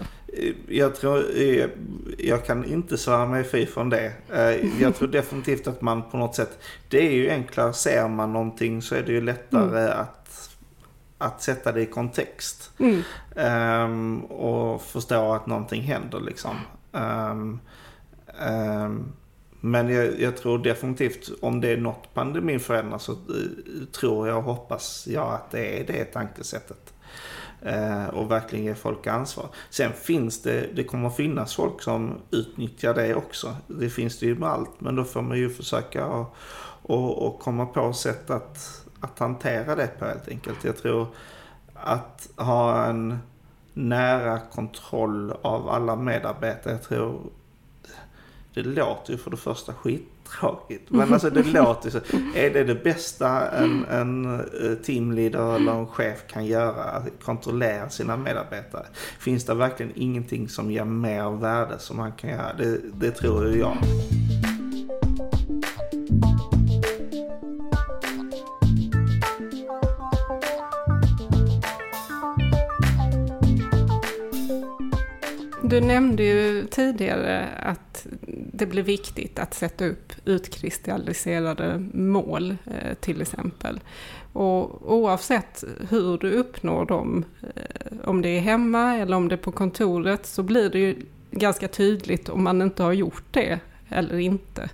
Jag 0.69 0.97
tror, 0.97 1.25
eh, 1.37 1.67
jag 2.19 2.47
kan 2.47 2.65
inte 2.65 2.99
svära 2.99 3.27
mig 3.27 3.45
fri 3.45 3.67
från 3.67 3.91
det. 3.91 4.13
Eh, 4.33 4.83
jag 4.83 4.95
tror 4.95 5.09
definitivt 5.13 5.67
att 5.67 5.83
man 5.83 6.03
på 6.11 6.17
något 6.17 6.35
sätt, 6.35 6.59
det 6.89 7.07
är 7.07 7.13
ju 7.13 7.31
enklare, 7.31 7.73
ser 7.73 8.09
man 8.09 8.33
någonting 8.33 8.83
så 8.83 8.95
är 8.95 9.03
det 9.03 9.13
ju 9.13 9.21
lättare 9.21 9.85
mm. 9.87 10.01
att, 10.01 10.51
att 11.19 11.43
sätta 11.43 11.73
det 11.73 11.81
i 11.81 11.87
kontext. 11.87 12.71
Mm. 12.79 13.03
Um, 13.85 14.25
och 14.25 14.83
förstå 14.83 15.33
att 15.33 15.47
någonting 15.47 15.83
händer 15.83 16.21
liksom. 16.21 16.57
Um, 16.93 17.61
Ehm, 18.41 19.13
men 19.61 19.89
jag, 19.89 20.21
jag, 20.21 20.37
tror 20.37 20.59
definitivt 20.59 21.31
om 21.41 21.61
det 21.61 21.69
är 21.69 21.77
något 21.77 22.15
pandemin 22.15 22.61
förändrar 22.61 22.99
så 22.99 23.13
eh, 23.13 23.19
tror 23.93 24.29
jag 24.29 24.37
och 24.39 24.43
hoppas 24.43 25.07
jag 25.11 25.33
att 25.33 25.51
det 25.51 25.81
är 25.81 25.87
det 25.87 26.05
tankesättet. 26.05 26.95
Eh, 27.63 28.07
och 28.07 28.31
verkligen 28.31 28.65
ge 28.65 28.75
folk 28.75 29.07
ansvar. 29.07 29.49
Sen 29.71 29.93
finns 29.93 30.43
det, 30.43 30.67
det 30.75 30.85
kommer 30.85 31.11
finnas 31.11 31.55
folk 31.55 31.83
som 31.83 32.15
utnyttjar 32.31 32.95
det 32.95 33.15
också. 33.15 33.57
Det 33.67 33.91
finns 33.91 34.19
det 34.19 34.27
ju 34.27 34.35
med 34.35 34.49
allt, 34.49 34.81
men 34.81 34.97
då 34.97 35.05
får 35.05 35.23
man 35.23 35.39
ju 35.39 35.51
försöka 35.51 36.07
och, 36.07 36.37
och, 36.83 37.27
och 37.27 37.41
komma 37.41 37.67
på 37.67 37.93
sätt 37.93 38.31
att, 38.31 38.85
att 39.01 39.19
hantera 39.19 39.75
det 39.75 39.99
på 39.99 40.05
helt 40.05 40.29
enkelt. 40.29 40.65
Jag 40.65 40.77
tror 40.77 41.07
att 41.75 42.29
ha 42.37 42.85
en 42.85 43.19
nära 43.75 44.41
kontroll 44.41 45.33
av 45.43 45.69
alla 45.69 45.97
medarbetare. 45.97 46.73
Jag 46.73 46.83
tror 46.83 47.21
det 48.57 48.63
låter 48.63 49.13
ju 49.13 49.19
för 49.19 49.31
det 49.31 49.37
första 49.37 49.75
skittråkigt. 49.75 50.91
Men 50.91 51.13
alltså 51.13 51.31
det 51.31 51.43
låter 51.43 51.91
så. 51.91 51.99
Är 52.35 52.51
det 52.51 52.65
det 52.65 52.75
bästa 52.75 53.51
en, 53.51 53.85
en 53.85 54.41
eh, 54.41 54.75
teamleader 54.85 55.57
eller 55.57 55.73
en 55.73 55.87
chef 55.87 56.27
kan 56.27 56.47
göra? 56.47 56.83
Att 56.83 57.05
kontrollera 57.25 57.91
sina 57.91 58.17
medarbetare. 58.17 58.87
Finns 59.19 59.45
det 59.45 59.55
verkligen 59.55 59.93
ingenting 59.95 60.49
som 60.49 60.71
ger 60.71 60.85
mer 60.85 61.31
värde 61.31 61.79
som 61.79 61.97
man 61.97 62.13
kan 62.13 62.31
göra? 62.31 62.53
Det, 62.59 62.81
det 62.95 63.11
tror 63.11 63.49
ju 63.49 63.59
jag. 63.59 63.77
Du 75.71 75.81
nämnde 75.81 76.23
ju 76.23 76.67
tidigare 76.67 77.49
att 77.63 78.07
det 78.59 78.67
blir 78.67 78.83
viktigt 78.83 79.39
att 79.39 79.55
sätta 79.55 79.87
upp 79.87 80.13
utkristalliserade 80.25 81.89
mål 81.93 82.57
eh, 82.65 82.95
till 83.01 83.23
exempel. 83.23 83.81
Och 84.33 84.93
oavsett 84.93 85.65
hur 85.91 86.19
du 86.19 86.33
uppnår 86.33 86.87
dem, 86.87 87.25
eh, 87.55 87.93
om 88.05 88.23
det 88.23 88.29
är 88.29 88.41
hemma 88.41 88.97
eller 88.97 89.17
om 89.17 89.29
det 89.29 89.35
är 89.35 89.37
på 89.37 89.53
kontoret, 89.53 90.27
så 90.27 90.43
blir 90.43 90.71
det 90.71 90.79
ju 90.79 90.97
ganska 91.31 91.69
tydligt 91.69 92.29
om 92.29 92.45
man 92.45 92.63
inte 92.63 92.83
har 92.83 92.93
gjort 92.93 93.25
det 93.31 93.61
eller 93.89 94.19
inte 94.19 94.71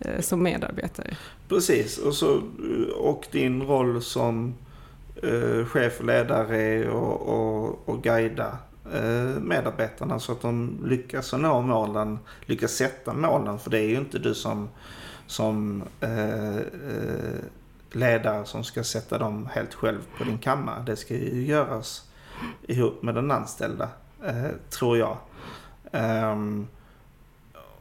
eh, 0.00 0.20
som 0.20 0.42
medarbetare. 0.42 1.16
Precis, 1.48 1.98
och, 1.98 2.14
så, 2.14 2.42
och 2.96 3.26
din 3.30 3.62
roll 3.62 4.02
som 4.02 4.54
eh, 5.22 5.66
chef 5.66 6.00
och 6.00 6.06
ledare 6.06 6.90
och, 6.90 7.20
och, 7.20 7.88
och 7.88 8.02
guida 8.02 8.58
Eh, 8.92 9.40
medarbetarna 9.40 10.18
så 10.18 10.32
att 10.32 10.40
de 10.40 10.78
lyckas 10.84 11.32
nå 11.32 11.62
målen, 11.62 12.18
lyckas 12.40 12.72
sätta 12.72 13.14
målen. 13.14 13.58
För 13.58 13.70
det 13.70 13.78
är 13.78 13.88
ju 13.88 13.96
inte 13.96 14.18
du 14.18 14.34
som, 14.34 14.68
som 15.26 15.82
eh, 16.00 16.56
eh, 16.56 17.44
ledare 17.92 18.44
som 18.44 18.64
ska 18.64 18.84
sätta 18.84 19.18
dem 19.18 19.48
helt 19.52 19.74
själv 19.74 20.00
på 20.18 20.24
din 20.24 20.38
kammare. 20.38 20.82
Det 20.86 20.96
ska 20.96 21.14
ju 21.14 21.46
göras 21.46 22.10
ihop 22.62 23.02
med 23.02 23.14
den 23.14 23.30
anställda, 23.30 23.88
eh, 24.24 24.50
tror 24.70 24.98
jag. 24.98 25.16
Eh, 25.92 26.36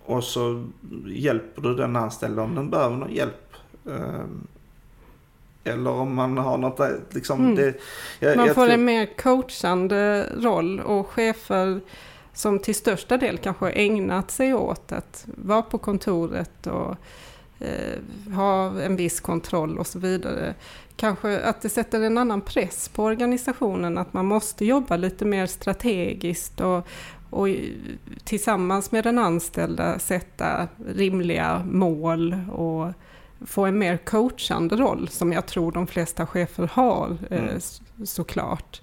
och 0.05 0.23
så 0.23 0.65
hjälper 1.07 1.61
du 1.61 1.75
den 1.75 1.95
anställda 1.95 2.41
om 2.41 2.55
den 2.55 2.69
behöver 2.69 2.95
någon 2.97 3.13
hjälp. 3.13 3.53
Ehm, 3.89 4.47
eller 5.63 5.91
om 5.91 6.15
man 6.15 6.37
har 6.37 6.57
något 6.57 6.79
liksom. 7.09 7.39
Mm. 7.39 7.55
Det, 7.55 7.73
jag, 8.19 8.37
man 8.37 8.45
jag 8.45 8.55
får 8.55 8.65
tror... 8.65 8.73
en 8.73 8.85
mer 8.85 9.05
coachande 9.17 10.29
roll 10.37 10.79
och 10.79 11.07
chefer 11.07 11.81
som 12.33 12.59
till 12.59 12.75
största 12.75 13.17
del 13.17 13.37
kanske 13.37 13.65
har 13.65 13.71
ägnat 13.75 14.31
sig 14.31 14.53
åt 14.53 14.91
att 14.91 15.25
vara 15.25 15.61
på 15.61 15.77
kontoret 15.77 16.67
och 16.67 16.95
eh, 17.59 18.33
ha 18.35 18.81
en 18.81 18.95
viss 18.95 19.19
kontroll 19.19 19.77
och 19.77 19.87
så 19.87 19.99
vidare. 19.99 20.55
Kanske 20.95 21.39
att 21.39 21.61
det 21.61 21.69
sätter 21.69 22.01
en 22.01 22.17
annan 22.17 22.41
press 22.41 22.89
på 22.89 23.03
organisationen 23.03 23.97
att 23.97 24.13
man 24.13 24.25
måste 24.25 24.65
jobba 24.65 24.97
lite 24.97 25.25
mer 25.25 25.45
strategiskt 25.45 26.61
och, 26.61 26.87
och 27.29 27.47
tillsammans 28.23 28.91
med 28.91 29.03
den 29.03 29.19
anställda 29.19 29.99
sätta 29.99 30.67
rimliga 30.87 31.61
mål 31.65 32.35
och 32.51 32.87
få 33.45 33.65
en 33.65 33.77
mer 33.77 33.97
coachande 33.97 34.75
roll 34.75 35.07
som 35.07 35.31
jag 35.31 35.45
tror 35.45 35.71
de 35.71 35.87
flesta 35.87 36.27
chefer 36.27 36.69
har 36.73 37.17
eh, 37.29 37.43
mm. 37.43 37.59
såklart. 38.05 38.81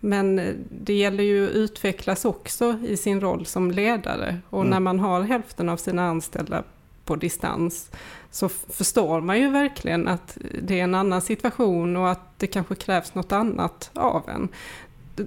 Men 0.00 0.38
eh, 0.38 0.54
det 0.70 0.94
gäller 0.94 1.24
ju 1.24 1.44
att 1.44 1.54
utvecklas 1.54 2.24
också 2.24 2.78
i 2.86 2.96
sin 2.96 3.20
roll 3.20 3.46
som 3.46 3.70
ledare 3.70 4.40
och 4.50 4.60
mm. 4.60 4.70
när 4.70 4.80
man 4.80 5.00
har 5.00 5.22
hälften 5.22 5.68
av 5.68 5.76
sina 5.76 6.06
anställda 6.06 6.62
på 7.04 7.16
distans 7.16 7.90
så 8.30 8.48
förstår 8.48 9.20
man 9.20 9.40
ju 9.40 9.50
verkligen 9.50 10.08
att 10.08 10.38
det 10.62 10.80
är 10.80 10.84
en 10.84 10.94
annan 10.94 11.20
situation 11.20 11.96
och 11.96 12.10
att 12.10 12.38
det 12.38 12.46
kanske 12.46 12.74
krävs 12.74 13.14
något 13.14 13.32
annat 13.32 13.90
av 13.94 14.22
en. 14.28 14.48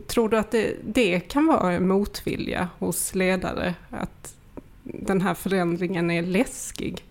Tror 0.07 0.29
du 0.29 0.37
att 0.37 0.51
det, 0.51 0.75
det 0.83 1.19
kan 1.19 1.45
vara 1.45 1.71
en 1.71 1.87
motvilja 1.87 2.69
hos 2.79 3.15
ledare? 3.15 3.75
Att 3.89 4.35
den 4.83 5.21
här 5.21 5.33
förändringen 5.33 6.11
är 6.11 6.21
läskig? 6.21 7.06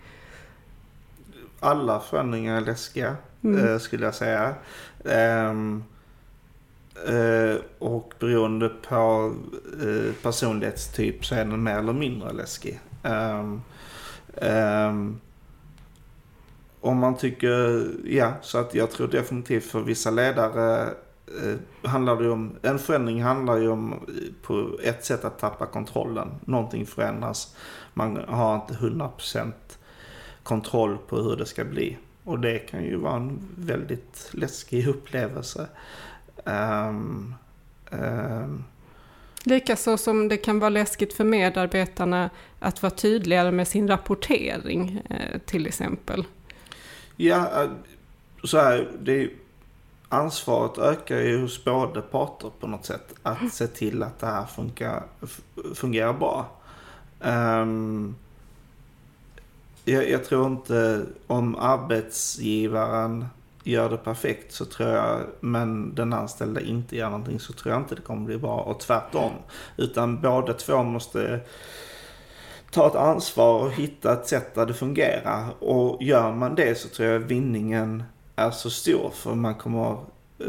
Alla 1.60 2.00
förändringar 2.00 2.56
är 2.56 2.60
läskiga, 2.60 3.16
mm. 3.44 3.66
eh, 3.66 3.78
skulle 3.78 4.04
jag 4.04 4.14
säga. 4.14 4.54
Um, 5.50 5.84
eh, 7.08 7.56
och 7.78 8.14
beroende 8.18 8.68
på 8.68 9.34
eh, 9.82 10.12
personlighetstyp 10.22 11.26
så 11.26 11.34
är 11.34 11.44
den 11.44 11.62
mer 11.62 11.78
eller 11.78 11.92
mindre 11.92 12.32
läskig. 12.32 12.80
Um, 13.02 13.62
um, 14.34 15.20
om 16.80 16.98
man 16.98 17.16
tycker, 17.16 17.86
ja, 18.04 18.32
så 18.42 18.58
att 18.58 18.74
jag 18.74 18.90
tror 18.90 19.08
definitivt 19.08 19.64
för 19.64 19.80
vissa 19.80 20.10
ledare 20.10 20.94
eh, 21.42 21.88
handlar 21.90 22.16
det 22.16 22.30
om, 22.30 22.52
en 22.62 22.78
förändring 22.78 23.22
handlar 23.22 23.56
ju 23.56 23.68
om 23.68 23.94
på 24.42 24.70
ett 24.82 25.04
sätt 25.04 25.24
att 25.24 25.38
tappa 25.38 25.66
kontrollen. 25.66 26.28
Någonting 26.44 26.86
förändras. 26.86 27.56
Man 27.94 28.24
har 28.28 28.54
inte 28.54 28.74
100% 28.74 29.52
kontroll 30.46 30.98
på 30.98 31.16
hur 31.16 31.36
det 31.36 31.46
ska 31.46 31.64
bli. 31.64 31.96
Och 32.24 32.38
det 32.38 32.58
kan 32.58 32.84
ju 32.84 32.96
vara 32.96 33.16
en 33.16 33.48
väldigt 33.56 34.28
läskig 34.32 34.88
upplevelse. 34.88 35.68
Um, 36.44 37.34
um, 37.90 38.64
Likaså 39.44 39.96
som 39.96 40.28
det 40.28 40.36
kan 40.36 40.58
vara 40.58 40.70
läskigt 40.70 41.12
för 41.12 41.24
medarbetarna 41.24 42.30
att 42.58 42.82
vara 42.82 42.90
tydligare 42.90 43.50
med 43.52 43.68
sin 43.68 43.88
rapportering 43.88 45.02
eh, 45.10 45.40
till 45.46 45.66
exempel. 45.66 46.24
Ja, 47.16 47.62
eh, 47.62 47.70
så 48.44 48.58
här, 48.58 48.90
det, 49.00 49.30
ansvaret 50.08 50.78
ökar 50.78 51.20
ju 51.20 51.40
hos 51.40 51.64
båda 51.64 52.02
parter 52.02 52.50
på 52.60 52.66
något 52.66 52.84
sätt. 52.84 53.14
Att 53.22 53.52
se 53.52 53.66
till 53.66 54.02
att 54.02 54.18
det 54.18 54.26
här 54.26 54.46
funkar, 54.46 55.02
fungerar 55.74 56.12
bra. 56.12 56.48
Um, 57.20 58.16
jag, 59.86 60.10
jag, 60.10 60.24
tror 60.24 60.46
inte 60.46 61.06
om 61.26 61.56
arbetsgivaren 61.56 63.26
gör 63.62 63.90
det 63.90 63.96
perfekt 63.96 64.52
så 64.52 64.64
tror 64.64 64.88
jag, 64.88 65.20
men 65.40 65.94
den 65.94 66.12
anställda 66.12 66.60
inte 66.60 66.96
gör 66.96 67.10
någonting 67.10 67.40
så 67.40 67.52
tror 67.52 67.74
jag 67.74 67.82
inte 67.82 67.94
det 67.94 68.02
kommer 68.02 68.26
bli 68.26 68.38
bra 68.38 68.60
och 68.60 68.80
tvärtom. 68.80 69.32
Utan 69.76 70.20
båda 70.20 70.52
två 70.52 70.82
måste 70.82 71.40
ta 72.70 72.86
ett 72.86 72.94
ansvar 72.94 73.62
och 73.62 73.72
hitta 73.72 74.12
ett 74.12 74.26
sätt 74.26 74.54
där 74.54 74.66
det 74.66 74.74
fungerar. 74.74 75.62
Och 75.64 76.02
gör 76.02 76.32
man 76.32 76.54
det 76.54 76.78
så 76.78 76.88
tror 76.88 77.08
jag 77.08 77.18
vinningen 77.18 78.02
är 78.36 78.50
så 78.50 78.70
stor 78.70 79.10
för 79.14 79.34
man 79.34 79.54
kommer 79.54 79.92
eh, 80.38 80.46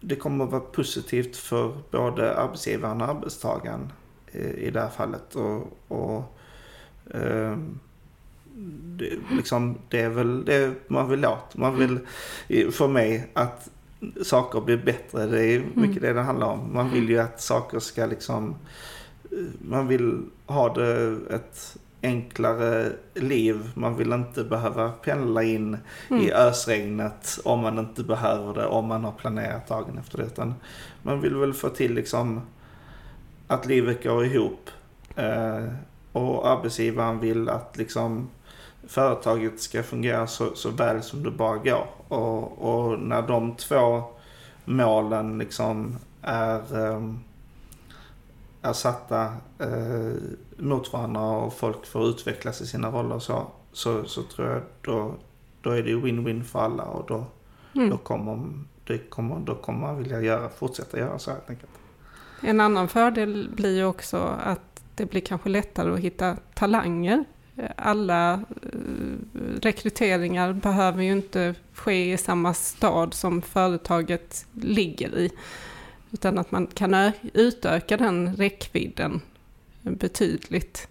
det 0.00 0.16
kommer 0.16 0.44
att 0.44 0.50
vara 0.50 0.60
positivt 0.60 1.36
för 1.36 1.72
både 1.90 2.36
arbetsgivaren 2.36 3.00
och 3.00 3.08
arbetstagaren 3.08 3.92
eh, 4.32 4.50
i 4.50 4.70
det 4.70 4.80
här 4.80 4.88
fallet. 4.88 5.34
Och, 5.34 5.76
och 5.88 6.36
um, 7.04 7.80
det, 8.96 9.18
liksom, 9.30 9.78
det 9.88 10.00
är 10.00 10.08
väl 10.08 10.44
det 10.44 10.74
man 10.88 11.08
vill 11.08 11.26
åt. 11.26 11.56
Man 11.56 11.78
vill, 11.78 11.98
för 12.70 12.88
mig, 12.88 13.30
att 13.32 13.70
saker 14.22 14.60
blir 14.60 14.76
bättre. 14.76 15.26
Det 15.26 15.44
är 15.44 15.58
mycket 15.58 15.96
mm. 15.96 16.00
det 16.00 16.12
det 16.12 16.20
handlar 16.20 16.46
om. 16.46 16.74
Man 16.74 16.90
vill 16.90 17.08
ju 17.08 17.18
att 17.18 17.40
saker 17.40 17.78
ska 17.78 18.06
liksom, 18.06 18.54
man 19.58 19.88
vill 19.88 20.22
ha 20.46 20.74
det 20.74 21.18
ett 21.30 21.76
enklare 22.02 22.92
liv. 23.14 23.70
Man 23.74 23.96
vill 23.96 24.12
inte 24.12 24.44
behöva 24.44 24.88
pendla 24.88 25.42
in 25.42 25.76
mm. 26.10 26.22
i 26.22 26.32
ösregnet 26.32 27.38
om 27.44 27.60
man 27.60 27.78
inte 27.78 28.02
behöver 28.02 28.54
det, 28.54 28.66
om 28.66 28.86
man 28.86 29.04
har 29.04 29.12
planerat 29.12 29.68
dagen 29.68 29.98
efter 29.98 30.18
det. 30.18 30.24
Utan 30.24 30.54
man 31.02 31.20
vill 31.20 31.36
väl 31.36 31.54
få 31.54 31.68
till 31.68 31.94
liksom 31.94 32.40
att 33.46 33.66
livet 33.66 34.04
går 34.04 34.24
ihop. 34.24 34.70
Eh, 35.16 35.64
och 36.12 36.48
arbetsgivaren 36.48 37.20
vill 37.20 37.48
att 37.48 37.76
liksom 37.76 38.28
företaget 38.90 39.60
ska 39.60 39.82
fungera 39.82 40.26
så, 40.26 40.54
så 40.54 40.70
väl 40.70 41.02
som 41.02 41.22
det 41.22 41.30
bara 41.30 41.56
går. 41.56 41.86
Och, 42.08 42.58
och 42.62 42.98
när 42.98 43.22
de 43.22 43.54
två 43.54 44.02
målen 44.64 45.38
liksom 45.38 45.96
är, 46.22 46.76
ehm, 46.76 47.18
är 48.62 48.72
satta 48.72 49.24
eh, 49.58 50.14
mot 50.56 50.92
varandra 50.92 51.20
och 51.20 51.52
folk 51.52 51.86
får 51.86 52.08
utvecklas 52.08 52.60
i 52.60 52.66
sina 52.66 52.90
roller 52.90 53.18
så, 53.18 53.46
så, 53.72 54.04
så 54.04 54.22
tror 54.22 54.48
jag 54.48 54.62
då, 54.82 55.14
då 55.62 55.70
är 55.70 55.82
det 55.82 55.94
win-win 55.94 56.42
för 56.42 56.60
alla 56.60 56.84
och 56.84 57.04
då, 57.08 57.24
mm. 57.74 57.90
då, 57.90 57.96
kommer, 57.96 58.48
det 58.86 58.98
kommer, 58.98 59.40
då 59.40 59.54
kommer 59.54 59.80
man 59.80 59.98
vilja 59.98 60.20
göra, 60.20 60.48
fortsätta 60.48 60.98
göra 60.98 61.18
så 61.18 61.30
helt 61.30 61.50
enkelt. 61.50 61.72
En 62.42 62.60
annan 62.60 62.88
fördel 62.88 63.50
blir 63.54 63.76
ju 63.76 63.84
också 63.84 64.16
att 64.44 64.82
det 64.94 65.06
blir 65.06 65.20
kanske 65.20 65.48
lättare 65.48 65.92
att 65.92 66.00
hitta 66.00 66.36
talanger 66.54 67.24
alla 67.76 68.32
eh, 68.32 68.40
rekryteringar 69.62 70.52
behöver 70.52 71.02
ju 71.02 71.12
inte 71.12 71.54
ske 71.74 72.12
i 72.12 72.16
samma 72.16 72.54
stad 72.54 73.14
som 73.14 73.42
företaget 73.42 74.46
ligger 74.52 75.18
i. 75.18 75.30
Utan 76.12 76.38
att 76.38 76.50
man 76.50 76.66
kan 76.66 77.12
utöka 77.32 77.96
den 77.96 78.36
räckvidden 78.36 79.20
betydligt. 79.82 80.88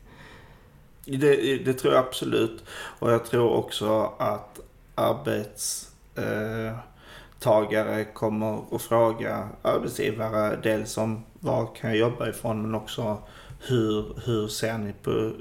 Det, 1.06 1.58
det 1.58 1.74
tror 1.74 1.94
jag 1.94 2.06
absolut. 2.06 2.64
Och 2.70 3.12
jag 3.12 3.26
tror 3.26 3.52
också 3.52 4.14
att 4.18 4.60
arbetstagare 4.96 6.72
eh, 8.00 8.08
kommer 8.14 8.76
att 8.76 8.82
fråga 8.82 9.50
arbetsgivare 9.62 10.60
dels 10.64 10.98
om 10.98 11.24
var 11.40 11.76
kan 11.76 11.90
jag 11.90 12.00
jobba 12.00 12.30
ifrån 12.30 12.62
men 12.62 12.76
också 12.76 13.18
hur, 13.60 14.22
hur 14.26 14.48
ser 14.48 14.78
ni 14.78 14.94
på 14.94 15.32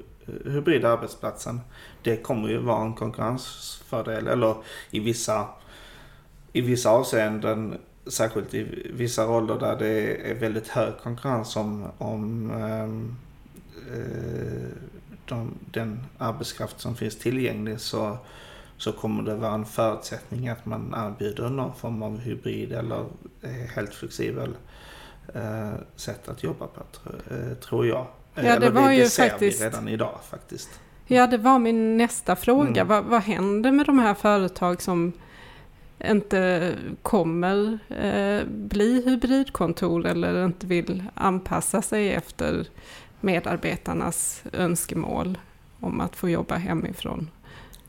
hybrida 0.45 0.93
arbetsplatsen? 0.93 1.61
Det 2.03 2.16
kommer 2.16 2.49
ju 2.49 2.59
vara 2.59 2.83
en 2.83 2.95
konkurrensfördel 2.95 4.26
eller 4.26 4.55
i 4.91 5.01
vissa, 5.01 5.47
i 6.53 6.61
vissa 6.61 6.91
avseenden 6.91 7.79
särskilt 8.07 8.55
i 8.55 8.91
vissa 8.95 9.24
roller 9.24 9.59
där 9.59 9.76
det 9.76 10.31
är 10.31 10.35
väldigt 10.35 10.68
hög 10.68 10.99
konkurrens 11.03 11.57
om, 11.57 11.87
om 11.99 12.51
ehm, 12.51 13.16
eh, 13.93 14.68
de, 15.24 15.55
den 15.72 16.05
arbetskraft 16.18 16.81
som 16.81 16.97
finns 16.97 17.18
tillgänglig 17.18 17.81
så, 17.81 18.18
så 18.76 18.93
kommer 18.93 19.22
det 19.22 19.35
vara 19.35 19.55
en 19.55 19.64
förutsättning 19.64 20.49
att 20.49 20.66
man 20.66 20.95
erbjuder 20.97 21.49
någon 21.49 21.74
form 21.74 22.03
av 22.03 22.18
hybrid 22.18 22.72
eller 22.72 23.05
helt 23.74 23.95
flexibel 23.95 24.57
eh, 25.35 25.72
sätt 25.97 26.29
att 26.29 26.43
jobba 26.43 26.66
på, 26.66 26.83
eh, 27.35 27.55
tror 27.55 27.87
jag. 27.87 28.07
Ja, 28.45 28.59
det 28.61 28.66
eller 28.66 28.70
var 28.70 28.89
det, 28.89 28.95
ju 28.95 29.03
det 29.03 29.09
ser 29.09 29.28
faktiskt... 29.28 29.61
vi 29.61 29.64
redan 29.64 29.89
idag 29.89 30.18
faktiskt. 30.30 30.80
Ja, 31.07 31.26
det 31.26 31.39
var 31.39 31.59
min 31.59 31.97
nästa 31.97 32.36
fråga. 32.36 32.82
Mm. 32.82 32.89
Vad, 32.89 33.05
vad 33.05 33.22
händer 33.22 33.72
med 33.72 33.86
de 33.86 33.99
här 33.99 34.14
företag 34.14 34.82
som 34.82 35.12
inte 36.05 36.74
kommer 37.03 37.78
eh, 37.89 38.47
bli 38.47 39.03
hybridkontor 39.05 40.07
eller 40.07 40.45
inte 40.45 40.66
vill 40.66 41.05
anpassa 41.14 41.82
sig 41.82 42.12
efter 42.12 42.66
medarbetarnas 43.20 44.43
önskemål 44.53 45.39
om 45.80 46.01
att 46.01 46.16
få 46.16 46.28
jobba 46.28 46.57
hemifrån? 46.57 47.30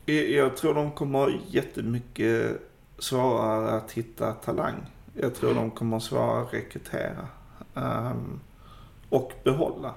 Jag 0.06 0.56
tror 0.56 0.74
de 0.74 0.90
kommer 0.90 1.18
ha 1.18 1.30
jättemycket 1.48 2.60
svårare 2.98 3.70
att 3.70 3.92
hitta 3.92 4.32
talang. 4.32 4.74
Jag 5.20 5.34
tror 5.34 5.54
de 5.54 5.70
kommer 5.70 5.98
svårare 5.98 6.42
att 6.42 6.54
rekrytera. 6.54 7.28
Um, 7.74 8.40
och 9.08 9.32
behålla 9.44 9.94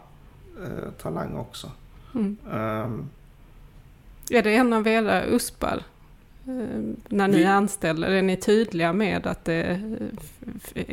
uh, 0.60 0.92
talang 1.02 1.38
också. 1.38 1.72
Mm. 2.16 2.38
Um, 2.52 3.10
är 4.30 4.44
det 4.44 4.56
en 4.56 4.74
av 4.74 4.88
era 4.88 5.26
uspar? 5.26 5.84
Uh, 6.48 6.94
när 7.08 7.28
ni 7.28 7.38
vi, 7.38 7.46
anställer, 7.46 8.12
är 8.12 8.22
ni 8.22 8.38
tydliga 8.38 8.94
med 8.94 9.28
att, 9.28 9.46
det, 9.46 9.82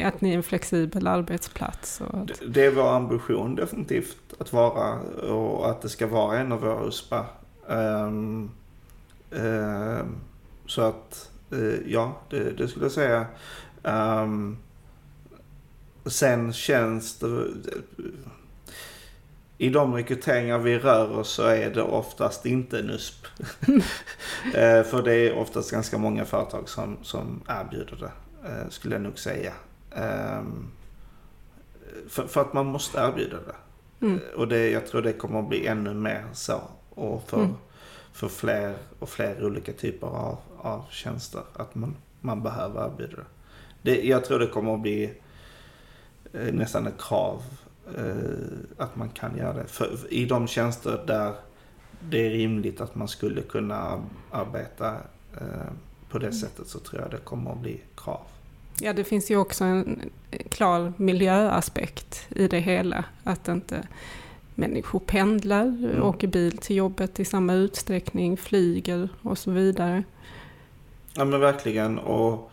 att 0.04 0.20
ni 0.20 0.32
är 0.32 0.36
en 0.36 0.42
flexibel 0.42 1.06
arbetsplats? 1.06 2.00
Och 2.00 2.14
att... 2.18 2.26
det, 2.26 2.46
det 2.46 2.66
är 2.66 2.70
vår 2.70 2.96
ambition 2.96 3.54
definitivt 3.54 4.34
att 4.38 4.52
vara 4.52 5.00
och 5.32 5.70
att 5.70 5.82
det 5.82 5.88
ska 5.88 6.06
vara 6.06 6.38
en 6.38 6.52
av 6.52 6.60
våra 6.60 6.88
uspar. 6.88 7.26
Um, 7.66 8.50
um, 9.30 10.16
så 10.66 10.82
att 10.82 11.30
uh, 11.52 11.74
ja, 11.86 12.16
det, 12.30 12.50
det, 12.50 12.68
skulle 12.68 12.84
jag 12.84 12.92
säga. 12.92 13.26
Um, 13.82 14.58
sen 16.06 16.52
känns 16.52 17.18
det... 17.18 17.46
I 19.60 19.70
de 19.70 19.94
rekryteringar 19.94 20.58
vi 20.58 20.78
rör 20.78 21.18
oss 21.18 21.30
så 21.30 21.42
är 21.42 21.70
det 21.70 21.82
oftast 21.82 22.46
inte 22.46 22.78
en 22.78 22.90
USP. 22.90 23.26
uh, 23.68 23.82
för 24.84 25.02
det 25.02 25.14
är 25.14 25.38
oftast 25.38 25.70
ganska 25.70 25.98
många 25.98 26.24
företag 26.24 26.68
som, 26.68 26.96
som 27.02 27.42
erbjuder 27.48 27.96
det, 27.96 28.12
uh, 28.48 28.68
skulle 28.70 28.94
jag 28.94 29.02
nog 29.02 29.18
säga. 29.18 29.52
För, 32.08 32.26
för, 32.26 32.40
att 32.40 32.52
man 32.52 32.66
måste 32.66 32.98
erbjuda 32.98 33.36
det. 33.36 34.06
Mm. 34.06 34.20
Och 34.36 34.48
det, 34.48 34.70
jag 34.70 34.86
tror 34.86 35.02
det 35.02 35.12
kommer 35.12 35.40
att 35.40 35.48
bli 35.48 35.66
ännu 35.66 35.94
mer 35.94 36.24
så. 36.32 36.60
Och 36.90 37.28
för, 37.28 37.38
mm. 37.38 37.54
för 38.12 38.28
fler 38.28 38.74
och 38.98 39.08
fler 39.08 39.44
olika 39.44 39.72
typer 39.72 40.06
av, 40.06 40.38
av 40.58 40.84
tjänster. 40.90 41.42
Att 41.52 41.74
man, 41.74 41.96
man 42.20 42.42
behöver 42.42 42.86
erbjuda 42.86 43.16
det. 43.16 43.24
det. 43.82 44.06
Jag 44.06 44.24
tror 44.24 44.38
det 44.38 44.46
kommer 44.46 44.74
att 44.74 44.82
bli 44.82 45.12
eh, 46.32 46.54
nästan 46.54 46.86
ett 46.86 46.98
krav 46.98 47.42
eh, 47.42 47.69
att 48.76 48.96
man 48.96 49.08
kan 49.08 49.36
göra 49.36 49.52
det. 49.52 49.66
För, 49.66 50.12
I 50.12 50.26
de 50.26 50.46
tjänster 50.46 51.04
där 51.06 51.34
det 52.08 52.26
är 52.26 52.30
rimligt 52.30 52.80
att 52.80 52.94
man 52.94 53.08
skulle 53.08 53.42
kunna 53.42 54.02
arbeta 54.30 54.96
eh, 55.40 55.72
på 56.10 56.18
det 56.18 56.26
mm. 56.26 56.38
sättet 56.38 56.68
så 56.68 56.78
tror 56.78 57.02
jag 57.02 57.10
det 57.10 57.16
kommer 57.16 57.52
att 57.52 57.60
bli 57.60 57.80
krav. 57.96 58.20
Ja, 58.80 58.92
det 58.92 59.04
finns 59.04 59.30
ju 59.30 59.36
också 59.36 59.64
en 59.64 60.10
klar 60.48 60.92
miljöaspekt 60.96 62.26
i 62.28 62.48
det 62.48 62.58
hela. 62.58 63.04
Att 63.24 63.48
inte 63.48 63.88
människor 64.54 64.98
pendlar, 64.98 65.64
mm. 65.64 66.02
åker 66.02 66.28
bil 66.28 66.58
till 66.58 66.76
jobbet 66.76 67.20
i 67.20 67.24
samma 67.24 67.52
utsträckning, 67.52 68.36
flyger 68.36 69.08
och 69.22 69.38
så 69.38 69.50
vidare. 69.50 70.02
Ja 71.14 71.24
men 71.24 71.40
verkligen. 71.40 71.98
Och 71.98 72.50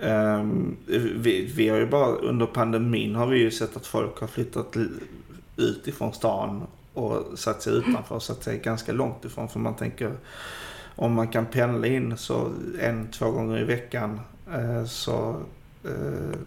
um, 0.00 0.76
vi, 0.86 1.52
vi 1.56 1.68
har 1.68 1.76
ju 1.76 1.86
bara 1.86 2.16
under 2.16 2.46
pandemin 2.46 3.14
har 3.14 3.26
vi 3.26 3.38
ju 3.38 3.50
sett 3.50 3.76
att 3.76 3.86
folk 3.86 4.20
har 4.20 4.26
flyttat 4.26 4.76
ut 5.56 5.88
ifrån 5.88 6.12
stan 6.12 6.62
och 6.94 7.38
satt 7.38 7.62
sig 7.62 7.72
utanför 7.72 8.18
satt 8.18 8.42
sig 8.42 8.58
ganska 8.58 8.92
långt 8.92 9.24
ifrån. 9.24 9.48
För 9.48 9.58
man 9.58 9.76
tänker 9.76 10.12
om 10.96 11.12
man 11.12 11.28
kan 11.28 11.46
pendla 11.46 11.86
in 11.86 12.16
så 12.16 12.50
en, 12.80 13.10
två 13.10 13.30
gånger 13.30 13.58
i 13.58 13.64
veckan 13.64 14.20
Eh, 14.52 14.84
så, 14.84 15.36
eh, 15.84 16.38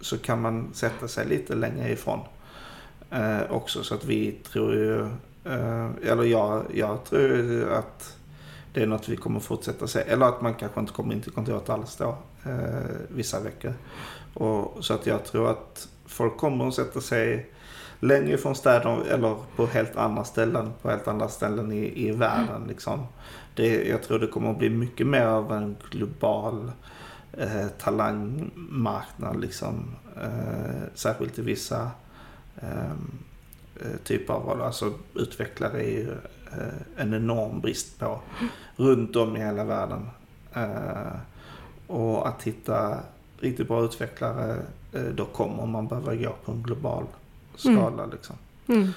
så 0.00 0.18
kan 0.18 0.40
man 0.40 0.70
sätta 0.74 1.08
sig 1.08 1.26
lite 1.26 1.54
längre 1.54 1.92
ifrån 1.92 2.20
eh, 3.10 3.42
också. 3.50 3.84
Så 3.84 3.94
att 3.94 4.04
vi 4.04 4.32
tror 4.32 4.74
ju, 4.74 5.00
eh, 5.44 5.90
eller 6.02 6.22
jag, 6.22 6.64
jag 6.74 7.04
tror 7.04 7.72
att 7.72 8.16
det 8.72 8.82
är 8.82 8.86
något 8.86 9.08
vi 9.08 9.16
kommer 9.16 9.40
fortsätta 9.40 9.86
se. 9.86 10.00
Eller 10.00 10.26
att 10.26 10.42
man 10.42 10.54
kanske 10.54 10.80
inte 10.80 10.92
kommer 10.92 11.14
in 11.14 11.20
till 11.20 11.32
kontoret 11.32 11.70
alls 11.70 11.96
då, 11.96 12.18
eh, 12.44 12.96
vissa 13.08 13.40
veckor. 13.40 13.74
Och, 14.34 14.84
så 14.84 14.94
att 14.94 15.06
jag 15.06 15.24
tror 15.24 15.50
att 15.50 15.88
folk 16.06 16.36
kommer 16.36 16.68
att 16.68 16.74
sätta 16.74 17.00
sig 17.00 17.50
längre 18.00 18.38
från 18.38 18.54
städer 18.54 19.04
eller 19.10 19.36
på 19.56 19.66
helt 19.66 19.96
andra 19.96 20.24
ställen, 20.24 20.72
på 20.82 20.90
helt 20.90 21.08
andra 21.08 21.28
ställen 21.28 21.72
i, 21.72 22.08
i 22.08 22.10
världen. 22.10 22.64
Liksom 22.68 23.06
det, 23.54 23.88
jag 23.88 24.02
tror 24.02 24.18
det 24.18 24.26
kommer 24.26 24.50
att 24.50 24.58
bli 24.58 24.70
mycket 24.70 25.06
mer 25.06 25.26
av 25.26 25.52
en 25.52 25.76
global 25.90 26.72
eh, 27.32 27.66
talangmarknad. 27.78 29.40
Liksom. 29.40 29.96
Eh, 30.22 30.82
särskilt 30.94 31.38
i 31.38 31.42
vissa 31.42 31.90
ehm, 32.56 33.18
eh, 33.80 33.96
typer 34.04 34.34
av 34.34 34.46
roller. 34.46 34.64
Alltså 34.64 34.92
utvecklare 35.14 35.82
är 35.82 35.90
ju 35.90 36.14
en 36.96 37.14
enorm 37.14 37.60
brist 37.60 37.98
på 37.98 38.20
runt 38.76 39.16
om 39.16 39.36
i 39.36 39.40
hela 39.40 39.64
världen. 39.64 40.10
Eh, 40.52 41.12
och 41.86 42.28
att 42.28 42.42
hitta 42.42 42.98
riktigt 43.38 43.68
bra 43.68 43.84
utvecklare 43.84 44.56
eh, 44.92 45.02
då 45.02 45.24
kommer 45.24 45.66
man 45.66 45.88
behöva 45.88 46.14
gå 46.14 46.32
på 46.44 46.52
en 46.52 46.62
global 46.62 47.04
skala. 47.54 48.02
Mm. 48.02 48.10
Liksom. 48.10 48.36
Mm. 48.68 48.92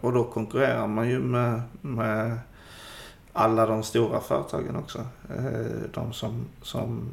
och 0.00 0.12
då 0.12 0.24
konkurrerar 0.24 0.86
man 0.86 1.08
ju 1.08 1.18
med, 1.18 1.62
med 1.80 2.38
alla 3.32 3.66
de 3.66 3.82
stora 3.82 4.20
företagen 4.20 4.76
också. 4.76 4.98
Eh, 5.36 5.90
de 5.94 6.12
som, 6.12 6.44
som, 6.62 7.08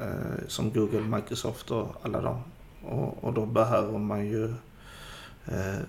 eh, 0.00 0.46
som 0.48 0.70
Google, 0.70 1.00
Microsoft 1.00 1.70
och 1.70 1.96
alla 2.02 2.20
de. 2.20 2.40
Och, 2.84 3.24
och 3.24 3.32
då 3.32 3.46
behöver 3.46 3.98
man 3.98 4.26
ju 4.26 4.54
eh, 5.46 5.80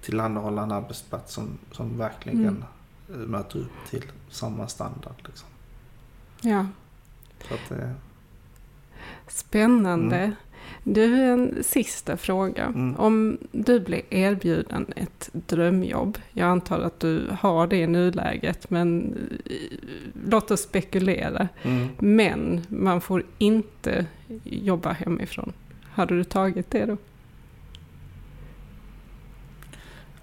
tillhandahålla 0.00 0.62
en 0.62 0.72
arbetsplats 0.72 1.34
som, 1.34 1.58
som 1.72 1.98
verkligen 1.98 2.40
mm. 2.40 2.64
möter 3.30 3.58
upp 3.58 3.90
till 3.90 4.04
samma 4.30 4.68
standard. 4.68 5.14
Liksom. 5.26 5.48
Ja. 6.40 6.66
Så 7.48 7.54
att, 7.54 7.70
eh, 7.70 7.90
Spännande. 9.28 10.16
Mm. 10.16 10.34
Du, 10.84 11.22
en 11.22 11.64
sista 11.64 12.16
fråga. 12.16 12.64
Mm. 12.64 12.96
Om 12.96 13.38
du 13.52 13.80
blir 13.80 14.02
erbjuden 14.10 14.92
ett 14.96 15.30
drömjobb, 15.32 16.18
jag 16.32 16.48
antar 16.48 16.80
att 16.80 17.00
du 17.00 17.28
har 17.40 17.66
det 17.66 17.76
i 17.76 17.86
nuläget, 17.86 18.70
men 18.70 19.14
eh, 19.46 19.56
låt 20.26 20.50
oss 20.50 20.60
spekulera. 20.60 21.48
Mm. 21.62 21.88
Men 21.98 22.60
man 22.68 23.00
får 23.00 23.24
inte 23.38 24.06
jobba 24.44 24.92
hemifrån. 24.92 25.52
Hade 25.84 26.16
du 26.16 26.24
tagit 26.24 26.70
det 26.70 26.86
då? 26.86 26.96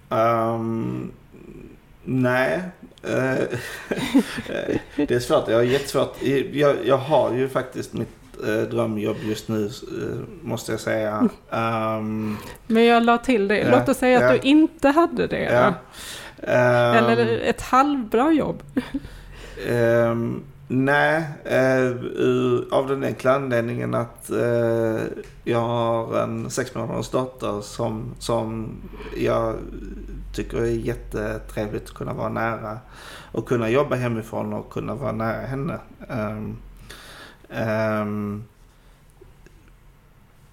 Um, 0.10 1.12
nej. 2.03 2.62
Uh, 3.03 3.57
det 4.95 5.12
är 5.12 5.20
svårt. 5.20 5.47
Jag 5.47 5.55
har 5.55 5.64
jättesvårt. 5.64 6.24
Jag, 6.51 6.76
jag 6.86 6.97
har 6.97 7.34
ju 7.34 7.49
faktiskt 7.49 7.93
mitt 7.93 8.07
eh, 8.43 8.70
drömjobb 8.70 9.18
just 9.24 9.47
nu 9.47 9.66
eh, 9.66 10.20
måste 10.41 10.72
jag 10.72 10.82
säga. 10.82 11.30
Um, 11.49 12.38
Men 12.68 12.86
jag 12.86 13.03
la 13.03 13.18
till 13.18 13.47
det. 13.47 13.57
Ja, 13.57 13.72
Låt 13.72 13.89
oss 13.89 13.97
säga 13.97 14.22
ja. 14.22 14.26
att 14.26 14.41
du 14.41 14.47
inte 14.47 14.89
hade 14.89 15.28
det. 15.28 15.43
Ja. 15.43 15.74
Um, 16.38 16.97
Eller 16.97 17.39
ett 17.39 17.62
halvbra 17.62 18.32
jobb. 18.32 18.64
Um, 19.70 20.43
Nej, 20.72 21.24
eh, 21.46 21.92
av 22.72 22.88
den 22.88 23.04
enkla 23.04 23.36
anledningen 23.36 23.94
att 23.94 24.30
eh, 24.30 25.02
jag 25.44 25.60
har 25.60 26.20
en 26.24 26.50
sex 26.50 26.76
månaders 26.76 27.10
dotter 27.10 27.62
som, 27.62 28.16
som 28.20 28.76
jag 29.18 29.56
tycker 30.34 30.58
är 30.58 30.66
jättetrevligt 30.66 31.90
att 31.90 31.96
kunna 31.96 32.14
vara 32.14 32.30
nära. 32.30 32.80
Och 33.32 33.48
kunna 33.48 33.70
jobba 33.70 33.96
hemifrån 33.96 34.54
och 34.54 34.70
kunna 34.70 34.96
vara 34.96 35.12
nära 35.12 35.48
henne. 35.48 35.80
Um, 36.10 36.58
um, 37.50 38.44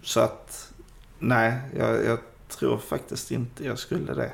så 0.03 0.21
att 0.21 0.73
nej, 1.19 1.61
jag, 1.77 2.05
jag, 2.05 2.19
tror 2.49 2.79
faktiskt 2.79 3.31
inte 3.31 3.64
jag 3.64 3.79
skulle 3.79 4.14
det. 4.14 4.33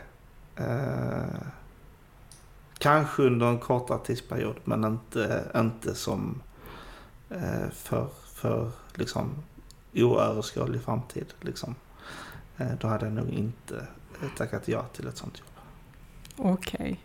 Uh, 0.60 1.46
kanske 2.82 3.22
under 3.22 3.46
en 3.46 3.58
kortare 3.58 3.98
tidsperiod 3.98 4.56
men 4.64 4.84
inte, 4.84 5.44
inte 5.56 5.94
som 5.94 6.42
uh, 7.30 7.70
för, 7.72 8.08
för 8.34 8.70
liksom 8.94 9.30
oöverskådlig 9.94 10.82
framtid. 10.82 11.26
Liksom. 11.40 11.74
Uh, 12.60 12.66
då 12.80 12.88
hade 12.88 13.06
jag 13.06 13.14
nog 13.14 13.28
inte 13.28 13.86
tackat 14.36 14.68
ja 14.68 14.82
till 14.82 15.08
ett 15.08 15.16
sånt 15.16 15.38
jobb. 15.38 15.48
Okej. 16.36 16.80
Okay. 16.80 16.96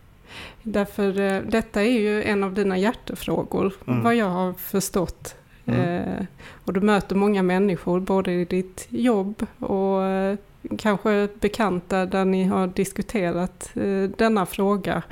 Därför 0.62 1.20
eh, 1.20 1.42
detta 1.42 1.82
är 1.82 1.98
ju 2.00 2.22
en 2.22 2.44
av 2.44 2.54
dina 2.54 2.78
hjärtefrågor, 2.78 3.72
mm. 3.86 4.02
vad 4.02 4.14
jag 4.14 4.30
har 4.30 4.52
förstått. 4.52 5.34
Mm. 5.64 5.80
Eh, 5.80 6.26
och 6.64 6.72
du 6.72 6.80
möter 6.80 7.16
många 7.16 7.42
människor, 7.42 8.00
både 8.00 8.32
i 8.32 8.44
ditt 8.44 8.86
jobb 8.90 9.46
och 9.58 10.02
eh, 10.02 10.36
kanske 10.78 11.28
bekanta 11.40 12.06
där 12.06 12.24
ni 12.24 12.44
har 12.44 12.66
diskuterat 12.66 13.70
eh, 13.74 14.02
denna 14.16 14.46
fråga 14.46 15.02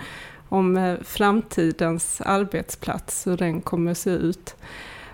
om 0.49 0.77
eh, 0.77 0.97
framtidens 1.03 2.21
arbetsplats, 2.21 3.27
hur 3.27 3.37
den 3.37 3.61
kommer 3.61 3.91
att 3.91 3.99
se 3.99 4.11
ut. 4.11 4.57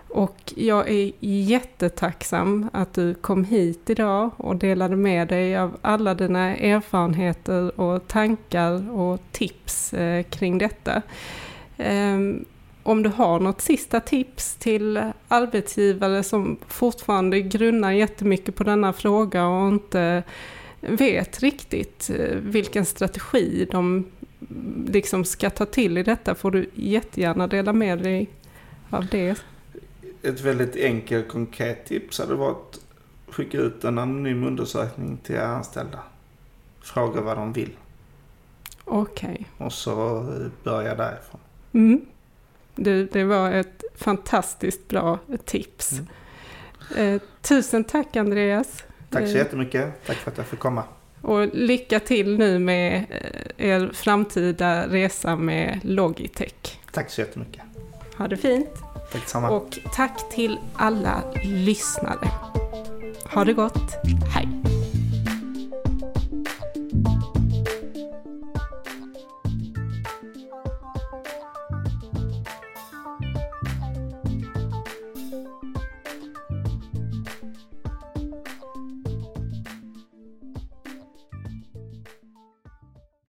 Och 0.09 0.53
jag 0.57 0.91
är 0.91 1.13
jättetacksam 1.21 2.71
att 2.73 2.95
du 2.95 3.15
kom 3.15 3.45
hit 3.45 3.91
idag 3.91 4.31
och 4.37 4.57
delade 4.57 4.97
med 4.97 5.29
dig 5.29 5.57
av 5.57 5.77
alla 5.83 6.15
dina 6.15 6.57
erfarenheter 6.57 7.81
och 7.81 8.09
tankar 8.09 8.91
och 8.91 9.21
tips 9.33 9.95
eh, 9.95 10.23
kring 10.23 10.59
detta. 10.59 11.03
Ehm, 11.77 12.45
om 12.83 13.03
du 13.03 13.09
har 13.09 13.41
något 13.41 13.61
sista 13.61 14.01
tips 14.01 14.55
till 14.55 15.13
arbetsgivare 15.29 16.23
som 16.23 16.59
fortfarande 16.69 17.41
grunnar 17.41 17.93
jättemycket 17.93 18.55
på 18.55 18.65
denna 18.65 18.93
fråga 18.93 19.47
och 19.47 19.69
inte 19.69 20.23
vet 20.81 21.41
riktigt 21.41 22.11
eh, 22.19 22.37
vilken 22.37 22.85
strategi 22.85 23.69
de 23.71 24.05
liksom 24.87 25.25
ska 25.25 25.51
ta 25.51 25.67
till 25.67 25.99
i 25.99 26.03
detta 26.03 26.35
får 26.35 26.51
du 26.51 26.71
jättegärna 26.75 27.47
dela 27.47 27.73
med 27.73 27.99
dig 28.03 28.31
av 28.91 29.07
det 29.07 29.43
ett 30.23 30.41
väldigt 30.41 30.77
enkelt 30.77 31.29
konkret 31.29 31.87
tips 31.87 32.19
hade 32.19 32.35
varit 32.35 32.57
att 33.29 33.35
skicka 33.35 33.59
ut 33.59 33.85
en 33.85 33.99
anonym 33.99 34.45
undersökning 34.45 35.17
till 35.23 35.35
era 35.35 35.47
anställda. 35.47 35.99
Fråga 36.81 37.21
vad 37.21 37.37
de 37.37 37.53
vill. 37.53 37.77
Okej. 38.85 39.31
Okay. 39.31 39.67
Och 39.67 39.73
så 39.73 40.27
börja 40.63 40.95
därifrån. 40.95 41.41
Mm. 41.73 42.01
Det, 42.75 43.05
det 43.05 43.25
var 43.25 43.51
ett 43.51 43.85
fantastiskt 43.95 44.89
bra 44.89 45.19
tips. 45.45 45.93
Mm. 45.93 47.15
Eh, 47.15 47.23
tusen 47.41 47.85
tack 47.85 48.17
Andreas. 48.17 48.85
Tack 49.11 49.23
så 49.23 49.33
eh, 49.33 49.37
jättemycket. 49.37 50.07
Tack 50.07 50.17
för 50.17 50.31
att 50.31 50.37
jag 50.37 50.47
fick 50.47 50.59
komma. 50.59 50.85
Och 51.23 51.49
lycka 51.53 52.01
till 52.01 52.39
nu 52.39 52.59
med 52.59 53.05
eh, 53.59 53.67
er 53.67 53.91
framtida 53.95 54.89
resa 54.89 55.37
med 55.37 55.81
Logitech. 55.83 56.79
Tack 56.93 57.11
så 57.11 57.21
jättemycket. 57.21 57.63
Ha 58.17 58.29
det 58.29 58.37
fint. 58.37 58.71
Tack 59.13 59.29
samma. 59.29 59.51
Och 59.51 59.79
tack 59.95 60.31
till 60.31 60.59
alla 60.77 61.23
lyssnare. 61.45 62.29
Ha 63.35 63.45
det 63.45 63.53
gott. 63.53 63.93
Hej. 64.35 64.72